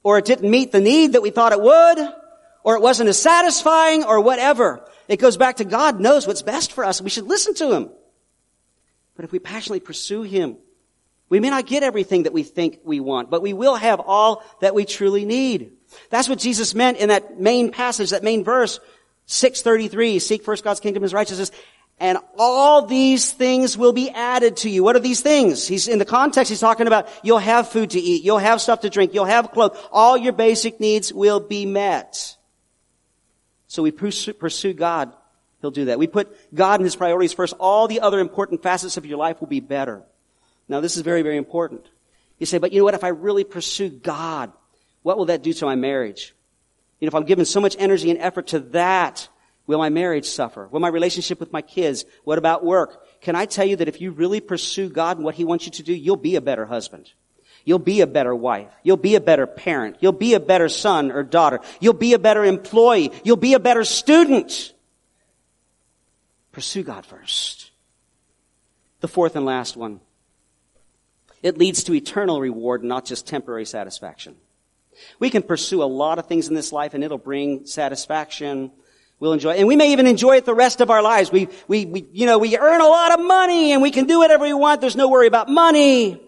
or 0.04 0.18
it 0.18 0.24
didn't 0.24 0.48
meet 0.48 0.70
the 0.70 0.80
need 0.80 1.14
that 1.14 1.20
we 1.20 1.30
thought 1.30 1.50
it 1.50 1.60
would, 1.60 1.98
or 2.62 2.76
it 2.76 2.80
wasn't 2.80 3.08
as 3.08 3.20
satisfying, 3.20 4.04
or 4.04 4.20
whatever. 4.20 4.88
It 5.08 5.16
goes 5.16 5.36
back 5.36 5.56
to 5.56 5.64
God 5.64 5.98
knows 5.98 6.28
what's 6.28 6.42
best 6.42 6.70
for 6.70 6.84
us. 6.84 7.02
We 7.02 7.10
should 7.10 7.26
listen 7.26 7.54
to 7.54 7.72
Him. 7.72 7.90
But 9.16 9.24
if 9.24 9.32
we 9.32 9.40
passionately 9.40 9.80
pursue 9.80 10.22
Him, 10.22 10.58
we 11.28 11.40
may 11.40 11.50
not 11.50 11.66
get 11.66 11.82
everything 11.82 12.22
that 12.22 12.32
we 12.32 12.44
think 12.44 12.78
we 12.84 13.00
want, 13.00 13.30
but 13.30 13.42
we 13.42 13.52
will 13.52 13.74
have 13.74 13.98
all 13.98 14.44
that 14.60 14.76
we 14.76 14.84
truly 14.84 15.24
need. 15.24 15.72
That's 16.10 16.28
what 16.28 16.38
Jesus 16.38 16.72
meant 16.72 16.98
in 16.98 17.08
that 17.08 17.40
main 17.40 17.72
passage, 17.72 18.10
that 18.10 18.22
main 18.22 18.44
verse, 18.44 18.78
633, 19.26 20.18
seek 20.18 20.44
first 20.44 20.64
God's 20.64 20.80
kingdom 20.80 21.02
his 21.02 21.12
righteousness, 21.12 21.50
and 21.98 22.18
all 22.38 22.86
these 22.86 23.32
things 23.32 23.76
will 23.76 23.92
be 23.92 24.10
added 24.10 24.58
to 24.58 24.70
you. 24.70 24.84
What 24.84 24.96
are 24.96 25.00
these 25.00 25.20
things? 25.20 25.66
He's, 25.66 25.88
in 25.88 25.98
the 25.98 26.04
context, 26.04 26.50
he's 26.50 26.60
talking 26.60 26.86
about 26.86 27.08
you'll 27.22 27.38
have 27.38 27.68
food 27.68 27.90
to 27.90 28.00
eat, 28.00 28.22
you'll 28.22 28.38
have 28.38 28.60
stuff 28.60 28.80
to 28.80 28.90
drink, 28.90 29.14
you'll 29.14 29.24
have 29.24 29.50
clothes, 29.50 29.76
all 29.90 30.16
your 30.16 30.32
basic 30.32 30.78
needs 30.78 31.12
will 31.12 31.40
be 31.40 31.66
met. 31.66 32.36
So 33.66 33.82
we 33.82 33.90
pursue, 33.90 34.34
pursue 34.34 34.74
God, 34.74 35.12
he'll 35.60 35.70
do 35.70 35.86
that. 35.86 35.98
We 35.98 36.06
put 36.06 36.54
God 36.54 36.80
and 36.80 36.84
his 36.84 36.96
priorities 36.96 37.32
first, 37.32 37.54
all 37.58 37.88
the 37.88 38.00
other 38.00 38.20
important 38.20 38.62
facets 38.62 38.96
of 38.96 39.06
your 39.06 39.18
life 39.18 39.40
will 39.40 39.48
be 39.48 39.60
better. 39.60 40.02
Now 40.68 40.80
this 40.80 40.96
is 40.96 41.02
very, 41.02 41.22
very 41.22 41.36
important. 41.36 41.84
You 42.38 42.46
say, 42.46 42.58
but 42.58 42.72
you 42.72 42.78
know 42.78 42.84
what? 42.84 42.94
If 42.94 43.04
I 43.04 43.08
really 43.08 43.44
pursue 43.44 43.88
God, 43.88 44.52
what 45.02 45.18
will 45.18 45.26
that 45.26 45.42
do 45.42 45.52
to 45.54 45.64
my 45.64 45.74
marriage? 45.74 46.34
You 47.00 47.06
know, 47.06 47.08
if 47.08 47.14
I'm 47.14 47.24
giving 47.24 47.44
so 47.44 47.60
much 47.60 47.76
energy 47.78 48.10
and 48.10 48.18
effort 48.18 48.48
to 48.48 48.60
that, 48.60 49.28
will 49.66 49.78
my 49.78 49.90
marriage 49.90 50.26
suffer? 50.26 50.68
Will 50.68 50.80
my 50.80 50.88
relationship 50.88 51.40
with 51.40 51.52
my 51.52 51.62
kids? 51.62 52.04
What 52.24 52.38
about 52.38 52.64
work? 52.64 53.04
Can 53.20 53.36
I 53.36 53.44
tell 53.44 53.66
you 53.66 53.76
that 53.76 53.88
if 53.88 54.00
you 54.00 54.12
really 54.12 54.40
pursue 54.40 54.88
God 54.88 55.18
and 55.18 55.24
what 55.24 55.34
He 55.34 55.44
wants 55.44 55.66
you 55.66 55.72
to 55.72 55.82
do, 55.82 55.92
you'll 55.92 56.16
be 56.16 56.36
a 56.36 56.40
better 56.40 56.64
husband. 56.64 57.12
You'll 57.64 57.80
be 57.80 58.00
a 58.00 58.06
better 58.06 58.34
wife. 58.34 58.72
You'll 58.84 58.96
be 58.96 59.16
a 59.16 59.20
better 59.20 59.46
parent. 59.46 59.96
You'll 60.00 60.12
be 60.12 60.34
a 60.34 60.40
better 60.40 60.68
son 60.68 61.10
or 61.10 61.24
daughter. 61.24 61.60
You'll 61.80 61.94
be 61.94 62.14
a 62.14 62.18
better 62.18 62.44
employee. 62.44 63.10
You'll 63.24 63.36
be 63.36 63.54
a 63.54 63.60
better 63.60 63.84
student. 63.84 64.72
Pursue 66.52 66.84
God 66.84 67.04
first. 67.04 67.72
The 69.00 69.08
fourth 69.08 69.36
and 69.36 69.44
last 69.44 69.76
one. 69.76 70.00
It 71.42 71.58
leads 71.58 71.84
to 71.84 71.94
eternal 71.94 72.40
reward, 72.40 72.82
not 72.82 73.04
just 73.04 73.26
temporary 73.26 73.66
satisfaction. 73.66 74.36
We 75.18 75.30
can 75.30 75.42
pursue 75.42 75.82
a 75.82 75.84
lot 75.84 76.18
of 76.18 76.26
things 76.26 76.48
in 76.48 76.54
this 76.54 76.72
life 76.72 76.94
and 76.94 77.02
it'll 77.04 77.18
bring 77.18 77.66
satisfaction. 77.66 78.70
We'll 79.18 79.32
enjoy, 79.32 79.54
it. 79.54 79.58
and 79.60 79.68
we 79.68 79.76
may 79.76 79.92
even 79.92 80.06
enjoy 80.06 80.36
it 80.36 80.44
the 80.44 80.54
rest 80.54 80.80
of 80.80 80.90
our 80.90 81.02
lives. 81.02 81.32
We, 81.32 81.48
we, 81.68 81.86
we, 81.86 82.06
you 82.12 82.26
know, 82.26 82.38
we 82.38 82.56
earn 82.58 82.80
a 82.80 82.86
lot 82.86 83.18
of 83.18 83.24
money 83.24 83.72
and 83.72 83.80
we 83.80 83.90
can 83.90 84.06
do 84.06 84.18
whatever 84.18 84.44
we 84.44 84.52
want. 84.52 84.80
There's 84.80 84.96
no 84.96 85.08
worry 85.08 85.26
about 85.26 85.48
money. 85.48 86.20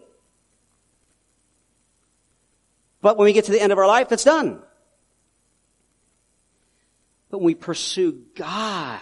But 3.01 3.17
when 3.17 3.27
we 3.27 3.33
get 3.33 3.45
to 3.45 3.53
the 3.53 3.61
end 3.61 3.73
of 3.73 3.79
our 3.79 3.87
life, 3.87 4.11
it's 4.11 4.25
done. 4.25 4.63
But 7.31 7.39
when 7.39 7.47
we 7.47 7.55
pursue 7.55 8.25
God, 8.35 9.01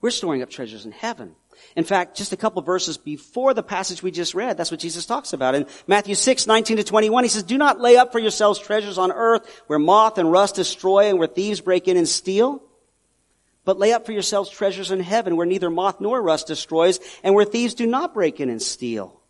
we're 0.00 0.10
storing 0.10 0.42
up 0.42 0.50
treasures 0.50 0.86
in 0.86 0.92
heaven. 0.92 1.36
In 1.74 1.84
fact, 1.84 2.16
just 2.16 2.32
a 2.32 2.36
couple 2.36 2.62
verses 2.62 2.96
before 2.96 3.54
the 3.54 3.62
passage 3.62 4.02
we 4.02 4.10
just 4.10 4.34
read, 4.34 4.56
that's 4.56 4.70
what 4.70 4.80
Jesus 4.80 5.06
talks 5.06 5.32
about. 5.32 5.54
In 5.54 5.66
Matthew 5.86 6.14
6, 6.14 6.46
19 6.46 6.78
to 6.78 6.84
21, 6.84 7.24
he 7.24 7.28
says, 7.28 7.42
Do 7.42 7.58
not 7.58 7.80
lay 7.80 7.96
up 7.96 8.12
for 8.12 8.18
yourselves 8.18 8.58
treasures 8.58 8.98
on 8.98 9.12
earth 9.12 9.62
where 9.66 9.78
moth 9.78 10.18
and 10.18 10.30
rust 10.30 10.54
destroy 10.54 11.08
and 11.08 11.18
where 11.18 11.28
thieves 11.28 11.60
break 11.60 11.88
in 11.88 11.96
and 11.96 12.08
steal. 12.08 12.62
But 13.64 13.78
lay 13.78 13.92
up 13.92 14.06
for 14.06 14.12
yourselves 14.12 14.48
treasures 14.48 14.90
in 14.90 15.00
heaven 15.00 15.36
where 15.36 15.46
neither 15.46 15.70
moth 15.70 16.00
nor 16.00 16.22
rust 16.22 16.46
destroys 16.46 17.00
and 17.24 17.34
where 17.34 17.44
thieves 17.44 17.74
do 17.74 17.86
not 17.86 18.14
break 18.14 18.40
in 18.40 18.48
and 18.48 18.62
steal. 18.62 19.20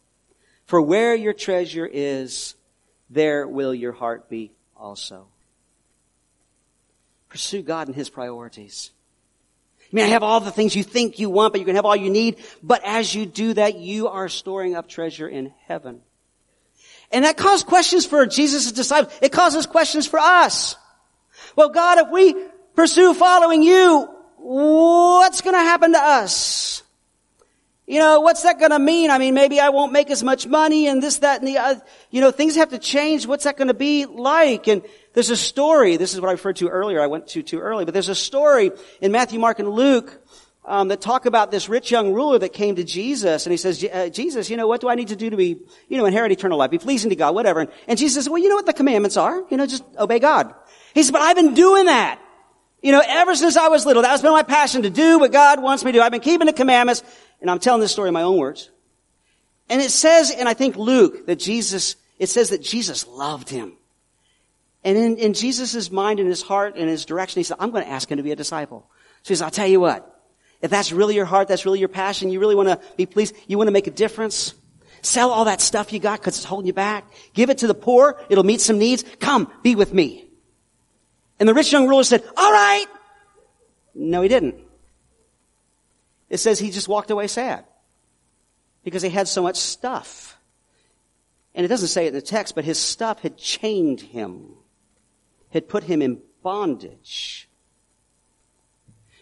For 0.66 0.80
where 0.80 1.14
your 1.14 1.32
treasure 1.32 1.88
is, 1.90 2.54
there 3.08 3.46
will 3.48 3.74
your 3.74 3.92
heart 3.92 4.28
be 4.28 4.52
also. 4.76 5.28
Pursue 7.28 7.62
God 7.62 7.88
and 7.88 7.96
His 7.96 8.10
priorities. 8.10 8.90
You 9.96 10.02
may 10.02 10.10
have 10.10 10.22
all 10.22 10.40
the 10.40 10.50
things 10.50 10.76
you 10.76 10.82
think 10.82 11.18
you 11.18 11.30
want, 11.30 11.54
but 11.54 11.58
you 11.58 11.64
can 11.64 11.76
have 11.76 11.86
all 11.86 11.96
you 11.96 12.10
need. 12.10 12.36
But 12.62 12.82
as 12.84 13.14
you 13.14 13.24
do 13.24 13.54
that, 13.54 13.78
you 13.78 14.08
are 14.08 14.28
storing 14.28 14.74
up 14.74 14.90
treasure 14.90 15.26
in 15.26 15.54
heaven. 15.68 16.02
And 17.10 17.24
that 17.24 17.38
caused 17.38 17.64
questions 17.64 18.04
for 18.04 18.26
Jesus' 18.26 18.72
disciples. 18.72 19.18
It 19.22 19.32
causes 19.32 19.64
questions 19.64 20.06
for 20.06 20.18
us. 20.18 20.76
Well, 21.56 21.70
God, 21.70 21.96
if 21.96 22.10
we 22.10 22.36
pursue 22.74 23.14
following 23.14 23.62
you, 23.62 24.06
what's 24.36 25.40
going 25.40 25.56
to 25.56 25.60
happen 25.60 25.92
to 25.92 25.98
us? 25.98 26.82
You 27.86 28.00
know, 28.00 28.18
what's 28.18 28.42
that 28.42 28.58
going 28.58 28.72
to 28.72 28.80
mean? 28.80 29.10
I 29.10 29.18
mean, 29.18 29.34
maybe 29.34 29.60
I 29.60 29.68
won't 29.68 29.92
make 29.92 30.10
as 30.10 30.24
much 30.24 30.44
money 30.44 30.88
and 30.88 31.00
this, 31.00 31.18
that, 31.18 31.38
and 31.40 31.46
the 31.46 31.58
other. 31.58 31.82
You 32.10 32.20
know, 32.20 32.32
things 32.32 32.56
have 32.56 32.70
to 32.70 32.78
change. 32.78 33.26
What's 33.26 33.44
that 33.44 33.56
going 33.56 33.68
to 33.68 33.74
be 33.74 34.06
like? 34.06 34.66
And 34.66 34.82
there's 35.12 35.30
a 35.30 35.36
story. 35.36 35.96
This 35.96 36.12
is 36.12 36.20
what 36.20 36.28
I 36.28 36.32
referred 36.32 36.56
to 36.56 36.68
earlier. 36.68 37.00
I 37.00 37.06
went 37.06 37.28
to 37.28 37.44
too 37.44 37.60
early, 37.60 37.84
but 37.84 37.94
there's 37.94 38.08
a 38.08 38.14
story 38.14 38.72
in 39.00 39.12
Matthew, 39.12 39.38
Mark, 39.38 39.60
and 39.60 39.70
Luke 39.70 40.20
um, 40.64 40.88
that 40.88 41.00
talk 41.00 41.26
about 41.26 41.52
this 41.52 41.68
rich 41.68 41.92
young 41.92 42.12
ruler 42.12 42.40
that 42.40 42.52
came 42.52 42.74
to 42.74 42.82
Jesus, 42.82 43.46
and 43.46 43.52
he 43.52 43.56
says, 43.56 43.84
uh, 43.84 44.08
"Jesus, 44.08 44.50
you 44.50 44.56
know, 44.56 44.66
what 44.66 44.80
do 44.80 44.88
I 44.88 44.96
need 44.96 45.08
to 45.08 45.16
do 45.16 45.30
to 45.30 45.36
be, 45.36 45.60
you 45.88 45.96
know, 45.96 46.06
inherit 46.06 46.32
eternal 46.32 46.58
life, 46.58 46.72
be 46.72 46.78
pleasing 46.78 47.10
to 47.10 47.16
God, 47.16 47.36
whatever?" 47.36 47.60
And, 47.60 47.70
and 47.86 47.96
Jesus 47.96 48.16
says, 48.16 48.28
"Well, 48.28 48.42
you 48.42 48.48
know 48.48 48.56
what 48.56 48.66
the 48.66 48.72
commandments 48.72 49.16
are. 49.16 49.44
You 49.48 49.56
know, 49.56 49.66
just 49.66 49.84
obey 49.96 50.18
God." 50.18 50.52
He 50.92 51.04
says, 51.04 51.12
"But 51.12 51.22
I've 51.22 51.36
been 51.36 51.54
doing 51.54 51.86
that." 51.86 52.20
You 52.82 52.92
know, 52.92 53.02
ever 53.04 53.34
since 53.34 53.56
I 53.56 53.68
was 53.68 53.86
little, 53.86 54.02
that's 54.02 54.22
been 54.22 54.32
my 54.32 54.42
passion 54.42 54.82
to 54.82 54.90
do 54.90 55.18
what 55.18 55.32
God 55.32 55.62
wants 55.62 55.82
me 55.82 55.92
to 55.92 55.98
do. 55.98 56.02
I've 56.02 56.12
been 56.12 56.20
keeping 56.20 56.46
the 56.46 56.52
commandments. 56.52 57.02
And 57.40 57.50
I'm 57.50 57.58
telling 57.58 57.80
this 57.80 57.92
story 57.92 58.08
in 58.08 58.14
my 58.14 58.22
own 58.22 58.38
words. 58.38 58.70
And 59.68 59.80
it 59.80 59.90
says, 59.90 60.30
and 60.30 60.48
I 60.48 60.54
think 60.54 60.76
Luke, 60.76 61.26
that 61.26 61.36
Jesus, 61.36 61.96
it 62.18 62.28
says 62.28 62.50
that 62.50 62.62
Jesus 62.62 63.06
loved 63.06 63.48
him. 63.48 63.72
And 64.84 64.96
in, 64.96 65.16
in 65.16 65.34
Jesus' 65.34 65.90
mind 65.90 66.20
and 66.20 66.28
his 66.28 66.42
heart 66.42 66.76
and 66.76 66.88
his 66.88 67.04
direction, 67.04 67.40
he 67.40 67.44
said, 67.44 67.56
I'm 67.58 67.72
going 67.72 67.84
to 67.84 67.90
ask 67.90 68.10
him 68.10 68.18
to 68.18 68.22
be 68.22 68.30
a 68.30 68.36
disciple. 68.36 68.88
So 69.22 69.30
he 69.30 69.34
says, 69.34 69.42
I'll 69.42 69.50
tell 69.50 69.66
you 69.66 69.80
what. 69.80 70.12
If 70.62 70.70
that's 70.70 70.92
really 70.92 71.16
your 71.16 71.24
heart, 71.24 71.48
that's 71.48 71.66
really 71.66 71.80
your 71.80 71.88
passion, 71.88 72.30
you 72.30 72.40
really 72.40 72.54
want 72.54 72.68
to 72.68 72.80
be 72.96 73.04
pleased, 73.04 73.34
you 73.46 73.58
want 73.58 73.68
to 73.68 73.72
make 73.72 73.88
a 73.88 73.90
difference, 73.90 74.54
sell 75.02 75.30
all 75.30 75.46
that 75.46 75.60
stuff 75.60 75.92
you 75.92 75.98
got 75.98 76.20
because 76.20 76.36
it's 76.36 76.44
holding 76.44 76.66
you 76.66 76.72
back. 76.72 77.04
Give 77.34 77.50
it 77.50 77.58
to 77.58 77.66
the 77.66 77.74
poor. 77.74 78.18
It'll 78.30 78.44
meet 78.44 78.60
some 78.60 78.78
needs. 78.78 79.04
Come, 79.18 79.50
be 79.62 79.74
with 79.74 79.92
me. 79.92 80.24
And 81.38 81.48
the 81.48 81.54
rich 81.54 81.72
young 81.72 81.88
ruler 81.88 82.04
said, 82.04 82.22
all 82.36 82.52
right. 82.52 82.86
No, 83.94 84.22
he 84.22 84.28
didn't. 84.28 84.54
It 86.28 86.38
says 86.38 86.58
he 86.58 86.70
just 86.70 86.88
walked 86.88 87.10
away 87.10 87.26
sad 87.26 87.64
because 88.82 89.02
he 89.02 89.08
had 89.08 89.28
so 89.28 89.42
much 89.42 89.56
stuff. 89.56 90.38
And 91.54 91.64
it 91.64 91.68
doesn't 91.68 91.88
say 91.88 92.04
it 92.04 92.08
in 92.08 92.14
the 92.14 92.22
text, 92.22 92.54
but 92.54 92.64
his 92.64 92.78
stuff 92.78 93.20
had 93.20 93.36
chained 93.36 94.00
him, 94.00 94.54
had 95.50 95.68
put 95.68 95.84
him 95.84 96.02
in 96.02 96.20
bondage. 96.42 97.48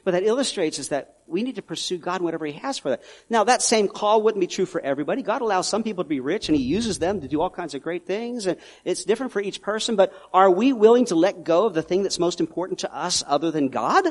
What 0.04 0.12
that 0.12 0.24
illustrates 0.24 0.78
is 0.78 0.88
that 0.88 1.14
we 1.26 1.42
need 1.42 1.54
to 1.54 1.62
pursue 1.62 1.96
God 1.96 2.20
whatever 2.20 2.44
He 2.44 2.52
has 2.52 2.76
for 2.76 2.90
that. 2.90 3.02
Now, 3.30 3.44
that 3.44 3.62
same 3.62 3.88
call 3.88 4.20
wouldn't 4.20 4.40
be 4.40 4.46
true 4.46 4.66
for 4.66 4.80
everybody. 4.80 5.22
God 5.22 5.40
allows 5.40 5.66
some 5.66 5.82
people 5.82 6.04
to 6.04 6.08
be 6.08 6.20
rich 6.20 6.48
and 6.48 6.56
He 6.56 6.62
uses 6.62 6.98
them 6.98 7.22
to 7.22 7.28
do 7.28 7.40
all 7.40 7.48
kinds 7.48 7.74
of 7.74 7.82
great 7.82 8.06
things, 8.06 8.46
and 8.46 8.58
it's 8.84 9.04
different 9.04 9.32
for 9.32 9.40
each 9.40 9.62
person, 9.62 9.96
but 9.96 10.12
are 10.32 10.50
we 10.50 10.72
willing 10.74 11.06
to 11.06 11.14
let 11.14 11.44
go 11.44 11.64
of 11.66 11.72
the 11.72 11.82
thing 11.82 12.02
that's 12.02 12.18
most 12.18 12.40
important 12.40 12.80
to 12.80 12.94
us 12.94 13.24
other 13.26 13.50
than 13.50 13.68
God? 13.68 14.04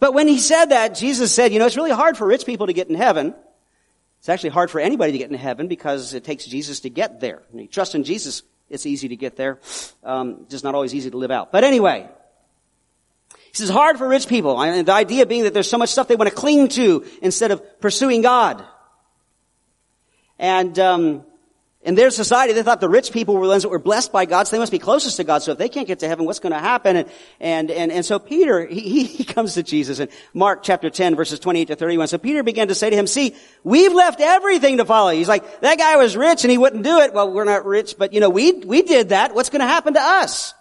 But 0.00 0.14
when 0.14 0.28
he 0.28 0.38
said 0.38 0.66
that, 0.66 0.94
Jesus 0.94 1.32
said, 1.32 1.52
you 1.52 1.58
know, 1.58 1.66
it's 1.66 1.76
really 1.76 1.90
hard 1.90 2.16
for 2.16 2.26
rich 2.26 2.46
people 2.46 2.66
to 2.66 2.72
get 2.72 2.88
in 2.88 2.94
heaven. 2.94 3.34
It's 4.18 4.28
actually 4.28 4.50
hard 4.50 4.70
for 4.70 4.80
anybody 4.80 5.12
to 5.12 5.18
get 5.18 5.30
in 5.30 5.36
heaven 5.36 5.68
because 5.68 6.14
it 6.14 6.24
takes 6.24 6.44
Jesus 6.44 6.80
to 6.80 6.90
get 6.90 7.20
there. 7.20 7.42
When 7.50 7.62
you 7.62 7.68
trust 7.68 7.94
in 7.94 8.04
Jesus, 8.04 8.42
it's 8.68 8.86
easy 8.86 9.08
to 9.08 9.16
get 9.16 9.36
there. 9.36 9.60
Um, 10.02 10.46
just 10.48 10.64
not 10.64 10.74
always 10.74 10.94
easy 10.94 11.10
to 11.10 11.16
live 11.16 11.30
out. 11.30 11.52
But 11.52 11.64
anyway, 11.64 12.08
he 13.30 13.54
says 13.54 13.68
hard 13.68 13.98
for 13.98 14.08
rich 14.08 14.26
people. 14.26 14.60
And 14.60 14.86
the 14.86 14.92
idea 14.92 15.26
being 15.26 15.44
that 15.44 15.54
there's 15.54 15.70
so 15.70 15.78
much 15.78 15.90
stuff 15.90 16.08
they 16.08 16.16
want 16.16 16.28
to 16.28 16.34
cling 16.34 16.68
to 16.70 17.04
instead 17.22 17.52
of 17.52 17.80
pursuing 17.80 18.22
God. 18.22 18.64
And 20.38 20.78
um, 20.78 21.24
in 21.86 21.94
their 21.94 22.10
society, 22.10 22.52
they 22.52 22.64
thought 22.64 22.80
the 22.80 22.88
rich 22.88 23.12
people 23.12 23.36
were 23.36 23.46
the 23.46 23.50
ones 23.50 23.62
that 23.62 23.68
were 23.68 23.78
blessed 23.78 24.10
by 24.10 24.24
God, 24.24 24.48
so 24.48 24.56
they 24.56 24.58
must 24.58 24.72
be 24.72 24.80
closest 24.80 25.18
to 25.18 25.24
God. 25.24 25.44
So 25.44 25.52
if 25.52 25.58
they 25.58 25.68
can't 25.68 25.86
get 25.86 26.00
to 26.00 26.08
heaven, 26.08 26.26
what's 26.26 26.40
going 26.40 26.52
to 26.52 26.58
happen? 26.58 26.96
And, 26.96 27.08
and, 27.38 27.70
and, 27.70 27.92
and 27.92 28.04
so 28.04 28.18
Peter, 28.18 28.66
he, 28.66 29.04
he 29.04 29.22
comes 29.22 29.54
to 29.54 29.62
Jesus 29.62 30.00
in 30.00 30.08
Mark 30.34 30.64
chapter 30.64 30.90
10 30.90 31.14
verses 31.14 31.38
28 31.38 31.66
to 31.66 31.76
31. 31.76 32.08
So 32.08 32.18
Peter 32.18 32.42
began 32.42 32.66
to 32.68 32.74
say 32.74 32.90
to 32.90 32.96
him, 32.96 33.06
see, 33.06 33.36
we've 33.62 33.92
left 33.92 34.20
everything 34.20 34.78
to 34.78 34.84
follow 34.84 35.10
you. 35.10 35.18
He's 35.18 35.28
like, 35.28 35.60
that 35.60 35.78
guy 35.78 35.94
was 35.94 36.16
rich 36.16 36.42
and 36.42 36.50
he 36.50 36.58
wouldn't 36.58 36.82
do 36.82 36.98
it. 36.98 37.14
Well, 37.14 37.30
we're 37.30 37.44
not 37.44 37.64
rich, 37.64 37.94
but 37.96 38.12
you 38.12 38.18
know, 38.18 38.30
we, 38.30 38.50
we 38.50 38.82
did 38.82 39.10
that. 39.10 39.32
What's 39.32 39.50
going 39.50 39.60
to 39.60 39.68
happen 39.68 39.94
to 39.94 40.02
us? 40.02 40.54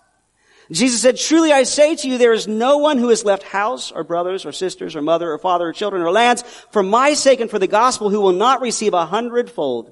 Jesus 0.71 1.01
said, 1.01 1.17
truly 1.17 1.51
I 1.51 1.63
say 1.63 1.95
to 1.95 2.07
you, 2.07 2.19
there 2.19 2.33
is 2.33 2.47
no 2.47 2.77
one 2.77 2.99
who 2.99 3.09
has 3.09 3.25
left 3.25 3.41
house 3.41 3.91
or 3.91 4.03
brothers 4.03 4.45
or 4.45 4.51
sisters 4.51 4.95
or 4.95 5.01
mother 5.01 5.31
or 5.31 5.39
father 5.39 5.69
or 5.69 5.73
children 5.73 6.03
or 6.03 6.11
lands 6.11 6.43
for 6.69 6.83
my 6.83 7.15
sake 7.15 7.39
and 7.39 7.49
for 7.49 7.57
the 7.57 7.65
gospel 7.65 8.11
who 8.11 8.21
will 8.21 8.31
not 8.31 8.61
receive 8.61 8.93
a 8.93 9.07
hundredfold 9.07 9.91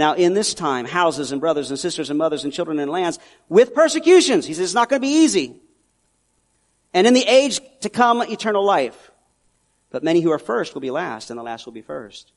now, 0.00 0.14
in 0.14 0.34
this 0.34 0.54
time, 0.54 0.86
houses 0.86 1.30
and 1.30 1.40
brothers 1.40 1.70
and 1.70 1.78
sisters 1.78 2.10
and 2.10 2.18
mothers 2.18 2.44
and 2.44 2.52
children 2.52 2.78
and 2.78 2.90
lands 2.90 3.18
with 3.48 3.74
persecutions. 3.74 4.46
He 4.46 4.54
says 4.54 4.64
it's 4.64 4.74
not 4.74 4.88
going 4.88 5.00
to 5.00 5.06
be 5.06 5.12
easy. 5.12 5.54
And 6.92 7.06
in 7.06 7.14
the 7.14 7.24
age 7.24 7.60
to 7.80 7.88
come, 7.88 8.22
eternal 8.22 8.64
life. 8.64 9.10
But 9.90 10.02
many 10.02 10.20
who 10.20 10.32
are 10.32 10.38
first 10.38 10.74
will 10.74 10.80
be 10.80 10.90
last, 10.90 11.30
and 11.30 11.38
the 11.38 11.42
last 11.42 11.66
will 11.66 11.72
be 11.72 11.82
first. 11.82 12.32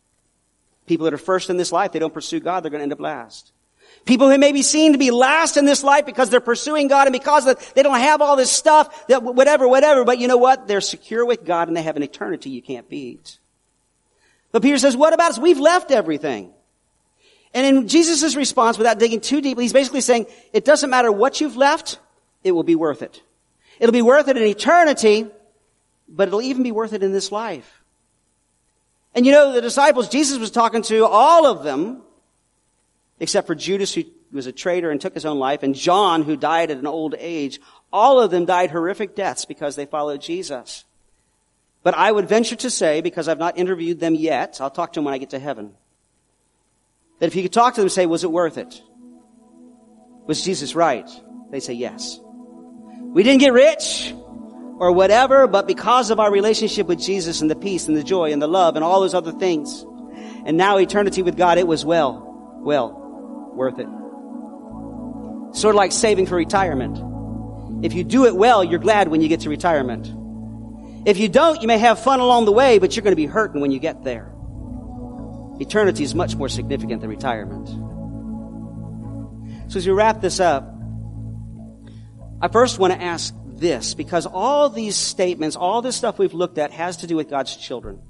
People 0.86 1.06
that 1.06 1.14
are 1.14 1.18
first 1.18 1.50
in 1.50 1.58
this 1.58 1.72
life, 1.72 1.92
they 1.92 2.00
don't 2.00 2.14
pursue 2.14 2.40
God, 2.40 2.64
they're 2.64 2.70
going 2.70 2.80
to 2.80 2.84
end 2.84 2.94
up 2.94 3.00
last. 3.00 3.52
People 4.06 4.30
who 4.30 4.38
may 4.38 4.52
be 4.52 4.62
seen 4.62 4.92
to 4.92 4.98
be 4.98 5.12
last 5.12 5.56
in 5.56 5.66
this 5.66 5.84
life 5.84 6.06
because 6.06 6.30
they're 6.30 6.42
pursuing 6.42 6.88
God 6.88 7.08
and 7.08 7.14
because 7.14 7.46
they 7.74 7.84
don't 7.84 8.00
have 8.00 8.22
all 8.22 8.36
this 8.36 8.52
stuff, 8.52 9.08
that 9.08 9.24
whatever, 9.24 9.68
whatever, 9.68 10.04
but 10.04 10.18
you 10.18 10.28
know 10.28 10.38
what? 10.38 10.68
They're 10.68 10.82
secure 10.82 11.26
with 11.26 11.46
God 11.46 11.68
and 11.68 11.78
they 11.78 11.82
have 11.84 11.96
an 11.96 12.04
eternity 12.04 12.50
you 12.50 12.62
can't 12.62 12.90
beat. 12.90 13.40
But 14.52 14.62
Peter 14.62 14.78
says, 14.78 14.98
what 14.98 15.14
about 15.14 15.32
us? 15.32 15.40
We've 15.40 15.60
left 15.60 15.92
everything. 15.92 16.53
And 17.54 17.66
in 17.66 17.88
Jesus' 17.88 18.36
response, 18.36 18.78
without 18.78 19.00
digging 19.00 19.22
too 19.22 19.42
deeply, 19.42 19.64
he's 19.64 19.74
basically 19.74 20.02
saying, 20.02 20.26
it 20.54 20.66
doesn't 20.66 20.90
matter 20.90 21.12
what 21.12 21.40
you've 21.40 21.56
left, 21.56 22.00
it 22.44 22.52
will 22.52 22.64
be 22.64 22.76
worth 22.76 23.02
it. 23.02 23.22
It'll 23.80 23.94
be 23.94 24.02
worth 24.02 24.28
it 24.28 24.38
in 24.38 24.44
eternity, 24.44 25.28
but 26.08 26.28
it'll 26.28 26.42
even 26.42 26.64
be 26.64 26.72
worth 26.72 26.94
it 26.94 27.04
in 27.04 27.12
this 27.12 27.32
life. 27.32 27.84
And 29.16 29.26
you 29.26 29.32
know, 29.32 29.54
the 29.54 29.62
disciples, 29.62 30.10
Jesus 30.10 30.40
was 30.40 30.52
talking 30.52 30.82
to 30.84 31.06
all 31.06 31.46
of 31.46 31.64
them, 31.64 32.02
except 33.20 33.46
for 33.46 33.56
Judas, 33.56 33.94
who 33.94 34.04
was 34.32 34.48
a 34.48 34.52
traitor 34.52 34.90
and 34.90 35.00
took 35.00 35.14
his 35.14 35.26
own 35.26 35.38
life, 35.38 35.62
and 35.62 35.76
John, 35.76 36.24
who 36.24 36.36
died 36.36 36.72
at 36.72 36.78
an 36.78 36.88
old 36.88 37.14
age. 37.20 37.60
All 37.92 38.20
of 38.20 38.32
them 38.32 38.46
died 38.46 38.72
horrific 38.72 39.16
deaths 39.16 39.46
because 39.46 39.76
they 39.76 39.86
followed 39.86 40.22
Jesus. 40.22 40.86
But 41.84 41.94
I 41.96 42.12
would 42.12 42.28
venture 42.28 42.56
to 42.56 42.72
say, 42.72 43.02
because 43.02 43.28
I've 43.28 43.38
not 43.38 43.58
interviewed 43.58 44.00
them 44.00 44.16
yet, 44.16 44.60
I'll 44.60 44.72
talk 44.72 44.94
to 44.94 44.98
them 44.98 45.06
when 45.06 45.14
I 45.14 45.20
get 45.20 45.32
to 45.32 45.40
heaven, 45.40 45.74
that 47.20 47.28
if 47.28 47.36
you 47.36 47.44
could 47.44 47.54
talk 47.54 47.76
to 47.76 47.82
them 47.82 47.86
and 47.86 47.92
say, 47.92 48.06
was 48.06 48.24
it 48.24 48.32
worth 48.32 48.58
it? 48.58 48.82
Was 50.26 50.44
Jesus 50.44 50.76
right? 50.76 51.10
They 51.52 51.60
say 51.60 51.74
yes. 51.74 52.20
We 53.02 53.24
didn't 53.24 53.42
get 53.42 53.54
rich 53.54 54.14
or 54.80 54.92
whatever, 54.92 55.48
but 55.48 55.68
because 55.68 56.10
of 56.10 56.20
our 56.20 56.32
relationship 56.32 56.88
with 56.88 57.00
Jesus 57.00 57.42
and 57.42 57.50
the 57.50 57.56
peace 57.56 57.88
and 57.88 57.96
the 57.96 58.04
joy 58.04 58.34
and 58.34 58.42
the 58.42 58.48
love 58.48 58.76
and 58.76 58.84
all 58.84 59.02
those 59.02 59.14
other 59.14 59.32
things, 59.32 59.86
and 60.46 60.58
now 60.58 60.78
eternity 60.78 61.22
with 61.22 61.38
God, 61.38 61.58
it 61.58 61.68
was 61.68 61.86
well, 61.86 62.60
well 62.62 63.52
worth 63.54 63.80
it. 63.80 63.88
Sort 65.56 65.76
of 65.76 65.78
like 65.78 65.92
saving 65.92 66.26
for 66.26 66.36
retirement. 66.36 66.98
If 67.86 67.94
you 67.94 68.04
do 68.04 68.26
it 68.26 68.36
well, 68.36 68.64
you're 68.64 68.80
glad 68.80 69.10
when 69.10 69.22
you 69.22 69.28
get 69.28 69.42
to 69.42 69.50
retirement. 69.50 70.12
If 71.06 71.18
you 71.18 71.30
don't, 71.30 71.62
you 71.62 71.68
may 71.68 71.78
have 71.78 72.00
fun 72.00 72.20
along 72.20 72.46
the 72.46 72.52
way, 72.52 72.80
but 72.80 72.96
you're 72.96 73.04
going 73.04 73.12
to 73.12 73.16
be 73.16 73.26
hurting 73.26 73.62
when 73.62 73.72
you 73.72 73.80
get 73.80 74.04
there. 74.04 74.33
Eternity 75.60 76.04
is 76.04 76.16
much 76.16 76.36
more 76.36 76.50
significant 76.50 77.02
than 77.02 77.10
retirement. 77.10 77.68
So 79.72 79.78
as 79.78 79.88
we 79.88 79.94
wrap 79.94 80.22
this 80.22 80.40
up, 80.40 80.74
I 82.42 82.48
first 82.48 82.80
want 82.80 82.94
to 82.94 83.02
ask 83.02 83.34
this 83.46 83.94
because 83.94 84.26
all 84.26 84.70
these 84.70 84.96
statements, 84.96 85.56
all 85.56 85.82
this 85.82 85.96
stuff 85.96 86.20
we've 86.20 86.34
looked 86.34 86.58
at 86.58 86.72
has 86.72 86.98
to 86.98 87.08
do 87.08 87.16
with 87.16 87.30
God's 87.30 87.56
children. 87.56 88.02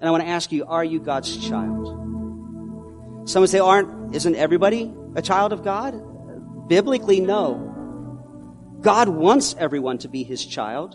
And 0.00 0.08
I 0.08 0.10
want 0.12 0.22
to 0.22 0.28
ask 0.28 0.52
you, 0.52 0.64
are 0.66 0.84
you 0.84 1.00
God's 1.00 1.48
child? 1.48 3.28
Some 3.28 3.40
would 3.40 3.50
say, 3.50 3.58
aren't, 3.58 4.14
isn't 4.14 4.36
everybody 4.36 4.92
a 5.16 5.22
child 5.22 5.52
of 5.52 5.64
God? 5.64 6.68
Biblically, 6.68 7.20
no. 7.20 8.78
God 8.80 9.08
wants 9.08 9.56
everyone 9.58 9.98
to 9.98 10.08
be 10.08 10.22
his 10.22 10.44
child. 10.44 10.94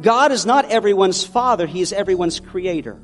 God 0.00 0.32
is 0.32 0.46
not 0.46 0.70
everyone's 0.70 1.24
father, 1.24 1.66
he 1.66 1.80
is 1.80 1.92
everyone's 1.92 2.40
creator. 2.40 3.00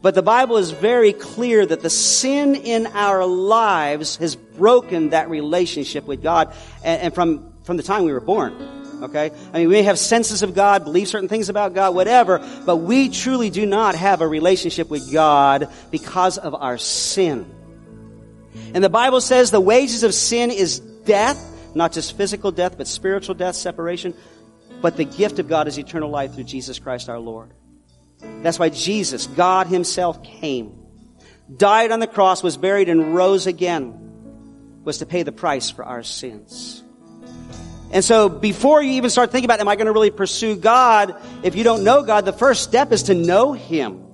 But 0.00 0.14
the 0.14 0.22
Bible 0.22 0.58
is 0.58 0.70
very 0.70 1.12
clear 1.12 1.66
that 1.66 1.82
the 1.82 1.90
sin 1.90 2.54
in 2.54 2.86
our 2.88 3.26
lives 3.26 4.16
has 4.16 4.36
broken 4.36 5.10
that 5.10 5.28
relationship 5.28 6.06
with 6.06 6.22
God 6.22 6.54
and, 6.84 7.02
and 7.02 7.14
from, 7.14 7.52
from 7.64 7.76
the 7.76 7.82
time 7.82 8.04
we 8.04 8.12
were 8.12 8.20
born. 8.20 8.54
Okay? 9.02 9.30
I 9.52 9.58
mean, 9.58 9.68
we 9.68 9.74
may 9.74 9.82
have 9.82 9.98
senses 9.98 10.42
of 10.42 10.54
God, 10.54 10.84
believe 10.84 11.08
certain 11.08 11.28
things 11.28 11.48
about 11.48 11.74
God, 11.74 11.94
whatever, 11.94 12.38
but 12.64 12.76
we 12.76 13.08
truly 13.08 13.50
do 13.50 13.66
not 13.66 13.94
have 13.96 14.20
a 14.20 14.28
relationship 14.28 14.88
with 14.88 15.12
God 15.12 15.68
because 15.90 16.38
of 16.38 16.54
our 16.54 16.78
sin. 16.78 17.50
And 18.74 18.82
the 18.82 18.88
Bible 18.88 19.20
says 19.20 19.50
the 19.50 19.60
wages 19.60 20.04
of 20.04 20.14
sin 20.14 20.50
is 20.50 20.78
death, 20.78 21.44
not 21.74 21.92
just 21.92 22.16
physical 22.16 22.52
death, 22.52 22.76
but 22.76 22.86
spiritual 22.86 23.34
death, 23.34 23.56
separation. 23.56 24.14
But 24.80 24.96
the 24.96 25.04
gift 25.04 25.38
of 25.38 25.48
God 25.48 25.66
is 25.66 25.78
eternal 25.78 26.10
life 26.10 26.34
through 26.34 26.44
Jesus 26.44 26.78
Christ 26.78 27.08
our 27.08 27.18
Lord. 27.18 27.52
That's 28.20 28.58
why 28.58 28.68
Jesus, 28.68 29.26
God 29.26 29.66
himself 29.66 30.22
came, 30.22 30.78
died 31.54 31.92
on 31.92 32.00
the 32.00 32.06
cross, 32.06 32.42
was 32.42 32.56
buried 32.56 32.88
and 32.88 33.14
rose 33.14 33.46
again, 33.46 34.82
was 34.84 34.98
to 34.98 35.06
pay 35.06 35.22
the 35.22 35.32
price 35.32 35.70
for 35.70 35.84
our 35.84 36.02
sins. 36.02 36.82
And 37.90 38.04
so 38.04 38.28
before 38.28 38.82
you 38.82 38.92
even 38.92 39.10
start 39.10 39.32
thinking 39.32 39.46
about, 39.46 39.60
am 39.60 39.68
I 39.68 39.76
going 39.76 39.86
to 39.86 39.92
really 39.92 40.10
pursue 40.10 40.56
God? 40.56 41.14
If 41.42 41.56
you 41.56 41.64
don't 41.64 41.84
know 41.84 42.02
God, 42.02 42.26
the 42.26 42.32
first 42.32 42.62
step 42.62 42.92
is 42.92 43.04
to 43.04 43.14
know 43.14 43.52
Him. 43.54 44.04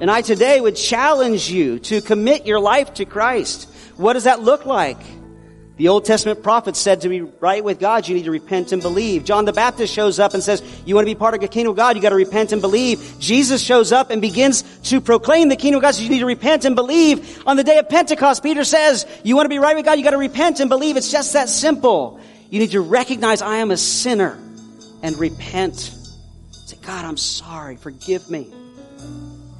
And 0.00 0.10
I 0.10 0.22
today 0.22 0.60
would 0.60 0.76
challenge 0.76 1.50
you 1.50 1.80
to 1.80 2.00
commit 2.00 2.46
your 2.46 2.60
life 2.60 2.94
to 2.94 3.04
Christ. 3.04 3.68
What 3.96 4.12
does 4.12 4.24
that 4.24 4.40
look 4.40 4.64
like? 4.64 4.98
The 5.78 5.86
Old 5.86 6.04
Testament 6.04 6.42
prophets 6.42 6.80
said 6.80 7.02
to 7.02 7.08
be 7.08 7.20
right 7.20 7.62
with 7.62 7.78
God, 7.78 8.08
you 8.08 8.16
need 8.16 8.24
to 8.24 8.32
repent 8.32 8.72
and 8.72 8.82
believe. 8.82 9.24
John 9.24 9.44
the 9.44 9.52
Baptist 9.52 9.94
shows 9.94 10.18
up 10.18 10.34
and 10.34 10.42
says, 10.42 10.60
you 10.84 10.96
want 10.96 11.06
to 11.06 11.14
be 11.14 11.16
part 11.16 11.34
of 11.34 11.40
the 11.40 11.46
kingdom 11.46 11.70
of 11.70 11.76
God, 11.76 11.94
you 11.94 12.02
got 12.02 12.08
to 12.08 12.16
repent 12.16 12.50
and 12.50 12.60
believe. 12.60 13.14
Jesus 13.20 13.62
shows 13.62 13.92
up 13.92 14.10
and 14.10 14.20
begins 14.20 14.62
to 14.90 15.00
proclaim 15.00 15.48
the 15.48 15.54
kingdom 15.54 15.78
of 15.78 15.82
God, 15.82 15.94
so 15.94 16.02
you 16.02 16.08
need 16.08 16.18
to 16.18 16.26
repent 16.26 16.64
and 16.64 16.74
believe. 16.74 17.46
On 17.46 17.56
the 17.56 17.62
day 17.62 17.78
of 17.78 17.88
Pentecost, 17.88 18.42
Peter 18.42 18.64
says, 18.64 19.06
you 19.22 19.36
want 19.36 19.44
to 19.44 19.50
be 19.50 19.60
right 19.60 19.76
with 19.76 19.84
God, 19.84 19.98
you 19.98 20.04
got 20.04 20.10
to 20.10 20.18
repent 20.18 20.58
and 20.58 20.68
believe. 20.68 20.96
It's 20.96 21.12
just 21.12 21.32
that 21.34 21.48
simple. 21.48 22.20
You 22.50 22.58
need 22.58 22.72
to 22.72 22.80
recognize 22.80 23.40
I 23.40 23.58
am 23.58 23.70
a 23.70 23.76
sinner 23.76 24.36
and 25.04 25.16
repent. 25.16 25.76
Say, 25.76 26.76
God, 26.82 27.04
I'm 27.04 27.16
sorry, 27.16 27.76
forgive 27.76 28.28
me. 28.28 28.52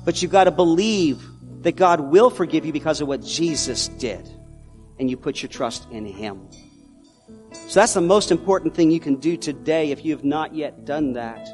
But 0.04 0.20
you've 0.20 0.32
got 0.32 0.44
to 0.44 0.50
believe 0.50 1.22
that 1.62 1.76
God 1.76 2.00
will 2.00 2.30
forgive 2.30 2.66
you 2.66 2.72
because 2.72 3.00
of 3.00 3.06
what 3.06 3.22
Jesus 3.22 3.86
did 3.86 4.28
and 4.98 5.10
you 5.10 5.16
put 5.16 5.42
your 5.42 5.48
trust 5.48 5.86
in 5.90 6.04
Him. 6.04 6.48
So 7.52 7.80
that's 7.80 7.94
the 7.94 8.00
most 8.00 8.30
important 8.30 8.74
thing 8.74 8.90
you 8.90 9.00
can 9.00 9.16
do 9.16 9.36
today 9.36 9.90
if 9.90 10.04
you 10.04 10.12
have 10.12 10.24
not 10.24 10.54
yet 10.54 10.84
done 10.84 11.14
that. 11.14 11.48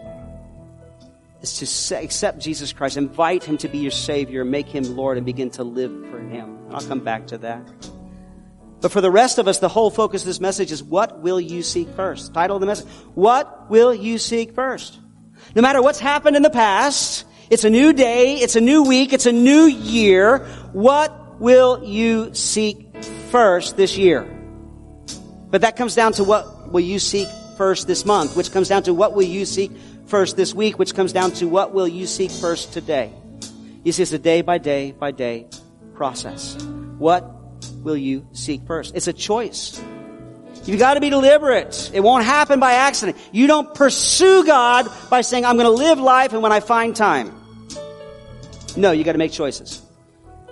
Is 1.43 1.59
to 1.89 1.97
accept 1.97 2.39
Jesus 2.39 2.73
Christ, 2.73 2.97
invite 2.97 3.45
Him 3.45 3.59
to 3.59 3.69
be 3.69 3.79
your 3.79 3.91
Savior, 3.91 4.45
make 4.45 4.67
Him 4.67 4.97
Lord, 4.97 5.19
and 5.19 5.27
begin 5.27 5.51
to 5.51 5.65
live 5.65 5.93
for 6.11 6.19
Him. 6.19 6.59
I'll 6.71 6.81
come 6.81 7.01
back 7.01 7.27
to 7.29 7.39
that. 7.39 7.69
But 8.81 8.93
for 8.93 9.01
the 9.01 9.11
rest 9.11 9.39
of 9.39 9.49
us, 9.49 9.59
the 9.59 9.69
whole 9.69 9.91
focus 9.91 10.23
of 10.23 10.27
this 10.27 10.41
message 10.41 10.71
is 10.71 10.83
what 10.83 11.21
will 11.21 11.41
you 11.41 11.63
seek 11.63 11.89
first? 11.91 12.35
Title 12.35 12.57
of 12.57 12.61
the 12.61 12.67
message. 12.67 12.87
What 13.15 13.71
will 13.71 13.95
you 13.95 14.19
seek 14.19 14.55
first? 14.55 14.99
No 15.55 15.63
matter 15.63 15.83
what's 15.83 15.99
happened 15.99 16.37
in 16.37 16.43
the 16.43 16.51
past, 16.51 17.27
it's 17.51 17.65
a 17.65 17.71
new 17.71 17.93
day, 17.93 18.37
it's 18.37 18.57
a 18.57 18.61
new 18.61 18.83
week, 18.83 19.13
it's 19.13 19.27
a 19.27 19.33
new 19.33 19.65
year. 19.65 20.39
What 20.73 21.41
will 21.41 21.85
you 21.85 22.35
seek 22.35 22.84
first 23.35 23.77
this 23.77 23.99
year. 23.99 24.23
But 25.51 25.63
that 25.63 25.75
comes 25.75 25.97
down 25.97 26.13
to 26.13 26.23
what 26.23 26.71
will 26.71 26.85
you 26.85 27.01
seek 27.01 27.27
first 27.57 27.89
this 27.89 28.07
month, 28.07 28.37
which 28.37 28.53
comes 28.53 28.69
down 28.69 28.85
to 28.85 28.95
what 28.95 29.13
will 29.13 29.27
you 29.27 29.45
seek 29.45 29.73
first 30.07 30.37
this 30.37 30.55
week, 30.55 30.79
which 30.79 30.95
comes 30.95 31.13
down 31.13 31.33
to 31.33 31.49
what 31.49 31.75
will 31.75 31.89
you 31.89 32.07
seek 32.07 32.31
first 32.31 32.73
today. 32.73 33.13
You 33.83 33.91
see, 33.91 34.03
it's 34.05 34.13
a 34.13 34.21
day 34.21 34.43
by 34.43 34.59
day 34.59 34.93
by 34.93 35.11
day 35.11 35.49
process. 35.95 36.55
What 36.97 37.29
will 37.83 37.97
you 37.97 38.25
seek 38.35 38.69
first? 38.69 38.95
It's 38.95 39.09
a 39.09 39.13
choice. 39.13 39.83
You've 40.65 40.79
got 40.79 40.95
to 40.95 41.01
be 41.01 41.11
deliberate. 41.11 41.91
It 41.93 42.05
won't 42.05 42.25
happen 42.25 42.61
by 42.61 42.75
accident. 42.75 43.19
You 43.33 43.49
don't 43.49 43.75
pursue 43.75 44.47
God 44.47 44.87
by 45.11 45.23
saying, 45.23 45.45
I'm 45.45 45.57
going 45.57 45.67
to 45.67 45.83
live 45.83 45.99
life 45.99 46.35
and 46.35 46.41
when 46.41 46.53
I 46.53 46.61
find 46.61 46.95
time. 46.95 47.35
No, 48.77 48.93
you 48.93 49.03
got 49.03 49.13
to 49.13 49.19
make 49.19 49.33
choices. 49.33 49.84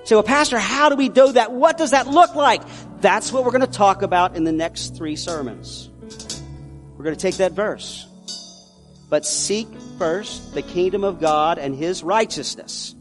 Say, 0.05 0.16
well, 0.16 0.22
Pastor, 0.22 0.59
how 0.59 0.88
do 0.88 0.96
we 0.96 1.09
do 1.09 1.32
that? 1.32 1.53
What 1.53 1.78
does 1.78 1.92
that 1.92 2.09
look 2.09 2.34
like? 2.34 2.62
That's 3.00 3.32
what 3.32 3.44
we're 3.44 3.53
going 3.53 3.62
to 3.62 3.66
talk 3.66 4.03
about 4.03 4.36
in 4.36 4.44
the 4.44 4.53
next 4.53 4.96
three 4.96 5.16
sermons. 5.16 5.90
We're 6.96 7.05
going 7.05 7.16
to 7.16 7.20
take 7.20 7.36
that 7.36 7.53
verse. 7.53 8.07
But 9.09 9.24
seek 9.26 9.68
first 9.98 10.55
the 10.55 10.62
kingdom 10.62 11.05
of 11.05 11.20
God 11.20 11.59
and 11.59 11.74
his 11.74 12.03
righteousness. 12.03 12.94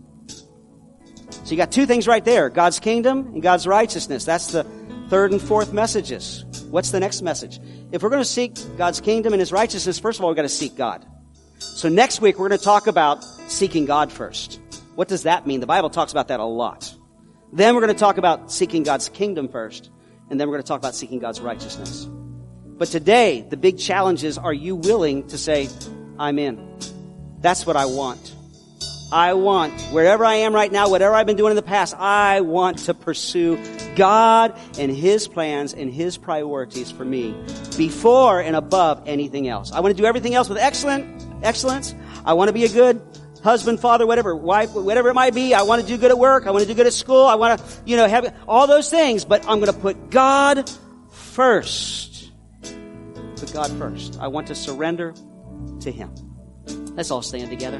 So 1.30 1.52
you 1.52 1.58
got 1.58 1.72
two 1.72 1.86
things 1.86 2.08
right 2.08 2.24
there 2.24 2.49
God's 2.49 2.80
kingdom 2.80 3.32
and 3.34 3.41
God's 3.41 3.66
righteousness. 3.66 4.26
That's 4.26 4.52
the 4.52 4.64
third 5.10 5.32
and 5.32 5.41
fourth 5.41 5.74
messages. 5.74 6.45
What's 6.70 6.91
the 6.91 6.99
next 6.99 7.22
message? 7.22 7.60
If 7.91 8.04
we're 8.04 8.10
going 8.10 8.22
to 8.22 8.30
seek 8.30 8.54
God's 8.78 9.02
kingdom 9.02 9.34
and 9.34 9.39
his 9.39 9.52
righteousness, 9.52 9.99
first 9.99 10.20
of 10.20 10.24
all, 10.24 10.30
we've 10.30 10.36
got 10.36 10.43
to 10.43 10.49
seek 10.49 10.76
God. 10.76 11.06
So 11.60 11.89
next 11.89 12.22
week, 12.22 12.39
we're 12.39 12.47
going 12.47 12.60
to 12.60 12.64
talk 12.64 12.88
about 12.88 13.24
seeking 13.24 13.86
God 13.86 14.12
first. 14.12 14.60
What 14.96 15.08
does 15.08 15.24
that 15.24 15.48
mean? 15.48 15.60
The 15.60 15.68
Bible 15.68 15.89
talks 15.89 16.12
about 16.12 16.28
that 16.30 16.39
a 16.39 16.46
lot. 16.46 16.94
Then 17.54 17.76
we're 17.76 17.82
going 17.82 17.94
to 17.94 18.00
talk 18.00 18.18
about 18.18 18.52
seeking 18.52 18.84
God's 18.84 19.10
kingdom 19.10 19.48
first, 19.48 19.89
and 20.30 20.39
then 20.39 20.48
we're 20.48 20.56
going 20.56 20.64
to 20.64 20.68
talk 20.68 20.80
about 20.80 20.96
seeking 20.96 21.20
God's 21.20 21.42
righteousness. 21.42 22.08
But 22.66 22.88
today, 22.88 23.46
the 23.48 23.58
big 23.58 23.78
challenge 23.78 24.24
is, 24.24 24.38
are 24.38 24.54
you 24.54 24.76
willing 24.76 25.28
to 25.28 25.38
say, 25.38 25.70
I'm 26.18 26.39
in? 26.39 26.78
That's 27.39 27.66
what 27.66 27.76
I 27.76 27.86
want. 27.86 28.36
I 29.12 29.34
want, 29.34 29.74
wherever 29.92 30.24
I 30.24 30.36
am 30.36 30.56
right 30.56 30.72
now, 30.72 30.89
whatever 30.89 31.14
I've 31.14 31.26
been 31.26 31.36
doing 31.36 31.52
in 31.52 31.58
the 31.58 31.62
past, 31.62 31.94
I 31.98 32.42
want 32.42 32.80
to 32.80 32.94
pursue 32.94 33.60
God 33.96 34.58
and 34.80 34.89
His 34.89 35.28
plans 35.28 35.74
and 35.74 35.92
His 35.94 36.18
priorities 36.18 36.92
for 36.92 37.04
me 37.04 37.36
before 37.78 38.39
and 38.42 38.56
above 38.56 39.04
anything 39.06 39.50
else. 39.50 39.74
I 39.74 39.82
want 39.82 39.96
to 39.96 40.02
do 40.02 40.08
everything 40.08 40.34
else 40.34 40.48
with 40.48 40.58
excellent, 40.58 41.26
excellence. 41.44 41.94
I 42.24 42.34
want 42.34 42.48
to 42.48 42.54
be 42.54 42.64
a 42.64 42.70
good 42.70 43.02
husband, 43.44 43.80
father, 43.80 44.06
whatever, 44.06 44.36
wife, 44.36 44.74
whatever 44.74 45.10
it 45.10 45.14
might 45.14 45.34
be. 45.34 45.54
I 45.54 45.64
want 45.64 45.82
to 45.82 45.88
do 45.88 45.98
good 45.98 46.12
at 46.12 46.18
work. 46.18 46.48
I 46.48 46.52
want 46.52 46.62
to 46.64 46.68
do 46.68 46.76
good 46.76 46.88
at 46.88 46.94
school. 46.94 47.26
I 47.26 47.36
want 47.36 47.60
to, 47.60 47.66
you 47.86 47.98
know, 47.98 48.08
have 48.08 48.36
all 48.48 48.68
those 48.68 48.89
things, 48.89 49.26
but 49.26 49.42
I'm 49.48 49.60
going 49.60 49.74
to 49.74 49.80
put 49.80 50.10
God 50.10 50.70
first. 51.12 52.32
Put 52.62 53.54
God 53.54 53.72
first. 53.72 54.20
I 54.20 54.28
want 54.28 54.48
to 54.48 54.56
surrender 54.56 55.14
to 55.82 55.92
Him. 55.92 56.14
Let's 56.96 57.12
all 57.12 57.22
stand 57.22 57.50
together. 57.50 57.80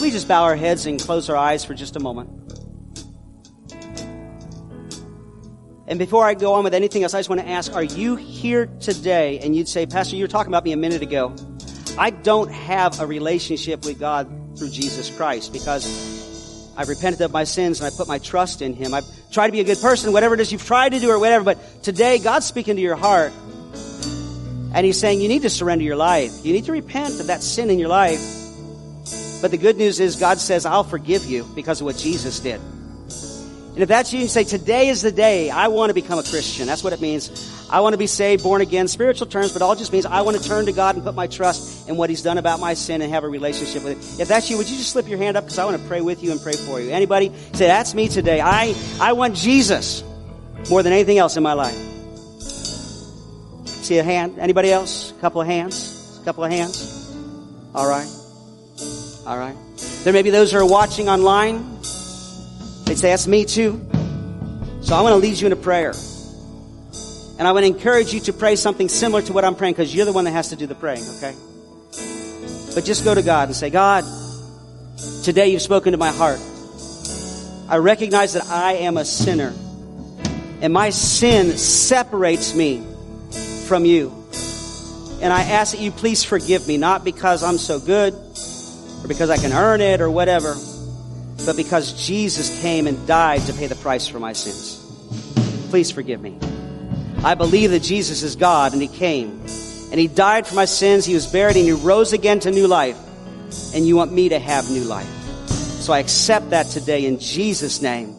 We 0.00 0.10
just 0.10 0.28
bow 0.28 0.44
our 0.44 0.56
heads 0.56 0.86
and 0.86 1.00
close 1.00 1.30
our 1.30 1.36
eyes 1.36 1.64
for 1.64 1.74
just 1.74 1.96
a 1.96 2.00
moment? 2.00 2.30
And 5.88 5.98
before 5.98 6.24
I 6.24 6.34
go 6.34 6.54
on 6.54 6.64
with 6.64 6.74
anything 6.74 7.02
else, 7.02 7.14
I 7.14 7.20
just 7.20 7.28
want 7.28 7.40
to 7.40 7.48
ask, 7.48 7.72
are 7.72 7.82
you 7.82 8.16
here 8.16 8.66
today 8.66 9.38
and 9.38 9.54
you'd 9.54 9.68
say, 9.68 9.86
Pastor, 9.86 10.16
you 10.16 10.24
were 10.24 10.28
talking 10.28 10.50
about 10.50 10.64
me 10.64 10.72
a 10.72 10.76
minute 10.76 11.00
ago. 11.00 11.34
I 11.98 12.10
don't 12.10 12.50
have 12.50 13.00
a 13.00 13.06
relationship 13.06 13.84
with 13.84 13.98
God 13.98 14.58
through 14.58 14.70
Jesus 14.70 15.14
Christ 15.14 15.52
because 15.52 16.74
I've 16.76 16.88
repented 16.88 17.22
of 17.22 17.32
my 17.32 17.44
sins 17.44 17.80
and 17.80 17.92
I 17.92 17.96
put 17.96 18.06
my 18.06 18.18
trust 18.18 18.60
in 18.60 18.74
Him. 18.74 18.92
I've 18.92 19.06
tried 19.30 19.46
to 19.46 19.52
be 19.52 19.60
a 19.60 19.64
good 19.64 19.80
person, 19.80 20.12
whatever 20.12 20.34
it 20.34 20.40
is 20.40 20.52
you've 20.52 20.66
tried 20.66 20.90
to 20.90 21.00
do 21.00 21.10
or 21.10 21.18
whatever, 21.18 21.44
but 21.44 21.82
today 21.82 22.18
God's 22.18 22.44
speaking 22.44 22.76
to 22.76 22.82
your 22.82 22.96
heart 22.96 23.32
and 24.74 24.84
He's 24.84 25.00
saying 25.00 25.22
you 25.22 25.28
need 25.28 25.42
to 25.42 25.50
surrender 25.50 25.84
your 25.84 25.96
life. 25.96 26.44
You 26.44 26.52
need 26.52 26.66
to 26.66 26.72
repent 26.72 27.18
of 27.18 27.28
that 27.28 27.42
sin 27.42 27.70
in 27.70 27.78
your 27.78 27.88
life. 27.88 28.20
But 29.40 29.50
the 29.50 29.58
good 29.58 29.76
news 29.76 29.98
is 29.98 30.16
God 30.16 30.38
says, 30.38 30.66
I'll 30.66 30.84
forgive 30.84 31.24
you 31.24 31.44
because 31.54 31.80
of 31.80 31.86
what 31.86 31.96
Jesus 31.96 32.40
did. 32.40 32.60
And 33.76 33.82
if 33.82 33.90
that's 33.90 34.10
you, 34.10 34.20
you 34.20 34.26
say, 34.26 34.42
today 34.42 34.88
is 34.88 35.02
the 35.02 35.12
day 35.12 35.50
I 35.50 35.68
want 35.68 35.90
to 35.90 35.94
become 35.94 36.18
a 36.18 36.22
Christian. 36.22 36.66
That's 36.66 36.82
what 36.82 36.94
it 36.94 37.00
means. 37.02 37.52
I 37.68 37.80
want 37.80 37.92
to 37.92 37.98
be 37.98 38.06
saved, 38.06 38.42
born 38.42 38.62
again, 38.62 38.88
spiritual 38.88 39.26
terms, 39.26 39.52
but 39.52 39.60
all 39.60 39.76
just 39.76 39.92
means 39.92 40.06
I 40.06 40.22
want 40.22 40.38
to 40.38 40.42
turn 40.42 40.64
to 40.64 40.72
God 40.72 40.94
and 40.94 41.04
put 41.04 41.14
my 41.14 41.26
trust 41.26 41.86
in 41.86 41.98
what 41.98 42.08
He's 42.08 42.22
done 42.22 42.38
about 42.38 42.58
my 42.58 42.72
sin 42.72 43.02
and 43.02 43.12
have 43.12 43.22
a 43.22 43.28
relationship 43.28 43.84
with 43.84 43.92
Him. 43.92 44.22
If 44.22 44.28
that's 44.28 44.48
you, 44.48 44.56
would 44.56 44.70
you 44.70 44.78
just 44.78 44.92
slip 44.92 45.06
your 45.06 45.18
hand 45.18 45.36
up? 45.36 45.44
Because 45.44 45.58
I 45.58 45.66
want 45.66 45.78
to 45.78 45.86
pray 45.88 46.00
with 46.00 46.22
you 46.22 46.32
and 46.32 46.40
pray 46.40 46.54
for 46.54 46.80
you. 46.80 46.90
Anybody 46.90 47.30
say, 47.52 47.66
that's 47.66 47.92
me 47.92 48.08
today. 48.08 48.40
I, 48.40 48.74
I 48.98 49.12
want 49.12 49.36
Jesus 49.36 50.02
more 50.70 50.82
than 50.82 50.94
anything 50.94 51.18
else 51.18 51.36
in 51.36 51.42
my 51.42 51.52
life. 51.52 51.76
See 53.66 53.98
a 53.98 54.02
hand? 54.02 54.38
Anybody 54.38 54.72
else? 54.72 55.10
A 55.10 55.20
couple 55.20 55.42
of 55.42 55.46
hands? 55.46 56.18
A 56.22 56.24
couple 56.24 56.44
of 56.44 56.50
hands? 56.50 57.14
All 57.74 57.86
right? 57.86 58.08
All 59.26 59.36
right? 59.36 59.54
There 60.02 60.14
may 60.14 60.22
be 60.22 60.30
those 60.30 60.50
who 60.50 60.56
are 60.60 60.66
watching 60.66 61.10
online. 61.10 61.76
They'd 62.86 62.98
say, 62.98 63.10
that's 63.10 63.26
me 63.26 63.44
too. 63.44 63.80
So 64.80 64.94
I 64.94 65.02
want 65.02 65.12
to 65.12 65.16
lead 65.16 65.38
you 65.38 65.46
in 65.46 65.52
a 65.52 65.56
prayer. 65.56 65.92
And 67.38 67.46
I 67.46 67.52
want 67.52 67.64
to 67.64 67.66
encourage 67.66 68.14
you 68.14 68.20
to 68.20 68.32
pray 68.32 68.56
something 68.56 68.88
similar 68.88 69.20
to 69.22 69.32
what 69.32 69.44
I'm 69.44 69.56
praying 69.56 69.74
because 69.74 69.94
you're 69.94 70.06
the 70.06 70.12
one 70.12 70.24
that 70.24 70.30
has 70.30 70.48
to 70.50 70.56
do 70.56 70.66
the 70.66 70.74
praying, 70.74 71.04
okay? 71.16 71.34
But 72.74 72.84
just 72.84 73.04
go 73.04 73.14
to 73.14 73.22
God 73.22 73.48
and 73.48 73.56
say, 73.56 73.68
God, 73.68 74.04
today 75.22 75.48
you've 75.48 75.62
spoken 75.62 75.92
to 75.92 75.98
my 75.98 76.10
heart. 76.10 76.40
I 77.68 77.78
recognize 77.78 78.34
that 78.34 78.46
I 78.46 78.74
am 78.74 78.96
a 78.96 79.04
sinner. 79.04 79.52
And 80.60 80.72
my 80.72 80.90
sin 80.90 81.58
separates 81.58 82.54
me 82.54 82.82
from 83.66 83.84
you. 83.84 84.12
And 85.20 85.32
I 85.32 85.42
ask 85.42 85.74
that 85.74 85.80
you 85.80 85.90
please 85.90 86.22
forgive 86.22 86.68
me, 86.68 86.78
not 86.78 87.04
because 87.04 87.42
I'm 87.42 87.58
so 87.58 87.80
good 87.80 88.14
or 88.14 89.08
because 89.08 89.30
I 89.30 89.36
can 89.36 89.52
earn 89.52 89.80
it 89.80 90.00
or 90.00 90.10
whatever, 90.10 90.54
but 91.46 91.56
because 91.56 91.92
Jesus 92.06 92.60
came 92.60 92.86
and 92.86 93.06
died 93.06 93.40
to 93.42 93.52
pay 93.52 93.68
the 93.68 93.76
price 93.76 94.08
for 94.08 94.18
my 94.18 94.32
sins. 94.32 94.82
Please 95.70 95.90
forgive 95.90 96.20
me. 96.20 96.36
I 97.24 97.34
believe 97.34 97.70
that 97.70 97.80
Jesus 97.80 98.22
is 98.22 98.36
God 98.36 98.72
and 98.72 98.82
He 98.82 98.88
came 98.88 99.30
and 99.90 100.00
He 100.00 100.08
died 100.08 100.46
for 100.46 100.56
my 100.56 100.64
sins. 100.64 101.06
He 101.06 101.14
was 101.14 101.26
buried 101.26 101.56
and 101.56 101.64
He 101.64 101.72
rose 101.72 102.12
again 102.12 102.40
to 102.40 102.50
new 102.50 102.66
life. 102.66 102.98
And 103.74 103.86
you 103.86 103.96
want 103.96 104.12
me 104.12 104.28
to 104.30 104.38
have 104.38 104.68
new 104.70 104.82
life. 104.82 105.08
So 105.48 105.92
I 105.92 106.00
accept 106.00 106.50
that 106.50 106.66
today 106.66 107.06
in 107.06 107.20
Jesus' 107.20 107.80
name. 107.80 108.14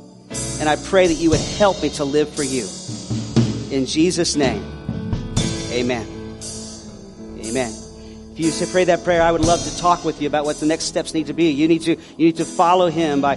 And 0.60 0.70
I 0.70 0.78
pray 0.78 1.08
that 1.08 1.16
you 1.16 1.30
would 1.30 1.42
help 1.42 1.82
me 1.84 1.90
to 1.92 2.06
live 2.06 2.30
for 2.30 2.44
you. 2.44 2.64
In 3.76 3.86
Jesus' 3.86 4.36
name. 4.36 4.64
Amen. 5.72 6.08
Amen. 7.44 7.87
If 8.38 8.46
you 8.46 8.52
say, 8.52 8.72
pray 8.72 8.84
that 8.84 9.04
prayer, 9.04 9.24
I 9.24 9.32
would 9.32 9.42
love 9.42 9.64
to 9.64 9.78
talk 9.80 10.06
with 10.06 10.22
you 10.22 10.28
about 10.28 10.46
what 10.46 10.58
the 10.58 10.68
next 10.68 10.84
steps 10.84 11.16
need 11.16 11.26
to 11.26 11.34
be. 11.34 11.50
You 11.50 11.68
need 11.68 11.82
to, 11.82 11.96
you 11.96 12.26
need 12.28 12.36
to 12.36 12.46
follow 12.46 12.88
Him 12.88 13.20
by, 13.20 13.36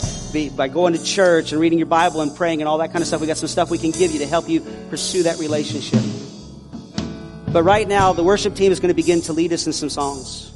by 0.55 0.69
going 0.69 0.93
to 0.93 1.03
church 1.03 1.53
and 1.53 1.61
reading 1.61 1.79
your 1.79 1.87
Bible 1.87 2.21
and 2.21 2.37
praying 2.37 2.61
and 2.61 2.69
all 2.69 2.77
that 2.77 2.89
kind 2.89 3.01
of 3.01 3.07
stuff. 3.07 3.23
We 3.23 3.27
got 3.27 3.39
some 3.39 3.49
stuff 3.49 3.71
we 3.71 3.79
can 3.79 3.93
give 3.93 4.13
you 4.13 4.19
to 4.19 4.27
help 4.27 4.47
you 4.47 4.61
pursue 4.91 5.23
that 5.23 5.39
relationship. 5.39 6.03
But 7.51 7.63
right 7.63 7.89
now, 7.89 8.13
the 8.13 8.23
worship 8.23 8.55
team 8.55 8.73
is 8.73 8.79
going 8.79 8.91
to 8.91 8.95
begin 8.95 9.23
to 9.23 9.33
lead 9.33 9.55
us 9.55 9.67
in 9.67 9.73
some 9.73 9.89
songs. 9.89 10.53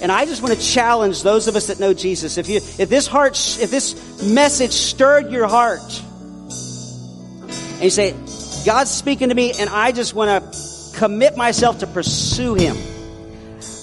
And 0.00 0.12
I 0.12 0.26
just 0.26 0.42
want 0.42 0.54
to 0.54 0.64
challenge 0.64 1.24
those 1.24 1.48
of 1.48 1.56
us 1.56 1.66
that 1.66 1.80
know 1.80 1.92
Jesus. 1.92 2.38
If 2.38 2.48
you, 2.48 2.58
if 2.58 2.88
this 2.88 3.08
heart, 3.08 3.36
if 3.60 3.72
this 3.72 4.22
message 4.22 4.70
stirred 4.70 5.32
your 5.32 5.48
heart, 5.48 6.02
and 7.48 7.82
you 7.82 7.90
say, 7.90 8.12
God's 8.64 8.92
speaking 8.92 9.30
to 9.30 9.34
me, 9.34 9.54
and 9.58 9.68
I 9.68 9.90
just 9.90 10.14
want 10.14 10.52
to 10.52 10.96
commit 10.96 11.36
myself 11.36 11.80
to 11.80 11.88
pursue 11.88 12.54
Him. 12.54 12.76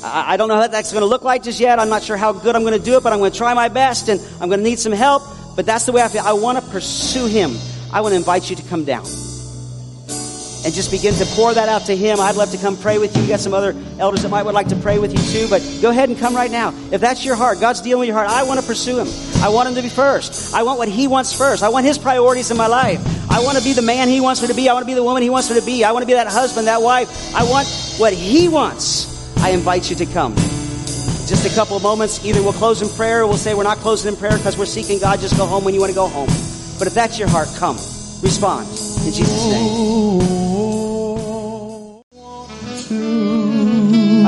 I 0.04 0.38
don't 0.38 0.48
know 0.48 0.58
what 0.58 0.72
that's 0.72 0.92
going 0.92 1.02
to 1.02 1.08
look 1.08 1.24
like 1.24 1.44
just 1.44 1.60
yet. 1.60 1.80
I'm 1.80 1.90
not 1.90 2.04
sure 2.04 2.18
how 2.18 2.32
good 2.32 2.56
I'm 2.56 2.62
going 2.64 2.78
to 2.78 2.84
do 2.84 2.98
it, 2.98 3.04
but 3.04 3.14
I'm 3.14 3.20
going 3.20 3.32
to 3.32 3.38
try 3.38 3.54
my 3.54 3.68
best 3.68 4.10
and 4.10 4.22
I'm 4.40 4.50
going 4.50 4.60
to 4.60 4.64
need 4.64 4.80
some 4.80 4.94
help. 4.94 5.24
But 5.56 5.66
that's 5.66 5.86
the 5.86 5.92
way 5.92 6.04
I 6.04 6.08
feel. 6.08 6.22
I 6.22 6.34
want 6.34 6.64
to 6.64 6.70
pursue 6.70 7.26
Him. 7.26 7.56
I 7.92 8.02
want 8.02 8.12
to 8.12 8.18
invite 8.18 8.50
you 8.50 8.56
to 8.58 8.64
come 8.64 8.86
down 8.86 9.06
and 10.66 10.74
just 10.74 10.92
begin 10.92 11.14
to 11.14 11.26
pour 11.28 11.54
that 11.54 11.70
out 11.70 11.86
to 11.86 11.96
Him. 11.96 12.20
I'd 12.20 12.36
love 12.36 12.52
to 12.52 12.58
come 12.58 12.78
pray 12.78 13.00
with 13.00 13.16
you. 13.16 13.24
You 13.24 13.30
got 13.30 13.40
some 13.40 13.54
other 13.54 13.76
elders 14.00 14.22
that 14.22 14.30
might 14.30 14.44
would 14.44 14.54
like 14.54 14.68
to 14.68 14.76
pray 14.76 15.00
with 15.00 15.12
you 15.14 15.32
too, 15.32 15.50
but 15.50 15.62
go 15.82 15.90
ahead 15.90 16.10
and 16.10 16.20
come 16.20 16.36
right 16.36 16.52
now. 16.52 16.74
If 16.92 17.02
that's 17.02 17.26
your 17.26 17.36
heart, 17.36 17.60
God's 17.60 17.82
dealing 17.82 18.02
with 18.02 18.08
your 18.08 18.18
heart. 18.18 18.30
I 18.30 18.44
want 18.44 18.60
to 18.60 18.66
pursue 18.66 19.00
Him. 19.00 19.08
I 19.42 19.50
want 19.50 19.70
Him 19.70 19.76
to 19.76 19.82
be 19.82 19.90
first. 19.90 20.54
I 20.54 20.64
want 20.64 20.78
what 20.78 20.90
He 20.90 21.08
wants 21.08 21.36
first. 21.36 21.64
I 21.64 21.70
want 21.70 21.86
His 21.86 21.98
priorities 21.98 22.52
in 22.52 22.58
my 22.58 22.68
life. 22.68 23.00
I 23.32 23.40
want 23.40 23.58
to 23.58 23.64
be 23.64 23.74
the 23.74 23.82
man 23.82 24.10
He 24.10 24.22
wants 24.22 24.42
me 24.42 24.50
to 24.50 24.54
be. 24.54 24.70
I 24.70 24.74
want 24.74 24.84
to 24.84 24.88
be 24.88 24.94
the 24.94 25.04
woman 25.04 25.24
He 25.24 25.30
wants 25.30 25.50
me 25.50 25.60
to 25.60 25.66
be. 25.66 25.84
I 25.84 25.92
want 25.92 26.04
to 26.04 26.08
be 26.08 26.14
that 26.14 26.28
husband, 26.28 26.68
that 26.68 26.82
wife. 26.82 27.34
I 27.34 27.50
want 27.50 27.68
what 27.98 28.14
He 28.14 28.48
wants. 28.48 29.17
I 29.48 29.52
invite 29.52 29.90
you 29.90 29.96
to 29.96 30.06
come. 30.06 30.36
Just 30.36 31.50
a 31.50 31.56
couple 31.56 31.78
of 31.78 31.82
moments. 31.82 32.26
Either 32.26 32.44
we'll 32.44 32.52
close 32.52 32.82
in 32.82 32.90
prayer 32.90 33.22
or 33.22 33.28
we'll 33.28 33.38
say 33.38 33.56
we're 33.56 33.64
not 33.64 33.78
closing 33.78 34.12
in 34.12 34.20
prayer 34.20 34.36
because 34.36 34.58
we're 34.58 34.66
seeking 34.66 35.00
God. 35.00 35.22
Just 35.22 35.38
go 35.38 35.46
home 35.46 35.64
when 35.64 35.74
you 35.74 35.80
want 35.80 35.90
to 35.90 35.96
go 35.96 36.10
home. 36.10 36.28
But 36.78 36.88
if 36.88 36.94
that's 36.94 37.18
your 37.18 37.30
heart, 37.30 37.48
come. 37.56 37.78
Respond. 38.22 38.68
In 38.68 39.14
Jesus' 39.14 39.46
name. 39.46 40.20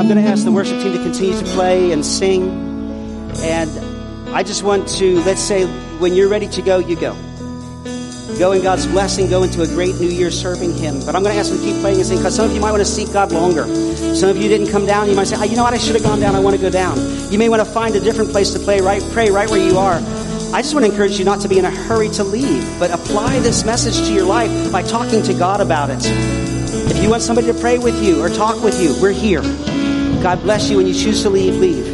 I'm 0.00 0.08
going 0.08 0.24
to 0.24 0.30
ask 0.30 0.44
the 0.44 0.52
worship 0.52 0.80
team 0.80 0.94
to 0.94 1.02
continue 1.02 1.38
to 1.38 1.44
play 1.44 1.92
and 1.92 2.02
sing. 2.02 2.48
And 3.40 3.70
I 4.34 4.42
just 4.42 4.62
want 4.62 4.88
to, 4.88 5.20
let's 5.24 5.42
say, 5.42 5.66
when 5.98 6.14
you're 6.14 6.30
ready 6.30 6.48
to 6.48 6.62
go, 6.62 6.78
you 6.78 6.96
go. 6.98 7.14
Go 8.40 8.52
in 8.52 8.62
God's 8.62 8.86
blessing, 8.86 9.28
go 9.28 9.42
into 9.42 9.60
a 9.60 9.66
great 9.66 9.96
new 9.96 10.08
year 10.08 10.30
serving 10.30 10.72
Him. 10.72 11.04
But 11.04 11.14
I'm 11.14 11.22
going 11.22 11.34
to 11.34 11.38
ask 11.38 11.50
them 11.50 11.58
to 11.58 11.62
keep 11.64 11.78
playing 11.82 11.98
and 11.98 12.06
sing 12.06 12.16
because 12.16 12.34
some 12.34 12.48
of 12.48 12.54
you 12.54 12.60
might 12.62 12.70
want 12.70 12.80
to 12.80 12.90
seek 12.90 13.12
God 13.12 13.32
longer. 13.32 13.66
Some 14.14 14.30
of 14.30 14.38
you 14.38 14.48
didn't 14.48 14.68
come 14.68 14.86
down. 14.86 15.10
You 15.10 15.14
might 15.14 15.26
say, 15.26 15.36
oh, 15.38 15.44
you 15.44 15.56
know 15.56 15.62
what? 15.62 15.74
I 15.74 15.76
should 15.76 15.94
have 15.94 16.02
gone 16.02 16.20
down. 16.20 16.34
I 16.34 16.40
want 16.40 16.56
to 16.56 16.62
go 16.62 16.70
down. 16.70 16.96
You 17.30 17.38
may 17.38 17.50
want 17.50 17.60
to 17.60 17.70
find 17.70 17.94
a 17.96 18.00
different 18.00 18.30
place 18.30 18.54
to 18.54 18.58
play, 18.58 18.80
right? 18.80 19.02
Pray 19.12 19.28
right 19.28 19.46
where 19.50 19.62
you 19.62 19.76
are. 19.76 19.96
I 20.54 20.62
just 20.62 20.72
want 20.72 20.86
to 20.86 20.90
encourage 20.90 21.18
you 21.18 21.24
not 21.26 21.42
to 21.42 21.48
be 21.48 21.58
in 21.58 21.66
a 21.66 21.70
hurry 21.70 22.08
to 22.08 22.24
leave, 22.24 22.66
but 22.78 22.90
apply 22.90 23.40
this 23.40 23.66
message 23.66 24.08
to 24.08 24.14
your 24.14 24.24
life 24.24 24.72
by 24.72 24.84
talking 24.84 25.22
to 25.24 25.34
God 25.34 25.60
about 25.60 25.90
it. 25.90 26.00
If 26.02 27.02
you 27.02 27.10
want 27.10 27.20
somebody 27.20 27.46
to 27.48 27.54
pray 27.60 27.76
with 27.76 28.02
you 28.02 28.22
or 28.22 28.30
talk 28.30 28.64
with 28.64 28.80
you, 28.80 28.96
we're 29.02 29.12
here. 29.12 29.42
God 30.22 30.40
bless 30.40 30.70
you. 30.70 30.78
When 30.78 30.86
you 30.86 30.94
choose 30.94 31.20
to 31.24 31.28
leave, 31.28 31.56
leave. 31.56 31.89